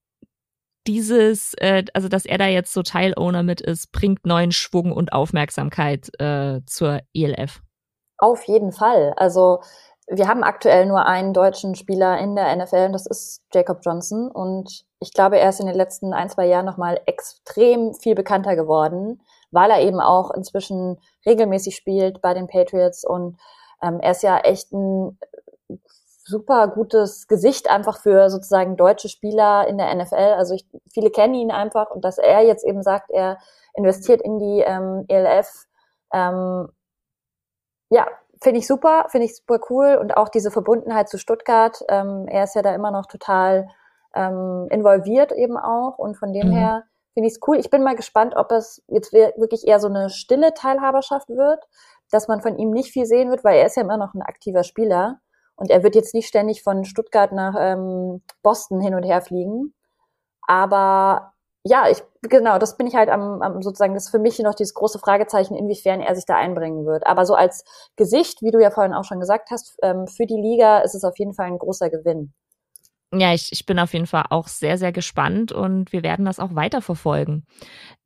dieses, 0.87 1.53
äh, 1.55 1.83
also 1.93 2.07
dass 2.07 2.25
er 2.25 2.37
da 2.37 2.47
jetzt 2.47 2.73
so 2.73 2.81
Teilowner 2.81 3.43
mit 3.43 3.61
ist, 3.61 3.91
bringt 3.91 4.25
neuen 4.25 4.51
Schwung 4.51 4.91
und 4.91 5.13
Aufmerksamkeit 5.13 6.09
äh, 6.19 6.61
zur 6.65 7.01
ELF. 7.13 7.61
Auf 8.17 8.43
jeden 8.45 8.71
Fall. 8.71 9.13
Also 9.15 9.61
wir 10.07 10.27
haben 10.27 10.43
aktuell 10.43 10.85
nur 10.85 11.05
einen 11.05 11.33
deutschen 11.33 11.75
Spieler 11.75 12.17
in 12.19 12.35
der 12.35 12.55
NFL 12.55 12.87
und 12.87 12.93
das 12.93 13.05
ist 13.05 13.43
Jacob 13.53 13.79
Johnson. 13.83 14.31
Und 14.31 14.85
ich 15.01 15.13
glaube, 15.13 15.39
er 15.39 15.49
ist 15.49 15.59
in 15.59 15.67
den 15.67 15.75
letzten 15.75 16.13
ein, 16.13 16.29
zwei 16.29 16.45
Jahren 16.45 16.65
nochmal 16.65 16.99
extrem 17.05 17.93
viel 17.93 18.15
bekannter 18.15 18.55
geworden, 18.55 19.21
weil 19.51 19.71
er 19.71 19.81
eben 19.81 20.01
auch 20.01 20.31
inzwischen 20.31 20.99
regelmäßig 21.25 21.75
spielt 21.75 22.21
bei 22.21 22.33
den 22.33 22.47
Patriots. 22.47 23.05
Und 23.05 23.37
ähm, 23.81 23.99
er 24.01 24.11
ist 24.11 24.23
ja 24.23 24.39
echt 24.39 24.73
ein 24.73 25.17
super 26.29 26.67
gutes 26.67 27.27
Gesicht 27.27 27.69
einfach 27.69 27.99
für 28.01 28.29
sozusagen 28.29 28.75
deutsche 28.75 29.09
Spieler 29.09 29.67
in 29.67 29.77
der 29.77 29.93
NFL. 29.95 30.35
Also 30.37 30.53
ich, 30.53 30.65
viele 30.93 31.11
kennen 31.11 31.33
ihn 31.33 31.51
einfach 31.51 31.89
und 31.91 32.03
dass 32.03 32.17
er 32.17 32.41
jetzt 32.41 32.65
eben 32.65 32.83
sagt, 32.83 33.09
er 33.09 33.39
investiert 33.73 34.21
in 34.21 34.37
die 34.37 34.61
ähm, 34.61 35.05
ELF, 35.07 35.65
ähm, 36.13 36.69
ja, 37.89 38.07
finde 38.41 38.59
ich 38.59 38.67
super, 38.67 39.05
finde 39.09 39.25
ich 39.25 39.35
super 39.37 39.59
cool 39.69 39.97
und 39.99 40.17
auch 40.17 40.29
diese 40.29 40.51
Verbundenheit 40.51 41.09
zu 41.09 41.17
Stuttgart. 41.17 41.83
Ähm, 41.89 42.27
er 42.27 42.43
ist 42.43 42.55
ja 42.55 42.61
da 42.61 42.75
immer 42.75 42.91
noch 42.91 43.07
total 43.07 43.67
ähm, 44.15 44.67
involviert 44.71 45.31
eben 45.31 45.57
auch 45.57 45.97
und 45.97 46.17
von 46.17 46.33
dem 46.33 46.49
mhm. 46.49 46.53
her 46.53 46.83
finde 47.13 47.27
ich 47.27 47.35
es 47.35 47.47
cool. 47.47 47.57
Ich 47.57 47.69
bin 47.69 47.83
mal 47.83 47.95
gespannt, 47.95 48.35
ob 48.35 48.51
es 48.51 48.81
jetzt 48.87 49.13
wirklich 49.13 49.67
eher 49.67 49.79
so 49.79 49.87
eine 49.87 50.09
stille 50.09 50.53
Teilhaberschaft 50.53 51.29
wird, 51.29 51.63
dass 52.11 52.27
man 52.27 52.41
von 52.41 52.57
ihm 52.57 52.71
nicht 52.71 52.91
viel 52.91 53.05
sehen 53.05 53.29
wird, 53.29 53.43
weil 53.43 53.57
er 53.57 53.65
ist 53.65 53.75
ja 53.75 53.83
immer 53.83 53.97
noch 53.97 54.13
ein 54.13 54.21
aktiver 54.21 54.63
Spieler 54.63 55.19
und 55.55 55.69
er 55.69 55.83
wird 55.83 55.95
jetzt 55.95 56.13
nicht 56.13 56.27
ständig 56.27 56.63
von 56.63 56.85
Stuttgart 56.85 57.31
nach 57.31 57.55
ähm, 57.59 58.21
Boston 58.41 58.81
hin 58.81 58.95
und 58.95 59.03
her 59.03 59.21
fliegen. 59.21 59.73
Aber 60.47 61.33
ja, 61.63 61.89
ich, 61.89 62.01
genau, 62.21 62.57
das 62.57 62.77
bin 62.77 62.87
ich 62.87 62.95
halt 62.95 63.09
am, 63.09 63.41
am 63.41 63.61
sozusagen, 63.61 63.93
das 63.93 64.05
ist 64.05 64.11
für 64.11 64.19
mich 64.19 64.39
noch 64.39 64.55
dieses 64.55 64.73
große 64.73 64.99
Fragezeichen, 64.99 65.55
inwiefern 65.55 65.99
er 65.99 66.15
sich 66.15 66.25
da 66.25 66.35
einbringen 66.35 66.85
wird. 66.85 67.05
Aber 67.05 67.25
so 67.25 67.35
als 67.35 67.63
Gesicht, 67.97 68.41
wie 68.41 68.51
du 68.51 68.59
ja 68.59 68.71
vorhin 68.71 68.93
auch 68.93 69.03
schon 69.03 69.19
gesagt 69.19 69.51
hast, 69.51 69.77
ähm, 69.83 70.07
für 70.07 70.25
die 70.25 70.39
Liga 70.39 70.79
ist 70.79 70.95
es 70.95 71.03
auf 71.03 71.19
jeden 71.19 71.33
Fall 71.33 71.47
ein 71.47 71.59
großer 71.59 71.89
Gewinn. 71.89 72.33
Ja, 73.13 73.33
ich, 73.33 73.51
ich 73.51 73.65
bin 73.65 73.79
auf 73.79 73.93
jeden 73.93 74.05
Fall 74.05 74.25
auch 74.29 74.47
sehr, 74.47 74.77
sehr 74.77 74.91
gespannt 74.91 75.51
und 75.51 75.91
wir 75.91 76.03
werden 76.03 76.25
das 76.25 76.39
auch 76.39 76.53
weiterverfolgen. 76.53 77.45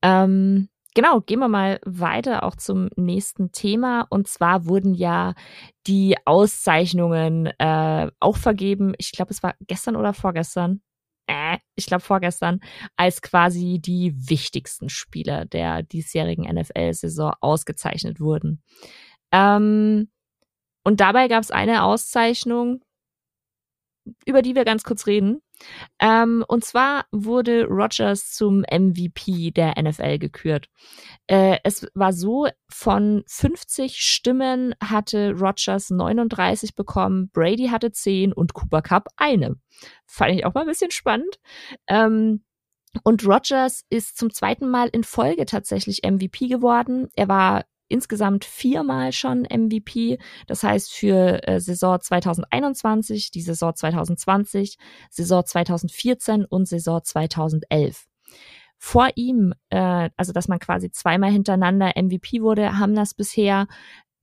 Ähm, 0.02 0.70
genau, 0.96 1.20
gehen 1.20 1.40
wir 1.40 1.50
mal 1.50 1.82
weiter 1.86 2.44
auch 2.44 2.56
zum 2.56 2.90
nächsten 2.96 3.52
Thema. 3.52 4.08
Und 4.10 4.30
zwar 4.30 4.66
wurden 4.66 4.94
ja 4.94 5.34
die 5.88 6.16
Auszeichnungen 6.26 7.48
äh, 7.58 8.12
auch 8.22 8.38
vergeben. 8.38 8.94
Ich 8.98 9.12
glaube, 9.12 9.32
es 9.32 9.44
war 9.44 9.56
gestern 9.68 9.98
oder 9.98 10.14
vorgestern 10.14 10.82
äh, 11.28 11.58
ich 11.76 11.86
glaube 11.86 12.04
vorgestern, 12.04 12.60
als 12.96 13.22
quasi 13.22 13.80
die 13.80 14.14
wichtigsten 14.30 14.90
Spieler 14.90 15.46
der 15.46 15.84
diesjährigen 15.84 16.46
NFL-Saison 16.54 17.34
ausgezeichnet 17.42 18.20
wurden. 18.20 18.62
Ähm, 19.32 20.10
und 20.84 21.00
dabei 21.00 21.28
gab 21.28 21.42
es 21.42 21.52
eine 21.52 21.84
Auszeichnung, 21.84 22.82
über 24.26 24.42
die 24.42 24.56
wir 24.56 24.66
ganz 24.66 24.84
kurz 24.84 25.08
reden. 25.08 25.42
Ähm, 26.00 26.44
und 26.48 26.66
zwar 26.66 27.06
wurde 27.12 27.66
Rogers 27.66 28.32
zum 28.32 28.62
MVP 28.62 29.52
der 29.52 29.82
NFL 29.82 30.18
gekürt. 30.18 30.68
Äh, 31.28 31.60
es 31.64 31.88
war 31.94 32.14
so, 32.14 32.48
von 32.70 33.24
50 33.28 33.98
Stimmen 33.98 34.76
hatte 34.84 35.32
Rogers 35.32 35.90
39 35.90 36.76
bekommen, 36.76 37.30
Brady 37.32 37.68
hatte 37.68 37.92
10 37.92 38.34
und 38.34 38.54
Cooper 38.54 38.82
Cup 38.82 39.08
eine. 39.16 39.56
Fand 40.06 40.34
ich 40.34 40.46
auch 40.46 40.54
mal 40.54 40.62
ein 40.62 40.68
bisschen 40.68 40.92
spannend. 40.92 41.40
Ähm, 41.88 42.44
und 43.04 43.26
Rogers 43.26 43.86
ist 43.90 44.18
zum 44.18 44.32
zweiten 44.32 44.70
Mal 44.70 44.90
in 44.90 45.04
Folge 45.04 45.46
tatsächlich 45.46 46.02
MVP 46.04 46.48
geworden. 46.48 47.10
Er 47.16 47.28
war 47.28 47.66
insgesamt 47.94 48.44
viermal 48.44 49.12
schon 49.12 49.44
MVP. 49.44 50.18
Das 50.48 50.64
heißt 50.64 50.92
für 50.92 51.48
äh, 51.48 51.60
Saison 51.60 52.02
2021, 52.02 53.32
die 53.32 53.42
Saison 53.42 53.76
2020, 53.76 54.78
Saison 55.12 55.46
2014 55.46 56.46
und 56.46 56.68
Saison 56.68 57.02
2011. 57.04 58.06
Vor 58.80 59.10
ihm, 59.16 59.54
äh, 59.70 60.10
also 60.18 60.34
dass 60.34 60.48
man 60.48 60.60
quasi 60.60 60.92
zweimal 60.92 61.32
hintereinander 61.32 61.94
MVP 61.96 62.42
wurde, 62.42 62.80
haben 62.80 62.96
das 62.96 63.14
bisher 63.14 63.68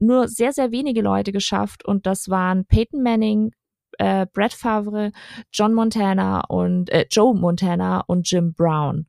nur 0.00 0.28
sehr, 0.28 0.52
sehr 0.52 0.72
wenige 0.72 1.02
Leute 1.02 1.30
geschafft 1.30 1.84
und 1.84 2.06
das 2.06 2.28
waren 2.28 2.64
Peyton 2.64 3.02
Manning, 3.02 3.52
äh, 3.98 4.26
Brett 4.32 4.52
Favre, 4.52 5.12
John 5.52 5.74
Montana 5.74 6.40
und 6.48 6.90
äh, 6.90 7.06
Joe 7.08 7.34
Montana 7.34 8.00
und 8.06 8.28
Jim 8.30 8.52
Brown. 8.52 9.06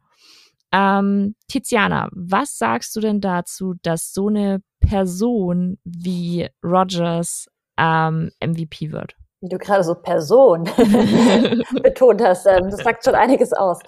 Ähm, 0.74 1.36
Tiziana, 1.48 2.10
was 2.14 2.58
sagst 2.58 2.96
du 2.96 3.02
denn 3.02 3.20
dazu, 3.20 3.74
dass 3.82 4.14
so 4.14 4.28
eine 4.28 4.62
Person 4.80 5.78
wie 5.84 6.50
Rogers 6.64 7.48
ähm, 7.78 8.32
MVP 8.44 8.92
wird? 8.92 9.16
Wie 9.42 9.50
du 9.50 9.58
gerade 9.58 9.84
so 9.84 9.96
Person 9.96 10.64
betont 11.84 12.22
hast, 12.22 12.46
ähm, 12.46 12.70
das 12.70 12.82
sagt 12.82 13.04
schon 13.04 13.16
einiges 13.16 13.54
aus. 13.54 13.80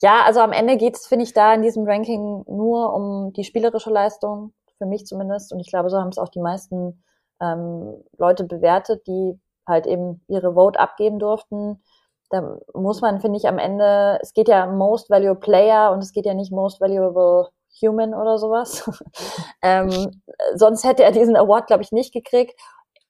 Ja, 0.00 0.22
also 0.24 0.40
am 0.40 0.52
Ende 0.52 0.76
geht 0.76 0.96
es, 0.96 1.06
finde 1.06 1.24
ich, 1.24 1.32
da 1.32 1.54
in 1.54 1.62
diesem 1.62 1.84
Ranking 1.84 2.44
nur 2.46 2.92
um 2.94 3.32
die 3.32 3.42
spielerische 3.42 3.90
Leistung, 3.90 4.52
für 4.76 4.86
mich 4.86 5.06
zumindest. 5.06 5.52
Und 5.52 5.58
ich 5.60 5.68
glaube, 5.68 5.90
so 5.90 5.98
haben 5.98 6.08
es 6.08 6.18
auch 6.18 6.28
die 6.28 6.40
meisten 6.40 7.02
ähm, 7.40 7.94
Leute 8.16 8.44
bewertet, 8.44 9.06
die 9.08 9.40
halt 9.66 9.86
eben 9.86 10.24
ihre 10.28 10.54
Vote 10.54 10.78
abgeben 10.78 11.18
durften 11.18 11.82
da 12.30 12.58
muss 12.74 13.00
man, 13.00 13.20
finde 13.20 13.38
ich, 13.38 13.48
am 13.48 13.58
Ende, 13.58 14.18
es 14.22 14.32
geht 14.34 14.48
ja 14.48 14.66
Most 14.66 15.10
Valuable 15.10 15.40
Player 15.40 15.92
und 15.92 16.00
es 16.00 16.12
geht 16.12 16.26
ja 16.26 16.34
nicht 16.34 16.52
Most 16.52 16.80
Valuable 16.80 17.48
Human 17.82 18.14
oder 18.14 18.38
sowas. 18.38 18.88
ähm, 19.62 20.22
sonst 20.54 20.84
hätte 20.84 21.04
er 21.04 21.12
diesen 21.12 21.36
Award, 21.36 21.66
glaube 21.66 21.82
ich, 21.82 21.92
nicht 21.92 22.12
gekriegt. 22.12 22.58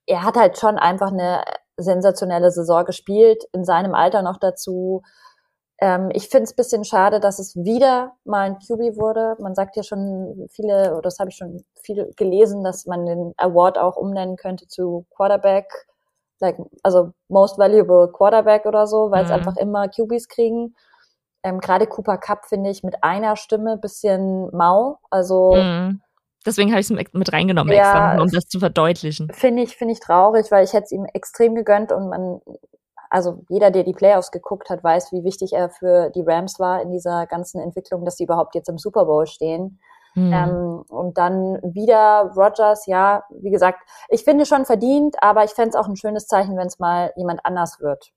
Er 0.07 0.23
hat 0.23 0.37
halt 0.37 0.59
schon 0.59 0.79
einfach 0.79 1.13
eine 1.13 1.43
sensationelle 1.77 2.51
Saison 2.51 2.85
gespielt, 2.85 3.45
in 3.53 3.65
seinem 3.65 3.95
Alter 3.95 4.23
noch 4.23 4.39
dazu. 4.39 5.03
Ähm, 5.81 6.11
ich 6.13 6.29
finde 6.29 6.45
es 6.45 6.55
bisschen 6.55 6.85
schade, 6.85 7.21
dass 7.21 7.39
es 7.39 7.57
wieder 7.57 8.13
mal 8.25 8.47
ein 8.47 8.59
QB 8.59 8.99
wurde. 8.99 9.37
Man 9.41 9.55
sagt 9.55 9.77
ja 9.77 9.83
schon 9.83 10.49
viele, 10.51 10.93
oder 10.93 11.03
das 11.03 11.19
habe 11.19 11.31
ich 11.31 11.37
schon 11.37 11.65
viel 11.83 12.13
gelesen, 12.17 12.65
dass 12.65 12.87
man 12.87 13.07
den 13.07 13.33
Award 13.37 13.79
auch 13.79 13.97
umnennen 13.97 14.37
könnte 14.37 14.67
zu 14.67 15.07
Quarterback 15.15 15.88
like, 16.41 16.59
also 16.83 17.13
Most 17.29 17.59
Valuable 17.59 18.11
Quarterback 18.13 18.67
oder 18.67 18.87
so, 18.87 19.11
weil 19.11 19.25
es 19.25 19.31
mhm. 19.31 19.37
einfach 19.37 19.57
immer 19.57 19.89
QBs 19.89 20.29
kriegen. 20.29 20.75
Ähm, 21.43 21.61
Gerade 21.61 21.87
Cooper 21.87 22.19
Cup 22.19 22.47
finde 22.47 22.71
ich 22.71 22.83
mit 22.83 23.03
einer 23.03 23.37
Stimme 23.37 23.77
bisschen 23.79 24.55
mau. 24.55 24.99
Also 25.11 25.55
mhm. 25.55 26.01
Deswegen 26.47 26.71
habe 26.71 26.81
ich 26.81 26.91
es 26.91 27.13
mit 27.13 27.33
reingenommen, 27.33 27.75
ja, 27.75 28.13
extra, 28.13 28.23
um 28.23 28.31
das 28.31 28.49
zu 28.49 28.59
verdeutlichen. 28.59 29.29
Finde 29.33 29.63
ich, 29.63 29.77
finde 29.77 29.93
ich 29.93 30.01
traurig, 30.01 30.51
weil 30.51 30.65
ich 30.65 30.73
hätte 30.73 30.85
es 30.85 30.93
ihm 30.93 31.05
extrem 31.13 31.55
gegönnt 31.55 31.93
und 31.93 32.09
man, 32.09 32.41
also 33.11 33.45
jeder, 33.49 33.71
der 33.71 33.83
die 33.83 33.93
Playoffs 33.93 34.31
geguckt 34.31 34.71
hat, 34.71 34.83
weiß, 34.83 35.13
wie 35.13 35.25
wichtig 35.25 35.53
er 35.53 35.69
für 35.69 36.11
die 36.11 36.23
Rams 36.23 36.59
war 36.59 36.81
in 36.81 36.91
dieser 36.91 37.27
ganzen 37.27 37.61
Entwicklung, 37.61 38.05
dass 38.05 38.17
sie 38.17 38.25
überhaupt 38.25 38.55
jetzt 38.55 38.69
im 38.69 38.79
Super 38.79 39.05
Bowl 39.05 39.27
stehen. 39.27 39.81
Mhm. 40.15 40.33
Ähm, 40.33 40.85
und 40.89 41.19
dann 41.19 41.59
wieder 41.63 42.33
Rogers, 42.37 42.87
ja, 42.87 43.25
wie 43.31 43.51
gesagt, 43.51 43.81
ich 44.09 44.25
finde 44.25 44.47
schon 44.47 44.65
verdient, 44.65 45.17
aber 45.23 45.45
ich 45.45 45.51
fände 45.51 45.71
es 45.71 45.75
auch 45.77 45.89
ein 45.89 45.97
schönes 45.97 46.27
Zeichen, 46.27 46.57
wenn 46.57 46.67
es 46.67 46.79
mal 46.79 47.13
jemand 47.17 47.45
anders 47.45 47.81
wird. 47.81 48.11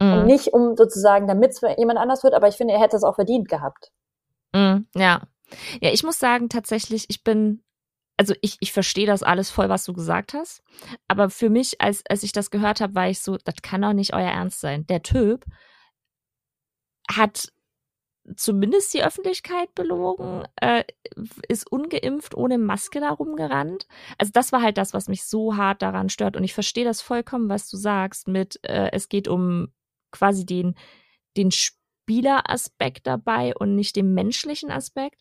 Mhm. 0.00 0.12
Und 0.12 0.26
nicht 0.26 0.52
um 0.52 0.76
sozusagen, 0.76 1.26
damit 1.26 1.52
es 1.52 1.60
jemand 1.76 1.98
anders 1.98 2.22
wird, 2.22 2.34
aber 2.34 2.48
ich 2.48 2.56
finde, 2.56 2.74
er 2.74 2.80
hätte 2.80 2.96
es 2.96 3.04
auch 3.04 3.14
verdient 3.14 3.48
gehabt. 3.48 3.90
Mhm, 4.54 4.86
ja. 4.94 5.22
Ja, 5.80 5.90
ich 5.90 6.02
muss 6.02 6.18
sagen, 6.18 6.48
tatsächlich, 6.48 7.06
ich 7.08 7.22
bin 7.22 7.64
also 8.16 8.34
ich, 8.40 8.56
ich 8.60 8.72
verstehe 8.72 9.06
das 9.06 9.22
alles 9.22 9.50
voll, 9.50 9.68
was 9.68 9.84
du 9.84 9.92
gesagt 9.92 10.34
hast. 10.34 10.62
Aber 11.08 11.30
für 11.30 11.50
mich, 11.50 11.80
als, 11.80 12.02
als 12.08 12.22
ich 12.22 12.32
das 12.32 12.50
gehört 12.50 12.80
habe, 12.80 12.94
war 12.94 13.08
ich 13.08 13.20
so, 13.20 13.36
das 13.44 13.56
kann 13.62 13.82
doch 13.82 13.92
nicht 13.92 14.14
euer 14.14 14.30
Ernst 14.30 14.60
sein. 14.60 14.86
Der 14.86 15.02
Typ 15.02 15.44
hat 17.10 17.52
zumindest 18.36 18.94
die 18.94 19.04
Öffentlichkeit 19.04 19.74
belogen, 19.74 20.44
äh, 20.56 20.84
ist 21.48 21.70
ungeimpft 21.70 22.34
ohne 22.34 22.58
Maske 22.58 23.00
da 23.00 23.10
rumgerannt. 23.10 23.86
Also 24.18 24.32
das 24.32 24.52
war 24.52 24.62
halt 24.62 24.78
das, 24.78 24.94
was 24.94 25.08
mich 25.08 25.24
so 25.24 25.56
hart 25.56 25.82
daran 25.82 26.08
stört. 26.08 26.36
Und 26.36 26.44
ich 26.44 26.54
verstehe 26.54 26.84
das 26.84 27.02
vollkommen, 27.02 27.48
was 27.48 27.68
du 27.68 27.76
sagst, 27.76 28.28
mit 28.28 28.58
äh, 28.62 28.90
es 28.92 29.08
geht 29.08 29.28
um 29.28 29.68
quasi 30.10 30.46
den, 30.46 30.74
den 31.36 31.50
Spieleraspekt 31.50 33.06
dabei 33.06 33.54
und 33.56 33.74
nicht 33.74 33.96
den 33.96 34.14
menschlichen 34.14 34.70
Aspekt. 34.70 35.20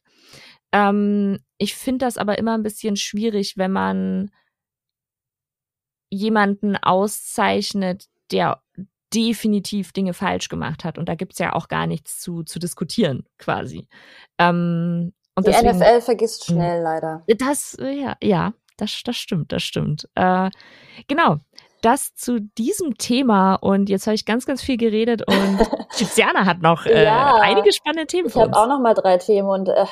Ähm, 0.72 1.40
ich 1.58 1.76
finde 1.76 2.06
das 2.06 2.18
aber 2.18 2.38
immer 2.38 2.54
ein 2.58 2.64
bisschen 2.64 2.96
schwierig, 2.96 3.58
wenn 3.58 3.72
man 3.72 4.32
jemanden 6.10 6.78
auszeichnet, 6.78 8.08
der 8.32 8.62
definitiv 9.14 9.92
Dinge 9.92 10.14
falsch 10.14 10.50
gemacht 10.50 10.84
hat. 10.84 10.98
Und 10.98 11.10
da 11.10 11.16
gibt's 11.16 11.40
ja 11.40 11.54
auch 11.54 11.68
gar 11.68 11.88
nichts 11.88 12.20
zu, 12.20 12.44
zu 12.44 12.60
diskutieren, 12.60 13.26
quasi. 13.38 13.88
Ähm, 14.38 15.14
und 15.36 15.48
Die 15.48 15.52
deswegen, 15.52 15.78
NFL 15.78 16.02
vergisst 16.02 16.46
schnell, 16.46 16.82
leider. 16.82 17.24
Das, 17.28 17.76
ja, 17.80 18.16
ja, 18.22 18.54
das, 18.78 19.02
das 19.04 19.18
stimmt, 19.18 19.52
das 19.52 19.64
stimmt. 19.64 20.08
Äh, 20.16 20.50
genau. 21.08 21.38
Das 21.84 22.16
zu 22.16 22.40
diesem 22.40 22.98
Thema. 22.98 23.56
Und 23.56 23.90
jetzt 23.90 24.08
habe 24.08 24.16
ich 24.16 24.26
ganz, 24.26 24.46
ganz 24.46 24.62
viel 24.62 24.78
geredet 24.78 25.22
und 25.28 25.60
Tiziana 25.96 26.46
hat 26.46 26.62
noch 26.62 26.86
äh, 26.86 27.04
ja, 27.04 27.36
einige 27.42 27.72
spannende 27.74 28.08
Themen 28.08 28.30
Ich 28.30 28.36
habe 28.36 28.56
auch 28.56 28.68
noch 28.68 28.80
mal 28.80 28.94
drei 28.94 29.18
Themen 29.18 29.50
und 29.50 29.70
äh, 29.70 29.86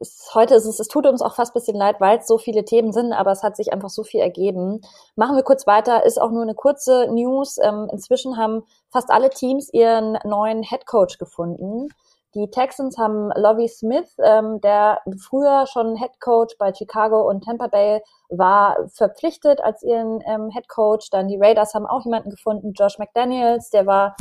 es, 0.00 0.30
heute 0.34 0.54
ist 0.54 0.64
es, 0.64 0.80
es 0.80 0.88
tut 0.88 1.06
uns 1.06 1.22
auch 1.22 1.36
fast 1.36 1.54
bisschen 1.54 1.76
leid, 1.76 1.96
weil 2.00 2.18
es 2.18 2.26
so 2.26 2.38
viele 2.38 2.64
Themen 2.64 2.92
sind, 2.92 3.12
aber 3.12 3.30
es 3.30 3.42
hat 3.42 3.56
sich 3.56 3.72
einfach 3.72 3.90
so 3.90 4.02
viel 4.02 4.20
ergeben. 4.20 4.80
Machen 5.16 5.36
wir 5.36 5.42
kurz 5.42 5.66
weiter, 5.66 6.04
ist 6.04 6.20
auch 6.20 6.30
nur 6.30 6.42
eine 6.42 6.54
kurze 6.54 7.08
News. 7.12 7.58
Ähm, 7.62 7.88
inzwischen 7.92 8.36
haben 8.36 8.64
fast 8.90 9.10
alle 9.10 9.30
Teams 9.30 9.72
ihren 9.72 10.18
neuen 10.24 10.62
Head 10.62 10.86
Coach 10.86 11.18
gefunden. 11.18 11.88
Die 12.34 12.50
Texans 12.50 12.98
haben 12.98 13.30
Lovie 13.36 13.68
Smith, 13.68 14.16
ähm, 14.18 14.60
der 14.60 15.00
früher 15.18 15.66
schon 15.66 15.96
Head 15.96 16.20
Coach 16.20 16.56
bei 16.58 16.74
Chicago 16.74 17.28
und 17.28 17.44
Tampa 17.44 17.68
Bay 17.68 18.02
war, 18.28 18.88
verpflichtet 18.88 19.60
als 19.60 19.84
ihren 19.84 20.20
ähm, 20.26 20.50
Head 20.50 20.68
Coach. 20.68 21.10
Dann 21.10 21.28
die 21.28 21.38
Raiders 21.40 21.74
haben 21.74 21.86
auch 21.86 22.04
jemanden 22.04 22.30
gefunden, 22.30 22.72
Josh 22.72 22.98
McDaniels, 22.98 23.70
der 23.70 23.86
war 23.86 24.16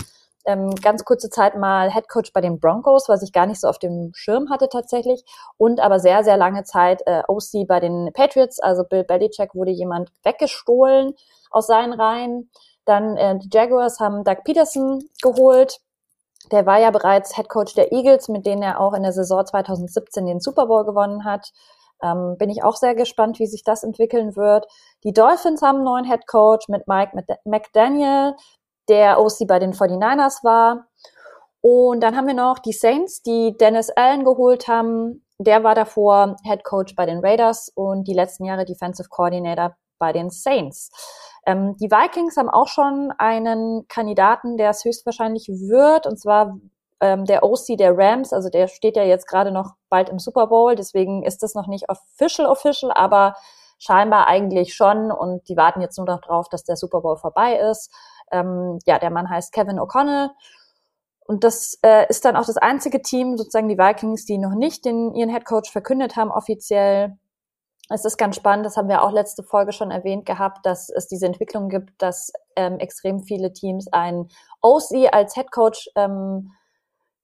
ähm, 0.45 0.75
ganz 0.75 1.05
kurze 1.05 1.29
Zeit 1.29 1.55
mal 1.55 1.91
Head 1.91 2.07
Coach 2.07 2.33
bei 2.33 2.41
den 2.41 2.59
Broncos, 2.59 3.09
was 3.09 3.23
ich 3.23 3.33
gar 3.33 3.47
nicht 3.47 3.59
so 3.59 3.67
auf 3.67 3.79
dem 3.79 4.11
Schirm 4.13 4.49
hatte 4.49 4.69
tatsächlich. 4.69 5.23
Und 5.57 5.79
aber 5.79 5.99
sehr, 5.99 6.23
sehr 6.23 6.37
lange 6.37 6.63
Zeit 6.63 7.01
äh, 7.07 7.23
OC 7.27 7.67
bei 7.67 7.79
den 7.79 8.11
Patriots. 8.13 8.59
Also 8.59 8.83
Bill 8.83 9.03
Belichick 9.03 9.55
wurde 9.55 9.71
jemand 9.71 10.11
weggestohlen 10.23 11.15
aus 11.49 11.67
seinen 11.67 11.93
Reihen. 11.93 12.51
Dann 12.85 13.17
äh, 13.17 13.39
die 13.39 13.49
Jaguars 13.51 13.99
haben 13.99 14.23
Doug 14.23 14.43
Peterson 14.43 15.03
geholt 15.21 15.79
der 16.51 16.65
war 16.65 16.79
ja 16.79 16.91
bereits 16.91 17.35
Head 17.35 17.49
Coach 17.49 17.73
der 17.73 17.91
Eagles, 17.91 18.27
mit 18.27 18.45
denen 18.45 18.61
er 18.61 18.79
auch 18.79 18.93
in 18.93 19.03
der 19.03 19.13
Saison 19.13 19.45
2017 19.45 20.25
den 20.25 20.39
Super 20.39 20.67
Bowl 20.67 20.85
gewonnen 20.85 21.25
hat. 21.25 21.51
Ähm, 22.01 22.35
bin 22.37 22.49
ich 22.49 22.63
auch 22.63 22.75
sehr 22.75 22.95
gespannt, 22.95 23.39
wie 23.39 23.47
sich 23.47 23.63
das 23.63 23.83
entwickeln 23.83 24.35
wird. 24.35 24.67
Die 25.03 25.13
Dolphins 25.13 25.61
haben 25.61 25.77
einen 25.77 25.85
neuen 25.85 26.05
Head 26.05 26.27
Coach 26.27 26.67
mit 26.67 26.87
Mike 26.87 27.11
McDaniel, 27.45 28.35
der 28.89 29.19
OC 29.19 29.47
bei 29.47 29.59
den 29.59 29.73
49ers 29.73 30.43
war. 30.43 30.87
Und 31.61 32.01
dann 32.01 32.17
haben 32.17 32.27
wir 32.27 32.33
noch 32.33 32.59
die 32.59 32.73
Saints, 32.73 33.21
die 33.21 33.55
Dennis 33.57 33.89
Allen 33.89 34.25
geholt 34.25 34.67
haben. 34.67 35.25
Der 35.39 35.63
war 35.63 35.75
davor 35.75 36.35
Head 36.43 36.65
Coach 36.65 36.93
bei 36.95 37.05
den 37.05 37.19
Raiders 37.19 37.71
und 37.73 38.05
die 38.07 38.13
letzten 38.13 38.45
Jahre 38.45 38.65
Defensive 38.65 39.07
Coordinator 39.09 39.75
bei 39.97 40.11
den 40.11 40.29
Saints. 40.29 40.91
Ähm, 41.45 41.75
die 41.77 41.91
Vikings 41.91 42.37
haben 42.37 42.49
auch 42.49 42.67
schon 42.67 43.11
einen 43.17 43.87
Kandidaten, 43.87 44.57
der 44.57 44.69
es 44.69 44.85
höchstwahrscheinlich 44.85 45.49
wird, 45.49 46.07
und 46.07 46.19
zwar 46.19 46.57
ähm, 47.01 47.25
der 47.25 47.43
OC 47.43 47.77
der 47.77 47.97
Rams, 47.97 48.31
also 48.31 48.49
der 48.49 48.67
steht 48.67 48.95
ja 48.95 49.03
jetzt 49.03 49.27
gerade 49.27 49.51
noch 49.51 49.73
bald 49.89 50.09
im 50.09 50.19
Super 50.19 50.47
Bowl, 50.47 50.75
deswegen 50.75 51.23
ist 51.23 51.43
das 51.43 51.53
noch 51.53 51.67
nicht 51.67 51.89
official 51.89 52.47
official, 52.47 52.91
aber 52.93 53.35
scheinbar 53.77 54.27
eigentlich 54.27 54.73
schon 54.73 55.11
und 55.11 55.47
die 55.49 55.57
warten 55.57 55.81
jetzt 55.81 55.97
nur 55.97 56.07
noch 56.07 56.21
drauf, 56.21 56.47
dass 56.47 56.63
der 56.63 56.77
Super 56.77 57.01
Bowl 57.01 57.17
vorbei 57.17 57.57
ist. 57.57 57.91
Ähm, 58.31 58.79
ja, 58.85 58.99
der 58.99 59.09
Mann 59.09 59.29
heißt 59.29 59.51
Kevin 59.51 59.79
O'Connell. 59.79 60.29
Und 61.25 61.43
das 61.43 61.77
äh, 61.83 62.07
ist 62.09 62.25
dann 62.25 62.35
auch 62.35 62.45
das 62.45 62.57
einzige 62.57 63.01
Team, 63.01 63.37
sozusagen 63.37 63.69
die 63.69 63.77
Vikings, 63.77 64.25
die 64.25 64.37
noch 64.37 64.55
nicht 64.55 64.85
den, 64.85 65.13
ihren 65.13 65.29
Headcoach 65.29 65.71
verkündet 65.71 66.15
haben 66.15 66.31
offiziell. 66.31 67.17
Es 67.89 68.05
ist 68.05 68.17
ganz 68.17 68.35
spannend, 68.37 68.65
das 68.65 68.77
haben 68.77 68.87
wir 68.87 69.03
auch 69.03 69.11
letzte 69.11 69.43
Folge 69.43 69.73
schon 69.73 69.91
erwähnt 69.91 70.25
gehabt, 70.25 70.65
dass 70.65 70.89
es 70.89 71.07
diese 71.07 71.25
Entwicklung 71.25 71.67
gibt, 71.67 72.01
dass 72.01 72.31
ähm, 72.55 72.79
extrem 72.79 73.19
viele 73.19 73.51
Teams 73.51 73.91
einen 73.91 74.29
OC 74.61 75.13
als 75.13 75.35
Head 75.35 75.51
Coach 75.51 75.89
ähm, 75.95 76.51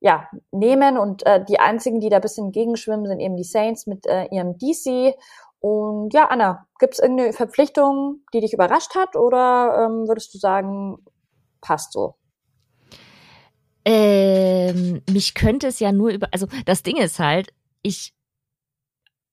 ja, 0.01 0.27
nehmen 0.51 0.97
und 0.97 1.25
äh, 1.25 1.43
die 1.43 1.59
einzigen, 1.59 1.99
die 1.99 2.09
da 2.09 2.19
bisschen 2.19 2.51
gegenschwimmen, 2.51 3.05
sind 3.05 3.19
eben 3.19 3.35
die 3.35 3.43
Saints 3.43 3.87
mit 3.87 4.05
äh, 4.05 4.25
ihrem 4.31 4.57
DC. 4.57 5.15
Und 5.59 6.13
ja, 6.13 6.27
Anna, 6.27 6.67
gibt 6.79 6.93
es 6.93 6.99
irgendeine 6.99 7.33
Verpflichtung, 7.33 8.21
die 8.33 8.39
dich 8.39 8.53
überrascht 8.53 8.95
hat 8.95 9.15
oder 9.15 9.85
ähm, 9.85 10.07
würdest 10.07 10.33
du 10.33 10.37
sagen, 10.37 10.97
passt 11.61 11.91
so? 11.93 12.15
Ähm, 13.83 15.01
mich 15.09 15.33
könnte 15.33 15.67
es 15.67 15.79
ja 15.79 15.91
nur 15.91 16.09
über, 16.11 16.27
also 16.31 16.47
das 16.65 16.83
Ding 16.83 16.97
ist 16.97 17.19
halt, 17.19 17.53
ich 17.81 18.13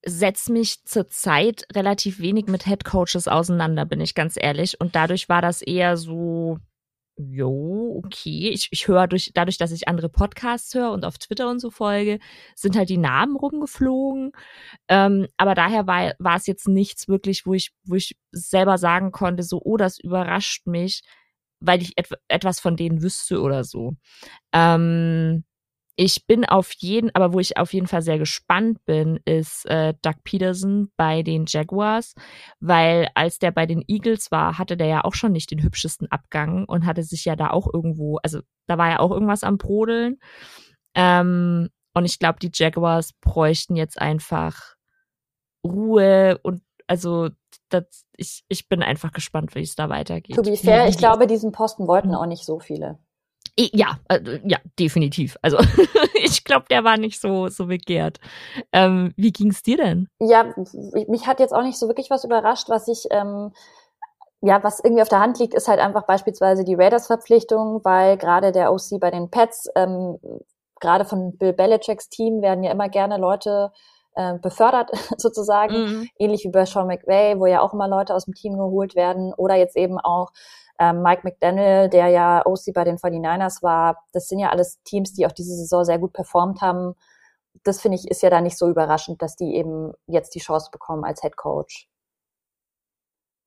setze 0.06 0.52
mich 0.52 0.84
zurzeit 0.84 1.66
relativ 1.74 2.20
wenig 2.20 2.46
mit 2.46 2.64
Head 2.66 2.84
Coaches 2.84 3.28
auseinander, 3.28 3.84
bin 3.84 4.00
ich 4.00 4.14
ganz 4.14 4.36
ehrlich. 4.40 4.80
Und 4.80 4.94
dadurch 4.94 5.28
war 5.28 5.42
das 5.42 5.62
eher 5.62 5.96
so, 5.96 6.58
jo, 7.16 8.00
okay. 8.04 8.50
Ich, 8.50 8.68
ich 8.70 8.88
höre 8.88 9.08
durch, 9.08 9.32
dadurch, 9.34 9.58
dass 9.58 9.72
ich 9.72 9.88
andere 9.88 10.08
Podcasts 10.08 10.74
höre 10.74 10.92
und 10.92 11.04
auf 11.04 11.18
Twitter 11.18 11.50
und 11.50 11.60
so 11.60 11.70
folge, 11.70 12.20
sind 12.54 12.76
halt 12.76 12.88
die 12.88 12.98
Namen 12.98 13.36
rumgeflogen. 13.36 14.32
Ähm, 14.88 15.26
aber 15.36 15.54
daher 15.54 15.86
war, 15.86 16.14
war 16.18 16.36
es 16.36 16.46
jetzt 16.46 16.68
nichts 16.68 17.08
wirklich, 17.08 17.46
wo 17.46 17.54
ich, 17.54 17.72
wo 17.84 17.96
ich 17.96 18.16
selber 18.32 18.78
sagen 18.78 19.12
konnte, 19.12 19.42
so, 19.42 19.60
oh, 19.64 19.76
das 19.76 19.98
überrascht 19.98 20.66
mich, 20.66 21.02
weil 21.60 21.82
ich 21.82 21.98
et 21.98 22.08
etwas 22.28 22.60
von 22.60 22.76
denen 22.76 23.02
wüsste 23.02 23.40
oder 23.40 23.64
so. 23.64 23.94
Ähm, 24.52 25.44
ich 25.96 26.26
bin 26.26 26.44
auf 26.44 26.72
jeden, 26.72 27.14
aber 27.14 27.32
wo 27.32 27.40
ich 27.40 27.56
auf 27.56 27.72
jeden 27.72 27.86
Fall 27.86 28.02
sehr 28.02 28.18
gespannt 28.18 28.84
bin, 28.84 29.18
ist 29.24 29.64
äh, 29.66 29.94
Doug 30.02 30.16
Peterson 30.24 30.92
bei 30.96 31.22
den 31.22 31.46
Jaguars, 31.46 32.14
weil 32.60 33.08
als 33.14 33.38
der 33.38 33.50
bei 33.50 33.64
den 33.64 33.82
Eagles 33.88 34.30
war, 34.30 34.58
hatte 34.58 34.76
der 34.76 34.88
ja 34.88 35.04
auch 35.04 35.14
schon 35.14 35.32
nicht 35.32 35.50
den 35.50 35.62
hübschesten 35.62 36.10
Abgang 36.10 36.66
und 36.66 36.84
hatte 36.84 37.02
sich 37.02 37.24
ja 37.24 37.34
da 37.34 37.50
auch 37.50 37.72
irgendwo, 37.72 38.18
also 38.22 38.40
da 38.66 38.76
war 38.76 38.90
ja 38.90 38.98
auch 39.00 39.10
irgendwas 39.10 39.42
am 39.42 39.56
Brodeln. 39.56 40.18
Ähm, 40.94 41.70
und 41.94 42.04
ich 42.04 42.18
glaube, 42.18 42.38
die 42.40 42.50
Jaguars 42.52 43.14
bräuchten 43.14 43.74
jetzt 43.74 43.98
einfach 43.98 44.74
Ruhe 45.64 46.38
und 46.42 46.62
also 46.86 47.30
das, 47.70 48.04
ich, 48.16 48.44
ich 48.48 48.68
bin 48.68 48.82
einfach 48.82 49.12
gespannt, 49.12 49.54
wie 49.54 49.62
es 49.62 49.74
da 49.74 49.88
weitergeht. 49.88 50.36
To 50.36 50.42
be 50.42 50.56
fair, 50.56 50.88
ich 50.88 50.98
glaube, 50.98 51.26
diesen 51.26 51.52
Posten 51.52 51.88
wollten 51.88 52.14
auch 52.14 52.26
nicht 52.26 52.44
so 52.44 52.60
viele. 52.60 52.98
Ja, 53.58 53.98
äh, 54.08 54.40
ja, 54.44 54.58
definitiv. 54.78 55.36
Also 55.42 55.58
ich 56.14 56.44
glaube, 56.44 56.66
der 56.70 56.84
war 56.84 56.98
nicht 56.98 57.20
so 57.20 57.48
so 57.48 57.66
begehrt. 57.66 58.20
Ähm, 58.72 59.14
wie 59.16 59.32
ging's 59.32 59.62
dir 59.62 59.78
denn? 59.78 60.08
Ja, 60.20 60.54
mich 61.08 61.26
hat 61.26 61.40
jetzt 61.40 61.54
auch 61.54 61.62
nicht 61.62 61.78
so 61.78 61.88
wirklich 61.88 62.10
was 62.10 62.24
überrascht, 62.24 62.68
was 62.68 62.86
ich 62.88 63.06
ähm, 63.10 63.52
ja, 64.42 64.62
was 64.62 64.80
irgendwie 64.80 65.02
auf 65.02 65.08
der 65.08 65.20
Hand 65.20 65.38
liegt, 65.38 65.54
ist 65.54 65.68
halt 65.68 65.80
einfach 65.80 66.04
beispielsweise 66.06 66.64
die 66.64 66.74
Raiders-Verpflichtung, 66.74 67.80
weil 67.84 68.16
gerade 68.16 68.52
der 68.52 68.72
OC 68.72 69.00
bei 69.00 69.10
den 69.10 69.30
Pets, 69.30 69.68
ähm, 69.74 70.18
gerade 70.80 71.04
von 71.04 71.36
Bill 71.38 71.52
Belichicks 71.52 72.08
Team 72.08 72.42
werden 72.42 72.62
ja 72.62 72.70
immer 72.70 72.88
gerne 72.88 73.16
Leute 73.16 73.72
äh, 74.14 74.34
befördert 74.38 74.90
sozusagen, 75.16 75.74
mhm. 75.74 76.08
ähnlich 76.18 76.44
wie 76.44 76.50
bei 76.50 76.64
Sean 76.64 76.86
McVay, 76.86 77.38
wo 77.38 77.46
ja 77.46 77.60
auch 77.60 77.72
immer 77.72 77.88
Leute 77.88 78.14
aus 78.14 78.26
dem 78.26 78.34
Team 78.34 78.56
geholt 78.56 78.94
werden 78.94 79.32
oder 79.34 79.56
jetzt 79.56 79.76
eben 79.76 79.98
auch 79.98 80.30
ähm, 80.78 81.02
Mike 81.02 81.22
McDaniel, 81.24 81.88
der 81.88 82.08
ja 82.08 82.44
OC 82.44 82.72
bei 82.74 82.84
den 82.84 82.98
49ers 82.98 83.62
war, 83.62 84.04
das 84.12 84.28
sind 84.28 84.38
ja 84.38 84.50
alles 84.50 84.82
Teams, 84.84 85.12
die 85.12 85.26
auch 85.26 85.32
diese 85.32 85.54
Saison 85.54 85.84
sehr 85.84 85.98
gut 85.98 86.12
performt 86.12 86.60
haben. 86.60 86.94
Das 87.64 87.80
finde 87.80 87.96
ich 87.96 88.08
ist 88.08 88.22
ja 88.22 88.30
da 88.30 88.40
nicht 88.40 88.58
so 88.58 88.68
überraschend, 88.68 89.22
dass 89.22 89.36
die 89.36 89.56
eben 89.56 89.92
jetzt 90.06 90.34
die 90.34 90.40
Chance 90.40 90.70
bekommen 90.70 91.04
als 91.04 91.22
Head 91.22 91.36
Coach. 91.36 91.88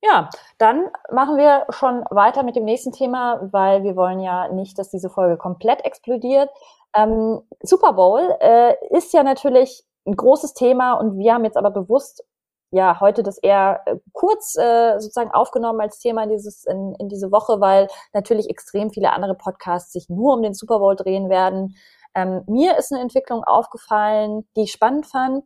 Ja, 0.02 0.30
dann 0.56 0.88
machen 1.12 1.36
wir 1.36 1.66
schon 1.70 2.04
weiter 2.10 2.42
mit 2.42 2.56
dem 2.56 2.64
nächsten 2.64 2.92
Thema, 2.92 3.48
weil 3.52 3.82
wir 3.82 3.96
wollen 3.96 4.20
ja 4.20 4.48
nicht, 4.48 4.78
dass 4.78 4.88
diese 4.88 5.10
Folge 5.10 5.36
komplett 5.36 5.84
explodiert. 5.84 6.48
Ähm, 6.96 7.42
Super 7.62 7.92
Bowl 7.92 8.34
äh, 8.40 8.74
ist 8.90 9.12
ja 9.12 9.22
natürlich 9.22 9.84
ein 10.06 10.16
großes 10.16 10.54
Thema 10.54 10.94
und 10.94 11.18
wir 11.18 11.34
haben 11.34 11.44
jetzt 11.44 11.58
aber 11.58 11.70
bewusst 11.70 12.24
ja 12.70 13.00
heute 13.00 13.22
das 13.22 13.38
eher 13.38 13.80
äh, 13.86 13.96
kurz 14.12 14.56
äh, 14.56 14.98
sozusagen 14.98 15.30
aufgenommen 15.30 15.80
als 15.80 15.98
Thema 15.98 16.26
dieses 16.26 16.64
in, 16.64 16.94
in 16.98 17.08
diese 17.08 17.30
Woche, 17.32 17.60
weil 17.60 17.88
natürlich 18.12 18.48
extrem 18.48 18.90
viele 18.90 19.12
andere 19.12 19.34
Podcasts 19.34 19.92
sich 19.92 20.08
nur 20.08 20.34
um 20.34 20.42
den 20.42 20.54
Super 20.54 20.78
Bowl 20.78 20.96
drehen 20.96 21.28
werden. 21.28 21.76
Ähm, 22.14 22.42
mir 22.46 22.76
ist 22.78 22.92
eine 22.92 23.02
Entwicklung 23.02 23.44
aufgefallen, 23.44 24.46
die 24.56 24.62
ich 24.62 24.72
spannend 24.72 25.06
fand. 25.06 25.44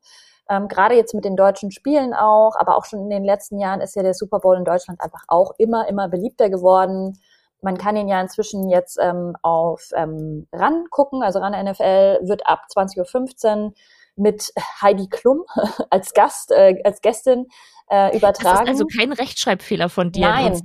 Ähm, 0.49 0.69
gerade 0.69 0.95
jetzt 0.95 1.15
mit 1.15 1.25
den 1.25 1.37
deutschen 1.37 1.71
Spielen 1.71 2.13
auch, 2.13 2.57
aber 2.57 2.77
auch 2.77 2.85
schon 2.85 3.01
in 3.01 3.11
den 3.11 3.25
letzten 3.25 3.59
Jahren 3.59 3.81
ist 3.81 3.97
ja 3.97 4.03
der 4.03 4.15
Super 4.15 4.41
Bowl 4.41 4.57
in 4.57 4.65
Deutschland 4.65 5.01
einfach 5.01 5.25
auch 5.29 5.53
immer, 5.59 5.89
immer 5.89 6.09
beliebter 6.09 6.51
geworden. 6.51 7.19
Man 7.63 7.79
kann 7.79 7.97
ihn 7.97 8.09
ja 8.09 8.21
inzwischen 8.21 8.69
jetzt 8.69 8.99
ähm, 9.01 9.37
auf 9.41 9.89
ähm, 9.95 10.47
RAN 10.53 10.85
gucken, 10.91 11.23
also 11.23 11.39
RAN 11.39 11.53
NFL 11.53 12.19
wird 12.23 12.47
ab 12.47 12.67
20.15 12.75 12.99
Uhr 13.65 13.73
mit 14.17 14.53
Heidi 14.81 15.09
Klum 15.09 15.45
als 15.91 16.13
Gast, 16.13 16.51
äh, 16.53 16.81
als 16.85 17.01
Gästin 17.01 17.47
äh, 17.91 18.17
übertragen. 18.17 18.67
Das 18.67 18.77
ist 18.77 18.83
also 18.83 18.87
kein 18.87 19.13
Rechtschreibfehler 19.13 19.89
von 19.89 20.11
dir. 20.11 20.29
Nein. 20.29 20.61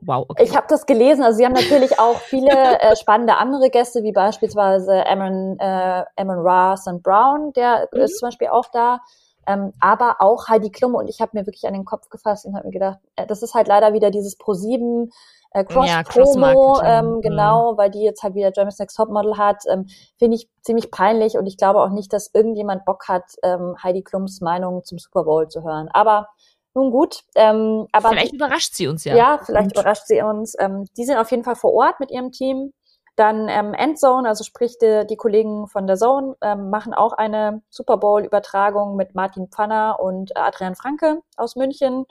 wow, 0.00 0.26
okay. 0.28 0.44
Ich 0.44 0.56
habe 0.56 0.66
das 0.68 0.86
gelesen. 0.86 1.22
Also 1.22 1.38
sie 1.38 1.44
haben 1.44 1.54
natürlich 1.54 1.98
auch 1.98 2.18
viele 2.20 2.80
äh, 2.80 2.94
spannende 2.96 3.36
andere 3.36 3.70
Gäste, 3.70 4.02
wie 4.02 4.12
beispielsweise 4.12 5.06
Amon, 5.06 5.58
äh, 5.58 6.04
Amon 6.16 6.38
Ra 6.38 6.76
St. 6.76 7.02
Brown, 7.02 7.52
der 7.54 7.88
mhm. 7.92 8.00
ist 8.00 8.18
zum 8.18 8.28
Beispiel 8.28 8.48
auch 8.48 8.66
da. 8.72 9.00
Ähm, 9.46 9.72
aber 9.80 10.16
auch 10.20 10.48
Heidi 10.48 10.70
Klum 10.70 10.94
und 10.94 11.08
ich 11.08 11.20
habe 11.20 11.32
mir 11.34 11.46
wirklich 11.46 11.66
an 11.66 11.72
den 11.72 11.84
Kopf 11.84 12.08
gefasst 12.10 12.46
und 12.46 12.54
habe 12.54 12.66
mir 12.66 12.72
gedacht, 12.72 12.98
äh, 13.16 13.26
das 13.26 13.42
ist 13.42 13.54
halt 13.54 13.66
leider 13.66 13.92
wieder 13.92 14.12
dieses 14.12 14.38
Pro7 14.38 15.10
äh, 15.54 15.64
Cross-Promo, 15.64 16.80
ja, 16.82 17.00
ähm, 17.00 17.20
genau, 17.20 17.72
mhm. 17.72 17.78
weil 17.78 17.90
die 17.90 18.02
jetzt 18.02 18.22
halt 18.22 18.34
wieder 18.34 18.52
Germany's 18.52 18.78
Next 18.78 18.96
Topmodel 18.96 19.36
hat, 19.36 19.64
ähm, 19.70 19.86
finde 20.18 20.36
ich 20.36 20.48
ziemlich 20.62 20.90
peinlich 20.90 21.36
und 21.36 21.46
ich 21.46 21.56
glaube 21.56 21.80
auch 21.80 21.90
nicht, 21.90 22.12
dass 22.12 22.30
irgendjemand 22.32 22.84
Bock 22.84 23.08
hat, 23.08 23.24
ähm, 23.42 23.76
Heidi 23.82 24.02
Klums 24.02 24.40
Meinung 24.40 24.84
zum 24.84 24.98
Super 24.98 25.24
Bowl 25.24 25.48
zu 25.48 25.62
hören. 25.62 25.88
Aber 25.92 26.28
nun 26.74 26.90
gut. 26.90 27.22
Ähm, 27.34 27.86
aber 27.92 28.10
vielleicht 28.10 28.32
überrascht 28.32 28.74
sie 28.74 28.88
uns 28.88 29.04
ja. 29.04 29.14
Ja, 29.14 29.40
vielleicht 29.44 29.66
Und. 29.66 29.78
überrascht 29.78 30.06
sie 30.06 30.22
uns. 30.22 30.54
Ähm, 30.58 30.86
die 30.96 31.04
sind 31.04 31.18
auf 31.18 31.30
jeden 31.30 31.44
Fall 31.44 31.56
vor 31.56 31.72
Ort 31.74 32.00
mit 32.00 32.10
ihrem 32.10 32.32
Team. 32.32 32.72
Dann 33.16 33.48
ähm, 33.50 33.74
Endzone, 33.74 34.26
also 34.26 34.42
sprich 34.42 34.78
die, 34.78 35.06
die 35.06 35.16
Kollegen 35.16 35.68
von 35.68 35.86
der 35.86 35.96
Zone, 35.96 36.34
ähm, 36.40 36.70
machen 36.70 36.94
auch 36.94 37.12
eine 37.12 37.62
Super 37.68 37.98
Bowl-Übertragung 37.98 38.96
mit 38.96 39.14
Martin 39.14 39.48
Pfanner 39.48 40.00
und 40.00 40.34
Adrian 40.34 40.74
Franke 40.74 41.20
aus 41.36 41.54
München. 41.54 42.06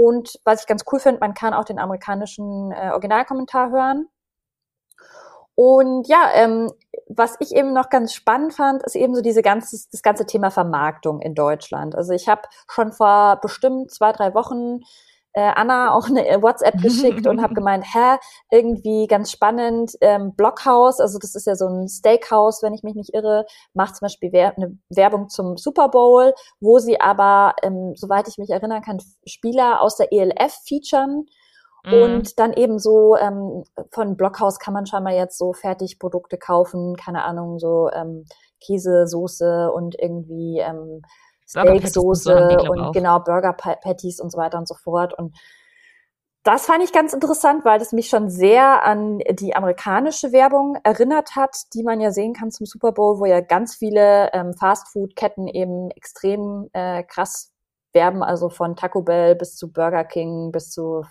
Und 0.00 0.40
was 0.46 0.62
ich 0.62 0.66
ganz 0.66 0.84
cool 0.90 0.98
finde, 0.98 1.20
man 1.20 1.34
kann 1.34 1.52
auch 1.52 1.66
den 1.66 1.78
amerikanischen 1.78 2.72
äh, 2.72 2.88
Originalkommentar 2.92 3.70
hören. 3.70 4.08
Und 5.54 6.08
ja, 6.08 6.30
ähm, 6.32 6.72
was 7.06 7.36
ich 7.38 7.54
eben 7.54 7.74
noch 7.74 7.90
ganz 7.90 8.14
spannend 8.14 8.54
fand, 8.54 8.82
ist 8.84 8.96
eben 8.96 9.14
so 9.14 9.20
diese 9.20 9.42
ganze, 9.42 9.76
das 9.92 10.02
ganze 10.02 10.24
Thema 10.24 10.50
Vermarktung 10.50 11.20
in 11.20 11.34
Deutschland. 11.34 11.94
Also 11.94 12.14
ich 12.14 12.30
habe 12.30 12.40
schon 12.66 12.92
vor 12.92 13.40
bestimmt 13.42 13.90
zwei, 13.90 14.12
drei 14.12 14.32
Wochen 14.32 14.80
äh, 15.32 15.52
Anna 15.54 15.92
auch 15.94 16.08
eine 16.08 16.22
WhatsApp 16.42 16.80
geschickt 16.82 17.26
und 17.26 17.42
habe 17.42 17.54
gemeint, 17.54 17.84
hä, 17.92 18.16
irgendwie 18.50 19.06
ganz 19.06 19.30
spannend, 19.30 19.92
ähm, 20.00 20.34
Blockhaus, 20.34 21.00
also 21.00 21.18
das 21.18 21.34
ist 21.34 21.46
ja 21.46 21.54
so 21.54 21.66
ein 21.66 21.88
Steakhouse, 21.88 22.62
wenn 22.62 22.74
ich 22.74 22.82
mich 22.82 22.94
nicht 22.94 23.14
irre, 23.14 23.46
macht 23.74 23.96
zum 23.96 24.06
Beispiel 24.06 24.32
Wer 24.32 24.56
eine 24.56 24.78
Werbung 24.88 25.28
zum 25.28 25.56
Super 25.56 25.88
Bowl, 25.88 26.34
wo 26.60 26.78
sie 26.78 27.00
aber, 27.00 27.54
ähm, 27.62 27.94
soweit 27.96 28.28
ich 28.28 28.38
mich 28.38 28.50
erinnern 28.50 28.82
kann, 28.82 28.98
Spieler 29.26 29.82
aus 29.82 29.96
der 29.96 30.12
ELF 30.12 30.54
featuren 30.66 31.26
Mhm. 31.84 31.92
Und 31.92 32.38
dann 32.38 32.52
eben 32.52 32.78
so 32.78 33.16
ähm, 33.16 33.64
von 33.90 34.16
Blockhaus 34.16 34.58
kann 34.58 34.74
man 34.74 34.86
scheinbar 34.86 35.14
jetzt 35.14 35.38
so 35.38 35.52
Fertigprodukte 35.52 36.36
kaufen, 36.36 36.96
keine 36.96 37.24
Ahnung, 37.24 37.58
so 37.58 37.90
ähm, 37.92 38.26
Käsesoße 38.60 39.70
und 39.72 39.98
irgendwie 39.98 40.58
ähm, 40.58 41.02
Steaksoße 41.50 42.48
und, 42.68 42.68
und 42.68 42.92
genau 42.92 43.20
Burger 43.20 43.52
Patties 43.52 44.20
und 44.20 44.30
so 44.30 44.38
weiter 44.38 44.58
und 44.58 44.68
so 44.68 44.74
fort. 44.74 45.12
Und 45.16 45.36
das 46.42 46.64
fand 46.64 46.82
ich 46.82 46.92
ganz 46.92 47.12
interessant, 47.12 47.64
weil 47.66 47.78
das 47.78 47.92
mich 47.92 48.08
schon 48.08 48.30
sehr 48.30 48.84
an 48.84 49.18
die 49.30 49.54
amerikanische 49.54 50.32
Werbung 50.32 50.78
erinnert 50.84 51.36
hat, 51.36 51.54
die 51.74 51.82
man 51.82 52.00
ja 52.00 52.12
sehen 52.12 52.32
kann 52.32 52.50
zum 52.50 52.64
Super 52.64 52.92
Bowl, 52.92 53.20
wo 53.20 53.26
ja 53.26 53.40
ganz 53.40 53.74
viele 53.74 54.32
ähm, 54.32 54.54
Fastfood-Ketten 54.54 55.48
eben 55.48 55.90
extrem 55.90 56.70
äh, 56.72 57.02
krass 57.02 57.52
werben, 57.92 58.22
also 58.22 58.48
von 58.48 58.74
Taco 58.74 59.02
Bell 59.02 59.34
bis 59.34 59.56
zu 59.56 59.70
Burger 59.70 60.04
King 60.04 60.50
bis 60.50 60.70
zu 60.70 61.04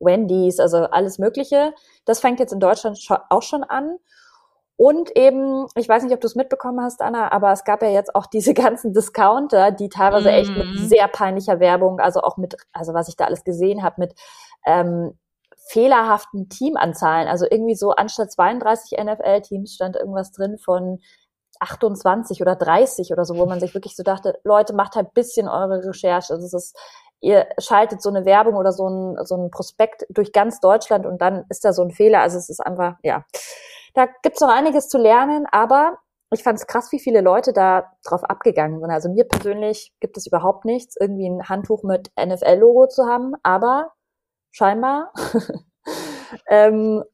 Wendy's, 0.00 0.58
also 0.58 0.78
alles 0.78 1.18
Mögliche. 1.18 1.72
Das 2.04 2.20
fängt 2.20 2.40
jetzt 2.40 2.52
in 2.52 2.60
Deutschland 2.60 2.98
auch 3.30 3.42
schon 3.42 3.62
an. 3.62 3.98
Und 4.76 5.16
eben, 5.16 5.66
ich 5.76 5.88
weiß 5.88 6.02
nicht, 6.02 6.12
ob 6.12 6.20
du 6.20 6.26
es 6.26 6.34
mitbekommen 6.34 6.80
hast, 6.80 7.00
Anna, 7.00 7.30
aber 7.30 7.52
es 7.52 7.64
gab 7.64 7.82
ja 7.82 7.90
jetzt 7.90 8.14
auch 8.14 8.26
diese 8.26 8.54
ganzen 8.54 8.92
Discounter, 8.92 9.70
die 9.70 9.88
teilweise 9.88 10.30
mm. 10.30 10.34
echt 10.34 10.56
mit 10.56 10.66
mhm. 10.66 10.88
sehr 10.88 11.06
peinlicher 11.08 11.60
Werbung, 11.60 12.00
also 12.00 12.20
auch 12.20 12.36
mit, 12.36 12.56
also 12.72 12.92
was 12.92 13.08
ich 13.08 13.16
da 13.16 13.26
alles 13.26 13.44
gesehen 13.44 13.82
habe, 13.82 13.96
mit 13.98 14.14
ähm, 14.66 15.16
fehlerhaften 15.68 16.48
Teamanzahlen. 16.48 17.28
Also 17.28 17.46
irgendwie 17.48 17.76
so 17.76 17.92
anstatt 17.92 18.32
32 18.32 18.98
NFL-Teams 18.98 19.74
stand 19.74 19.96
irgendwas 19.96 20.32
drin 20.32 20.58
von 20.58 21.00
28 21.60 22.42
oder 22.42 22.56
30 22.56 23.12
oder 23.12 23.24
so, 23.24 23.36
wo 23.36 23.46
man 23.46 23.60
sich 23.60 23.74
wirklich 23.74 23.94
so 23.94 24.02
dachte, 24.02 24.38
Leute, 24.42 24.74
macht 24.74 24.96
halt 24.96 25.14
bisschen 25.14 25.48
eure 25.48 25.84
Recherche. 25.84 26.34
Also 26.34 26.44
es 26.44 26.52
ist 26.52 26.76
ihr 27.24 27.46
schaltet 27.58 28.02
so 28.02 28.10
eine 28.10 28.26
Werbung 28.26 28.54
oder 28.54 28.70
so 28.70 28.86
ein, 28.86 29.24
so 29.24 29.36
ein 29.36 29.50
Prospekt 29.50 30.04
durch 30.10 30.32
ganz 30.32 30.60
Deutschland 30.60 31.06
und 31.06 31.22
dann 31.22 31.44
ist 31.48 31.64
da 31.64 31.72
so 31.72 31.82
ein 31.82 31.90
Fehler. 31.90 32.20
Also 32.20 32.36
es 32.36 32.50
ist 32.50 32.60
einfach, 32.60 32.96
ja, 33.02 33.24
da 33.94 34.06
gibt's 34.22 34.40
noch 34.40 34.50
einiges 34.50 34.88
zu 34.88 34.98
lernen, 34.98 35.46
aber 35.50 35.98
ich 36.32 36.42
fand 36.42 36.58
es 36.58 36.66
krass, 36.66 36.90
wie 36.92 37.00
viele 37.00 37.20
Leute 37.20 37.52
da 37.52 37.92
drauf 38.04 38.24
abgegangen 38.24 38.80
sind. 38.80 38.90
Also 38.90 39.08
mir 39.08 39.24
persönlich 39.24 39.92
gibt 40.00 40.16
es 40.16 40.26
überhaupt 40.26 40.64
nichts, 40.64 40.96
irgendwie 41.00 41.28
ein 41.28 41.48
Handtuch 41.48 41.82
mit 41.84 42.10
NFL-Logo 42.18 42.88
zu 42.88 43.06
haben, 43.06 43.34
aber 43.42 43.92
scheinbar 44.50 45.12
ähm, 46.48 47.04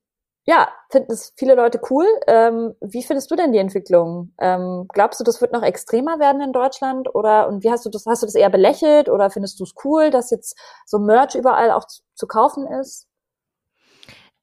ja, 0.47 0.69
finden 0.91 1.13
es 1.13 1.33
viele 1.37 1.55
Leute 1.55 1.81
cool. 1.91 2.07
Ähm, 2.27 2.75
wie 2.81 3.03
findest 3.03 3.31
du 3.31 3.37
denn 3.37 3.53
die 3.53 3.59
Entwicklung? 3.59 4.33
Ähm, 4.41 4.87
glaubst 4.93 5.21
du, 5.21 5.25
das 5.25 5.41
wird 5.41 5.53
noch 5.53 5.63
extremer 5.63 6.19
werden 6.19 6.41
in 6.41 6.53
Deutschland? 6.53 7.15
Oder 7.15 7.47
und 7.49 7.63
wie 7.63 7.71
hast 7.71 7.85
du 7.85 7.91
das? 7.91 8.07
Hast 8.07 8.23
du 8.23 8.27
das 8.27 8.35
eher 8.35 8.51
belächelt 8.51 9.09
oder 9.09 9.31
findest 9.31 9.61
du 9.61 9.65
es 9.65 9.75
cool, 9.85 10.11
dass 10.11 10.31
jetzt 10.31 10.59
so 10.87 10.99
Merch 10.99 11.35
überall 11.35 11.71
auch 11.71 11.87
zu, 11.87 12.03
zu 12.15 12.27
kaufen 12.27 12.67
ist? 12.67 13.07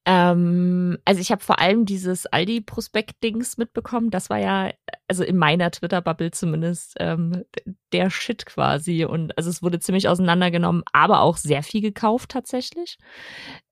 Ähm, 0.10 0.97
also 1.03 1.20
ich 1.20 1.32
habe 1.32 1.43
vor 1.43 1.60
allem 1.60 1.86
dieses 1.86 2.28
Aldi-Prospekt-Dings 2.28 3.58
mitbekommen. 3.58 4.10
Das 4.10 4.30
war 4.30 4.39
ja, 4.39 4.72
also 5.10 5.22
in 5.26 5.36
meiner 5.36 5.70
Twitter-Bubble 5.70 6.32
zumindest, 6.32 6.95
ähm, 7.01 7.43
der 7.91 8.10
Shit 8.10 8.45
quasi. 8.45 9.03
Und 9.03 9.38
also 9.38 9.49
es 9.49 9.62
wurde 9.62 9.80
ziemlich 9.82 10.08
auseinandergenommen, 10.08 10.84
aber 10.93 11.20
auch 11.20 11.36
sehr 11.36 11.62
viel 11.62 11.82
gekauft 11.82 12.32
tatsächlich. 12.32 12.97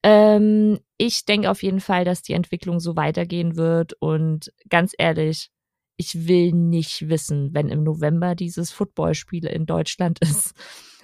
Ähm, 0.04 0.80
ich 0.98 1.24
denke 1.24 1.50
auf 1.50 1.64
jeden 1.64 1.80
Fall, 1.80 2.04
dass 2.04 2.22
die 2.22 2.34
Entwicklung 2.34 2.82
so 2.82 2.98
weitergehen 2.98 3.56
wird. 3.56 3.94
Und 4.02 4.52
ganz 4.68 4.94
ehrlich, 4.98 5.52
ich 5.96 6.28
will 6.28 6.52
nicht 6.52 7.08
wissen, 7.08 7.54
wenn 7.54 7.70
im 7.70 7.84
November 7.84 8.36
dieses 8.36 8.72
Footballspiel 8.74 9.46
in 9.46 9.66
Deutschland 9.66 10.20
ist, 10.22 10.54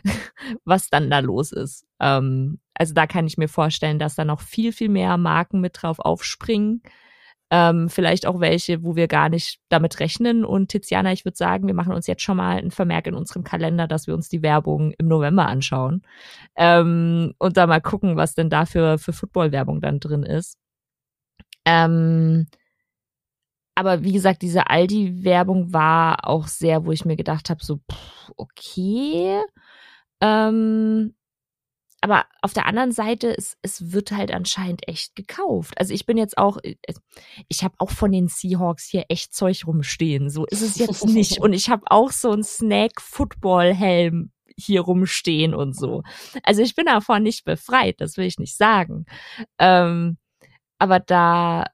was 0.65 0.89
dann 0.89 1.09
da 1.09 1.19
los 1.19 1.51
ist. 1.51 1.85
Ähm, 1.99 2.59
also 2.73 2.93
da 2.93 3.07
kann 3.07 3.27
ich 3.27 3.37
mir 3.37 3.47
vorstellen, 3.47 3.99
dass 3.99 4.15
da 4.15 4.25
noch 4.25 4.41
viel, 4.41 4.73
viel 4.73 4.89
mehr 4.89 5.17
Marken 5.17 5.61
mit 5.61 5.81
drauf 5.81 5.99
aufspringen. 5.99 6.81
Ähm, 7.53 7.89
vielleicht 7.89 8.25
auch 8.25 8.39
welche, 8.39 8.81
wo 8.83 8.95
wir 8.95 9.09
gar 9.09 9.27
nicht 9.27 9.59
damit 9.67 9.99
rechnen. 9.99 10.45
Und 10.45 10.69
Tiziana, 10.69 11.11
ich 11.11 11.25
würde 11.25 11.35
sagen, 11.37 11.67
wir 11.67 11.73
machen 11.73 11.93
uns 11.93 12.07
jetzt 12.07 12.21
schon 12.21 12.37
mal 12.37 12.57
einen 12.57 12.71
Vermerk 12.71 13.07
in 13.07 13.13
unserem 13.13 13.43
Kalender, 13.43 13.87
dass 13.87 14.07
wir 14.07 14.13
uns 14.13 14.29
die 14.29 14.41
Werbung 14.41 14.93
im 14.97 15.07
November 15.07 15.47
anschauen. 15.47 16.01
Ähm, 16.55 17.33
und 17.39 17.57
da 17.57 17.67
mal 17.67 17.81
gucken, 17.81 18.15
was 18.15 18.35
denn 18.35 18.49
da 18.49 18.65
für, 18.65 18.97
für 18.97 19.11
Football-Werbung 19.11 19.81
dann 19.81 19.99
drin 19.99 20.23
ist. 20.23 20.57
Ähm, 21.65 22.47
aber 23.75 24.03
wie 24.03 24.13
gesagt, 24.13 24.41
diese 24.41 24.69
Aldi-Werbung 24.69 25.73
war 25.73 26.27
auch 26.27 26.47
sehr, 26.47 26.85
wo 26.85 26.91
ich 26.91 27.05
mir 27.05 27.15
gedacht 27.15 27.49
habe, 27.49 27.63
so, 27.63 27.77
pff, 27.91 28.31
okay. 28.37 29.41
Ähm, 30.21 31.15
aber 32.03 32.25
auf 32.41 32.53
der 32.53 32.65
anderen 32.65 32.91
Seite, 32.91 33.35
es, 33.37 33.57
es 33.61 33.91
wird 33.91 34.11
halt 34.11 34.31
anscheinend 34.31 34.87
echt 34.87 35.15
gekauft. 35.15 35.75
Also 35.77 35.93
ich 35.93 36.07
bin 36.07 36.17
jetzt 36.17 36.35
auch, 36.37 36.57
äh, 36.63 36.75
ich 37.47 37.63
habe 37.63 37.75
auch 37.77 37.91
von 37.91 38.11
den 38.11 38.27
Seahawks 38.27 38.87
hier 38.89 39.05
echt 39.09 39.35
Zeug 39.35 39.67
rumstehen. 39.67 40.31
So 40.31 40.45
ist 40.47 40.63
es 40.63 40.77
jetzt 40.77 41.05
nicht. 41.05 41.39
Und 41.39 41.53
ich 41.53 41.69
habe 41.69 41.83
auch 41.85 42.11
so 42.11 42.31
einen 42.31 42.43
Snack-Football-Helm 42.43 44.31
hier 44.57 44.81
rumstehen 44.81 45.53
und 45.53 45.77
so. 45.77 46.01
Also 46.43 46.63
ich 46.63 46.75
bin 46.75 46.85
davon 46.85 47.21
nicht 47.21 47.45
befreit, 47.45 48.01
das 48.01 48.17
will 48.17 48.25
ich 48.25 48.39
nicht 48.39 48.57
sagen. 48.57 49.05
Ähm, 49.59 50.17
aber 50.79 50.99
da, 50.99 51.65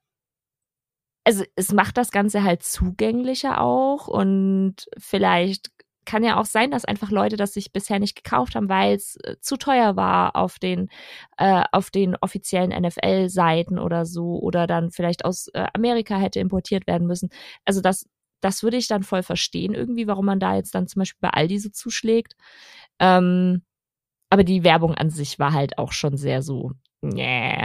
also 1.23 1.45
es 1.55 1.71
macht 1.71 1.97
das 1.97 2.11
Ganze 2.11 2.43
halt 2.43 2.63
zugänglicher 2.63 3.61
auch 3.61 4.07
und 4.07 4.75
vielleicht 4.97 5.71
kann 6.07 6.23
ja 6.23 6.39
auch 6.39 6.45
sein, 6.45 6.71
dass 6.71 6.85
einfach 6.85 7.11
Leute 7.11 7.37
das 7.37 7.53
sich 7.53 7.71
bisher 7.71 7.99
nicht 7.99 8.15
gekauft 8.15 8.55
haben, 8.55 8.69
weil 8.69 8.95
es 8.95 9.17
äh, 9.17 9.35
zu 9.41 9.57
teuer 9.57 9.95
war 9.95 10.35
auf 10.35 10.57
den 10.57 10.89
äh, 11.37 11.63
auf 11.71 11.91
den 11.91 12.15
offiziellen 12.15 12.71
NFL-Seiten 12.71 13.77
oder 13.77 14.05
so 14.05 14.39
oder 14.39 14.65
dann 14.65 14.89
vielleicht 14.89 15.25
aus 15.25 15.49
äh, 15.49 15.67
Amerika 15.73 16.17
hätte 16.17 16.39
importiert 16.39 16.87
werden 16.87 17.07
müssen. 17.07 17.29
Also 17.65 17.81
das 17.81 18.07
das 18.41 18.63
würde 18.63 18.77
ich 18.77 18.87
dann 18.87 19.03
voll 19.03 19.23
verstehen 19.23 19.73
irgendwie, 19.73 20.07
warum 20.07 20.25
man 20.25 20.39
da 20.39 20.55
jetzt 20.55 20.73
dann 20.75 20.87
zum 20.87 21.01
Beispiel 21.01 21.19
bei 21.21 21.29
Aldi 21.31 21.59
so 21.59 21.69
zuschlägt. 21.69 22.35
Ähm, 22.99 23.63
aber 24.29 24.43
die 24.43 24.63
Werbung 24.63 24.93
an 24.95 25.09
sich 25.09 25.39
war 25.39 25.53
halt 25.53 25.77
auch 25.77 25.91
schon 25.91 26.17
sehr 26.17 26.41
so, 26.41 26.71
nee, 27.01 27.63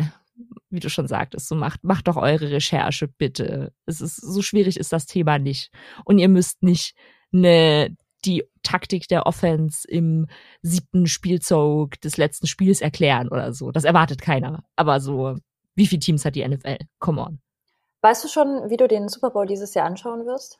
wie 0.70 0.80
du 0.80 0.88
schon 0.88 1.08
sagtest, 1.08 1.48
so 1.48 1.54
macht, 1.54 1.84
macht 1.84 2.08
doch 2.08 2.16
eure 2.16 2.50
Recherche 2.50 3.08
bitte. 3.08 3.72
Es 3.86 4.00
ist, 4.00 4.16
so 4.16 4.42
schwierig 4.42 4.78
ist 4.78 4.92
das 4.92 5.06
Thema 5.06 5.38
nicht. 5.38 5.70
Und 6.04 6.18
ihr 6.18 6.28
müsst 6.28 6.62
nicht 6.62 6.94
eine 7.32 7.96
die 8.24 8.44
Taktik 8.62 9.08
der 9.08 9.26
Offense 9.26 9.86
im 9.88 10.26
siebten 10.62 11.06
Spielzug 11.06 12.00
des 12.00 12.16
letzten 12.16 12.46
Spiels 12.46 12.80
erklären 12.80 13.28
oder 13.28 13.52
so. 13.52 13.70
Das 13.72 13.84
erwartet 13.84 14.20
keiner. 14.20 14.64
Aber 14.76 15.00
so, 15.00 15.36
wie 15.74 15.86
viele 15.86 16.00
Teams 16.00 16.24
hat 16.24 16.36
die 16.36 16.46
NFL? 16.46 16.78
Come 16.98 17.20
on. 17.20 17.40
Weißt 18.02 18.24
du 18.24 18.28
schon, 18.28 18.68
wie 18.70 18.76
du 18.76 18.88
den 18.88 19.08
Super 19.08 19.30
Bowl 19.30 19.46
dieses 19.46 19.74
Jahr 19.74 19.86
anschauen 19.86 20.26
wirst? 20.26 20.58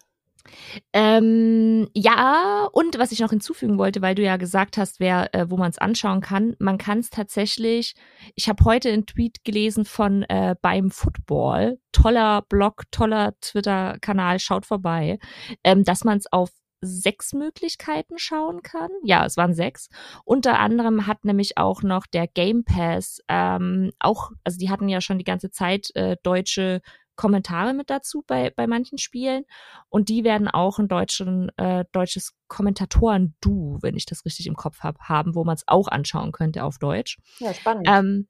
Ähm, 0.93 1.89
ja, 1.95 2.69
und 2.73 2.99
was 2.99 3.13
ich 3.13 3.21
noch 3.21 3.31
hinzufügen 3.31 3.79
wollte, 3.79 4.03
weil 4.03 4.15
du 4.15 4.23
ja 4.23 4.37
gesagt 4.37 4.77
hast, 4.77 4.99
wer, 5.01 5.33
äh, 5.35 5.51
wo 5.51 5.57
man 5.57 5.71
es 5.71 5.79
anschauen 5.79 6.21
kann, 6.21 6.57
man 6.59 6.79
kann 6.79 6.99
es 6.99 7.11
tatsächlich, 7.11 7.95
ich 8.35 8.49
habe 8.49 8.65
heute 8.65 8.91
einen 8.91 9.07
Tweet 9.07 9.45
gelesen 9.45 9.85
von 9.85 10.25
äh, 10.25 10.57
beim 10.61 10.91
Football, 10.91 11.79
toller 11.93 12.43
Blog, 12.43 12.85
toller 12.91 13.35
Twitter-Kanal, 13.41 14.39
schaut 14.41 14.67
vorbei, 14.67 15.19
ähm, 15.65 15.85
dass 15.85 16.05
man 16.05 16.19
es 16.19 16.33
auf 16.33 16.51
sechs 16.83 17.33
Möglichkeiten 17.33 18.19
schauen 18.19 18.63
kann. 18.63 18.91
Ja, 19.05 19.25
es 19.25 19.37
waren 19.37 19.55
sechs. 19.55 19.89
Unter 20.25 20.59
anderem 20.59 21.07
hat 21.07 21.25
nämlich 21.25 21.57
auch 21.57 21.83
noch 21.83 22.07
der 22.07 22.27
Game 22.27 22.65
Pass 22.65 23.21
ähm, 23.29 23.93
auch, 24.01 24.33
also 24.45 24.59
die 24.59 24.69
hatten 24.69 24.89
ja 24.89 25.01
schon 25.01 25.19
die 25.19 25.25
ganze 25.25 25.51
Zeit 25.51 25.95
äh, 25.95 26.17
deutsche 26.23 26.83
Kommentare 27.15 27.75
mit 27.75 27.91
dazu 27.91 28.25
bei, 28.27 28.51
bei 28.51 28.67
manchen 28.67 28.99
Spielen. 28.99 29.45
Und 29.89 30.09
die 30.09 30.25
werden 30.25 30.49
auch 30.49 30.79
ein 30.79 30.89
deutschen, 30.89 31.51
äh, 31.57 31.85
deutsches 31.93 32.33
Kommentatoren-Du, 32.49 33.79
wenn 33.81 33.97
ich 33.97 34.07
das 34.07 34.25
richtig 34.25 34.47
im 34.47 34.57
Kopf 34.57 34.81
habe, 34.81 34.99
haben, 35.03 35.35
wo 35.35 35.45
man 35.45 35.55
es 35.55 35.69
auch 35.69 35.89
anschauen 35.89 36.33
könnte 36.33 36.65
auf 36.65 36.79
Deutsch. 36.79 37.19
Ja, 37.39 37.55
spannend. 37.55 37.87
Ähm, 37.89 38.29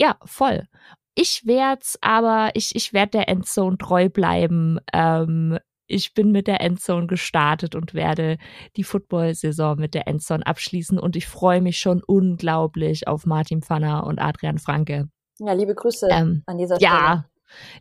ja, 0.00 0.16
voll. 0.24 0.66
Ich 1.14 1.46
werde 1.46 1.86
aber, 2.00 2.50
ich, 2.54 2.74
ich 2.74 2.92
werde 2.92 3.12
der 3.12 3.28
Endzone 3.28 3.78
treu 3.78 4.08
bleiben. 4.08 4.78
Ähm, 4.92 5.58
ich 5.86 6.14
bin 6.14 6.32
mit 6.32 6.46
der 6.46 6.60
Endzone 6.60 7.06
gestartet 7.06 7.74
und 7.74 7.94
werde 7.94 8.38
die 8.76 8.84
Football-Saison 8.84 9.76
mit 9.78 9.94
der 9.94 10.08
Endzone 10.08 10.46
abschließen 10.46 10.98
und 10.98 11.16
ich 11.16 11.26
freue 11.26 11.60
mich 11.60 11.78
schon 11.78 12.02
unglaublich 12.06 13.08
auf 13.08 13.26
Martin 13.26 13.62
Pfanner 13.62 14.06
und 14.06 14.18
Adrian 14.18 14.58
Franke. 14.58 15.08
Ja, 15.38 15.52
liebe 15.52 15.74
Grüße 15.74 16.08
ähm, 16.10 16.42
an 16.46 16.58
dieser 16.58 16.76
Stelle. 16.76 16.90
Ja, 16.90 17.24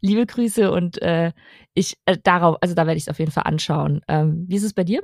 liebe 0.02 0.26
Grüße 0.26 0.72
und 0.72 1.02
äh, 1.02 1.32
ich 1.74 1.98
äh, 2.06 2.18
darauf, 2.24 2.58
also 2.62 2.76
da 2.76 2.86
werde 2.86 2.98
ich 2.98 3.04
es 3.04 3.10
auf 3.10 3.20
jeden 3.20 3.32
Fall 3.32 3.44
anschauen. 3.46 4.02
Ähm, 4.08 4.46
wie 4.48 4.56
ist 4.56 4.64
es 4.64 4.74
bei 4.74 4.84
dir? 4.84 5.02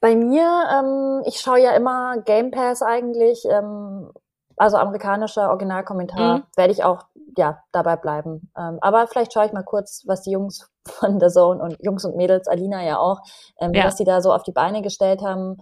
Bei 0.00 0.16
mir, 0.16 0.42
ähm, 0.44 1.22
ich 1.26 1.38
schaue 1.40 1.62
ja 1.62 1.76
immer 1.76 2.20
Game 2.24 2.50
Pass 2.50 2.82
eigentlich, 2.82 3.44
ähm, 3.48 4.10
also 4.56 4.76
amerikanischer 4.76 5.48
Originalkommentar, 5.48 6.38
mhm. 6.38 6.42
werde 6.56 6.72
ich 6.72 6.84
auch 6.84 7.04
ja 7.36 7.62
dabei 7.72 7.96
bleiben. 7.96 8.50
Ähm, 8.56 8.78
aber 8.80 9.06
vielleicht 9.06 9.32
schaue 9.32 9.46
ich 9.46 9.52
mal 9.52 9.64
kurz, 9.64 10.02
was 10.06 10.22
die 10.22 10.32
Jungs 10.32 10.70
von 10.88 11.18
der 11.18 11.28
Zone 11.28 11.62
und 11.62 11.76
Jungs 11.80 12.04
und 12.04 12.16
Mädels, 12.16 12.48
Alina 12.48 12.84
ja 12.84 12.98
auch, 12.98 13.20
ähm, 13.60 13.72
ja. 13.74 13.84
was 13.84 13.96
die 13.96 14.04
da 14.04 14.20
so 14.20 14.32
auf 14.32 14.42
die 14.42 14.52
Beine 14.52 14.82
gestellt 14.82 15.22
haben. 15.22 15.56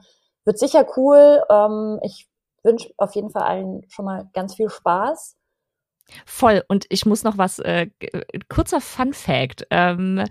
Wird 0.45 0.59
sicher 0.59 0.87
cool. 0.97 1.43
Ähm, 1.51 1.99
ich 2.03 2.29
wünsche 2.63 2.91
auf 2.97 3.15
jeden 3.15 3.31
Fall 3.31 3.43
allen 3.43 3.83
schon 3.89 4.05
mal 4.05 4.29
ganz 4.33 4.55
viel 4.55 4.71
Spaß. 4.71 5.37
Voll. 6.27 6.65
Und 6.69 6.87
ich 6.89 7.07
muss 7.07 7.23
noch 7.23 7.39
was, 7.39 7.59
äh, 7.61 7.89
kurzer 8.49 8.81
Fun 8.81 9.13
Fact. 9.13 9.67
Ähm, 9.71 10.25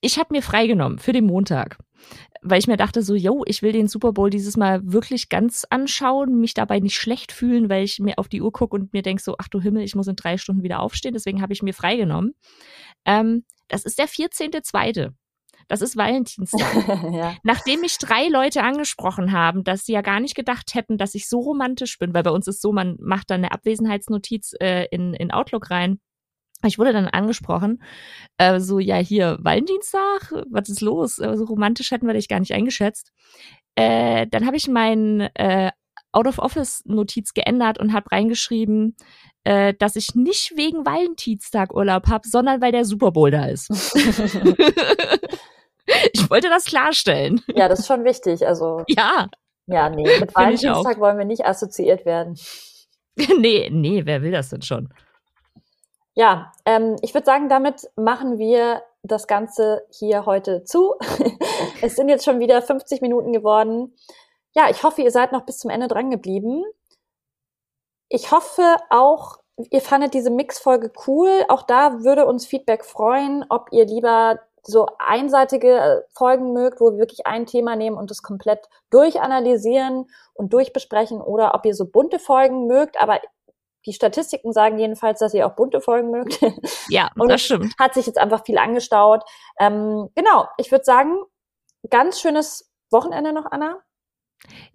ich 0.00 0.18
habe 0.18 0.28
mir 0.32 0.42
freigenommen 0.42 0.98
für 0.98 1.12
den 1.12 1.26
Montag, 1.26 1.78
weil 2.42 2.58
ich 2.58 2.66
mir 2.66 2.76
dachte 2.76 3.02
so, 3.02 3.14
yo, 3.14 3.42
ich 3.46 3.62
will 3.62 3.72
den 3.72 3.88
Super 3.88 4.12
Bowl 4.12 4.30
dieses 4.30 4.56
Mal 4.56 4.80
wirklich 4.84 5.28
ganz 5.28 5.66
anschauen, 5.68 6.40
mich 6.40 6.54
dabei 6.54 6.80
nicht 6.80 6.96
schlecht 6.96 7.32
fühlen, 7.32 7.68
weil 7.68 7.84
ich 7.84 7.98
mir 7.98 8.18
auf 8.18 8.28
die 8.28 8.42
Uhr 8.42 8.52
gucke 8.52 8.76
und 8.76 8.92
mir 8.92 9.02
denke 9.02 9.22
so, 9.22 9.36
ach 9.38 9.48
du 9.48 9.60
Himmel, 9.60 9.82
ich 9.82 9.94
muss 9.94 10.08
in 10.08 10.16
drei 10.16 10.38
Stunden 10.38 10.62
wieder 10.62 10.80
aufstehen. 10.80 11.14
Deswegen 11.14 11.42
habe 11.42 11.52
ich 11.52 11.62
mir 11.62 11.74
freigenommen. 11.74 12.34
Ähm, 13.04 13.44
das 13.68 13.84
ist 13.84 13.98
der 13.98 14.08
14.2. 14.08 15.12
Das 15.68 15.82
ist 15.82 15.96
Valentinstag. 15.96 16.88
ja. 17.12 17.36
Nachdem 17.42 17.80
mich 17.80 17.98
drei 17.98 18.28
Leute 18.28 18.62
angesprochen 18.62 19.32
haben, 19.32 19.64
dass 19.64 19.84
sie 19.84 19.92
ja 19.92 20.00
gar 20.00 20.18
nicht 20.18 20.34
gedacht 20.34 20.74
hätten, 20.74 20.96
dass 20.96 21.14
ich 21.14 21.28
so 21.28 21.40
romantisch 21.40 21.98
bin, 21.98 22.14
weil 22.14 22.22
bei 22.22 22.30
uns 22.30 22.48
ist 22.48 22.62
so, 22.62 22.72
man 22.72 22.96
macht 23.00 23.30
dann 23.30 23.44
eine 23.44 23.52
Abwesenheitsnotiz 23.52 24.54
äh, 24.60 24.86
in, 24.90 25.12
in 25.14 25.30
Outlook 25.30 25.70
rein. 25.70 26.00
Ich 26.64 26.78
wurde 26.78 26.92
dann 26.92 27.06
angesprochen, 27.06 27.82
äh, 28.36 28.58
so, 28.58 28.78
ja, 28.78 28.96
hier, 28.96 29.38
Valentinstag, 29.40 30.32
was 30.50 30.68
ist 30.68 30.80
los? 30.80 31.18
Äh, 31.18 31.36
so 31.36 31.44
romantisch 31.44 31.90
hätten 31.90 32.06
wir 32.06 32.14
dich 32.14 32.28
gar 32.28 32.40
nicht 32.40 32.52
eingeschätzt. 32.52 33.12
Äh, 33.76 34.26
dann 34.26 34.44
habe 34.44 34.56
ich 34.56 34.66
meinen 34.66 35.20
äh, 35.34 35.70
Out-of-Office-Notiz 36.12 37.32
geändert 37.34 37.78
und 37.78 37.92
habe 37.92 38.10
reingeschrieben, 38.10 38.96
äh, 39.44 39.74
dass 39.78 39.96
ich 39.96 40.14
nicht 40.14 40.56
wegen 40.56 40.84
Valentinstag 40.84 41.72
Urlaub 41.74 42.08
habe, 42.08 42.26
sondern 42.26 42.60
weil 42.60 42.72
der 42.72 42.84
Super 42.84 43.12
Bowl 43.12 43.30
da 43.30 43.46
ist. 43.46 43.70
ich 46.12 46.28
wollte 46.28 46.48
das 46.48 46.64
klarstellen. 46.64 47.40
Ja, 47.54 47.68
das 47.68 47.78
ist 47.80 47.86
schon 47.86 48.04
wichtig. 48.04 48.46
Also 48.46 48.82
ja. 48.88 49.28
Ja, 49.66 49.90
nee, 49.90 50.18
mit 50.18 50.34
Valentinstag 50.34 50.98
wollen 50.98 51.18
wir 51.18 51.26
nicht 51.26 51.44
assoziiert 51.44 52.04
werden. 52.06 52.38
nee, 53.38 53.68
nee, 53.70 54.02
wer 54.04 54.22
will 54.22 54.32
das 54.32 54.48
denn 54.48 54.62
schon? 54.62 54.88
Ja, 56.18 56.52
ähm, 56.64 56.96
ich 57.00 57.14
würde 57.14 57.26
sagen, 57.26 57.48
damit 57.48 57.88
machen 57.94 58.38
wir 58.38 58.82
das 59.04 59.28
Ganze 59.28 59.86
hier 59.88 60.26
heute 60.26 60.64
zu. 60.64 60.96
es 61.80 61.94
sind 61.94 62.08
jetzt 62.08 62.24
schon 62.24 62.40
wieder 62.40 62.60
50 62.60 63.02
Minuten 63.02 63.32
geworden. 63.32 63.94
Ja, 64.52 64.68
ich 64.68 64.82
hoffe, 64.82 65.00
ihr 65.00 65.12
seid 65.12 65.30
noch 65.30 65.42
bis 65.42 65.60
zum 65.60 65.70
Ende 65.70 65.86
dran 65.86 66.10
geblieben. 66.10 66.64
Ich 68.08 68.32
hoffe 68.32 68.78
auch, 68.90 69.38
ihr 69.70 69.80
fandet 69.80 70.12
diese 70.12 70.30
Mix-Folge 70.30 70.90
cool. 71.06 71.44
Auch 71.46 71.62
da 71.62 72.02
würde 72.02 72.26
uns 72.26 72.46
Feedback 72.46 72.84
freuen, 72.84 73.44
ob 73.48 73.68
ihr 73.70 73.86
lieber 73.86 74.40
so 74.64 74.88
einseitige 74.98 75.78
äh, 75.78 76.02
Folgen 76.08 76.52
mögt, 76.52 76.80
wo 76.80 76.90
wir 76.90 76.98
wirklich 76.98 77.28
ein 77.28 77.46
Thema 77.46 77.76
nehmen 77.76 77.96
und 77.96 78.10
das 78.10 78.24
komplett 78.24 78.68
durchanalysieren 78.90 80.10
und 80.34 80.52
durchbesprechen 80.52 81.20
oder 81.20 81.54
ob 81.54 81.64
ihr 81.64 81.76
so 81.76 81.84
bunte 81.84 82.18
Folgen 82.18 82.66
mögt, 82.66 83.00
aber 83.00 83.20
die 83.86 83.92
Statistiken 83.92 84.52
sagen 84.52 84.78
jedenfalls, 84.78 85.20
dass 85.20 85.34
ihr 85.34 85.46
auch 85.46 85.54
bunte 85.54 85.80
Folgen 85.80 86.10
mögt. 86.10 86.40
Ja, 86.90 87.10
und 87.16 87.30
das 87.30 87.42
stimmt. 87.42 87.74
Hat 87.78 87.94
sich 87.94 88.06
jetzt 88.06 88.18
einfach 88.18 88.44
viel 88.44 88.56
angestaut. 88.58 89.22
Ähm, 89.60 90.08
genau, 90.14 90.46
ich 90.56 90.70
würde 90.70 90.84
sagen, 90.84 91.18
ganz 91.90 92.20
schönes 92.20 92.72
Wochenende 92.90 93.32
noch, 93.32 93.46
Anna. 93.50 93.78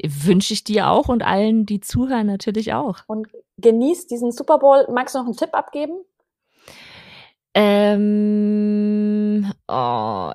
Wünsche 0.04 0.54
ich 0.54 0.64
dir 0.64 0.90
auch 0.90 1.08
und 1.08 1.24
allen, 1.24 1.66
die 1.66 1.80
zuhören, 1.80 2.28
natürlich 2.28 2.74
auch. 2.74 3.00
Und 3.08 3.30
genießt 3.58 4.12
diesen 4.12 4.32
Super 4.32 4.60
Bowl. 4.60 4.86
Magst 4.92 5.16
du 5.16 5.20
noch 5.20 5.26
einen 5.26 5.38
Tipp 5.38 5.54
abgeben? 5.54 6.04
Ähm, 7.56 9.52
oh, 9.68 10.32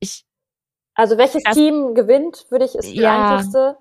ich. 0.00 0.24
Also 0.94 1.18
welches 1.18 1.42
das, 1.44 1.54
Team 1.54 1.94
gewinnt, 1.94 2.46
würde 2.50 2.64
ich, 2.64 2.74
ist 2.74 2.90
die 2.90 2.96
ja, 2.96 3.36
einfachste. 3.36 3.78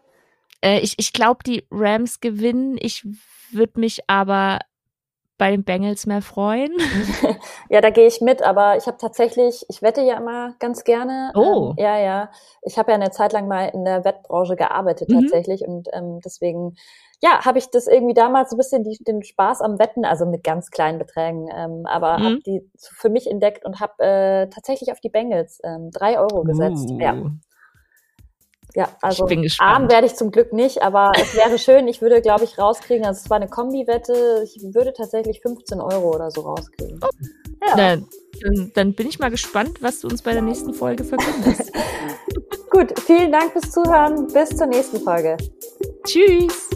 Äh, 0.62 0.80
ich 0.80 0.96
ich 0.98 1.14
glaube, 1.14 1.44
die 1.46 1.66
Rams 1.72 2.20
gewinnen. 2.20 2.78
Ich 2.80 3.06
würde 3.52 3.80
mich 3.80 4.02
aber 4.08 4.60
bei 5.38 5.52
den 5.52 5.64
Bengals 5.64 6.06
mehr 6.08 6.22
freuen. 6.22 6.72
ja, 7.70 7.80
da 7.80 7.90
gehe 7.92 8.08
ich 8.08 8.22
mit, 8.22 8.42
aber 8.42 8.78
ich 8.78 8.88
habe 8.88 8.98
tatsächlich, 8.98 9.66
ich 9.70 9.82
wette 9.82 10.02
ja 10.02 10.18
immer 10.18 10.56
ganz 10.60 10.84
gerne. 10.84 11.32
Oh. 11.36 11.76
Ähm, 11.78 11.84
ja, 11.84 12.00
ja. 12.00 12.32
Ich 12.64 12.78
habe 12.78 12.92
ja 12.92 12.96
eine 12.96 13.12
Zeit 13.12 13.34
lang 13.34 13.48
mal 13.48 13.66
in 13.68 13.86
der 13.86 14.04
Wettbranche 14.04 14.56
gearbeitet 14.56 15.10
mhm. 15.10 15.22
tatsächlich 15.22 15.62
und 15.62 15.90
ähm, 15.94 16.20
deswegen, 16.26 16.76
ja, 17.22 17.46
habe 17.46 17.60
ich 17.60 17.70
das 17.70 17.88
irgendwie 17.88 18.16
damals 18.16 18.50
so 18.50 18.56
ein 18.56 18.58
bisschen 18.58 18.84
die, 18.84 18.98
den 19.04 19.22
Spaß 19.24 19.62
am 19.62 19.78
Wetten, 19.78 20.06
also 20.06 20.26
mit 20.26 20.44
ganz 20.44 20.72
kleinen 20.72 20.98
Beträgen, 20.98 21.50
ähm, 21.56 21.84
aber 21.86 22.18
mhm. 22.18 22.24
habe 22.24 22.40
die 22.40 22.72
für 22.76 23.10
mich 23.10 23.30
entdeckt 23.30 23.64
und 23.64 23.80
habe 23.80 24.04
äh, 24.04 24.50
tatsächlich 24.50 24.92
auf 24.92 25.00
die 25.00 25.10
Bengals 25.10 25.60
ähm, 25.64 25.92
drei 25.92 26.20
Euro 26.20 26.44
gesetzt. 26.44 26.90
Uh. 26.90 27.00
Ja. 27.00 27.16
Ja, 28.76 28.90
also 29.02 29.28
arm 29.60 29.90
werde 29.90 30.08
ich 30.08 30.16
zum 30.16 30.32
Glück 30.32 30.54
nicht, 30.54 30.84
aber 30.84 31.12
es 31.20 31.36
wäre 31.36 31.58
schön, 31.58 31.88
ich 31.88 32.02
würde, 32.02 32.22
glaube 32.22 32.44
ich, 32.44 32.58
rauskriegen, 32.58 33.06
also 33.06 33.22
es 33.24 33.30
war 33.30 33.38
eine 33.38 33.48
Kombi-Wette, 33.48 34.44
ich 34.44 34.62
würde 34.74 34.94
tatsächlich 34.94 35.42
15 35.42 35.80
Euro 35.80 36.14
oder 36.14 36.30
so 36.32 36.42
rauskriegen. 36.42 37.00
Oh. 37.04 37.08
Ja. 37.66 37.74
Na, 37.76 37.98
dann, 38.42 38.72
dann, 38.76 38.94
bin 38.94 39.08
ich 39.08 39.20
mal 39.20 39.32
gespannt, 39.32 39.82
was 39.82 40.02
du 40.02 40.08
uns 40.08 40.22
bei 40.22 40.34
der 40.34 40.44
nächsten 40.44 40.74
Folge 40.74 41.04
verkündest. 41.04 41.72
Gut, 42.70 43.00
vielen 43.00 43.32
Dank 43.32 43.52
fürs 43.52 43.72
Zuhören. 43.72 44.28
Bis 44.28 44.50
zur 44.50 44.68
nächsten 44.68 45.00
Folge. 45.00 45.38
Tschüss. 46.06 46.70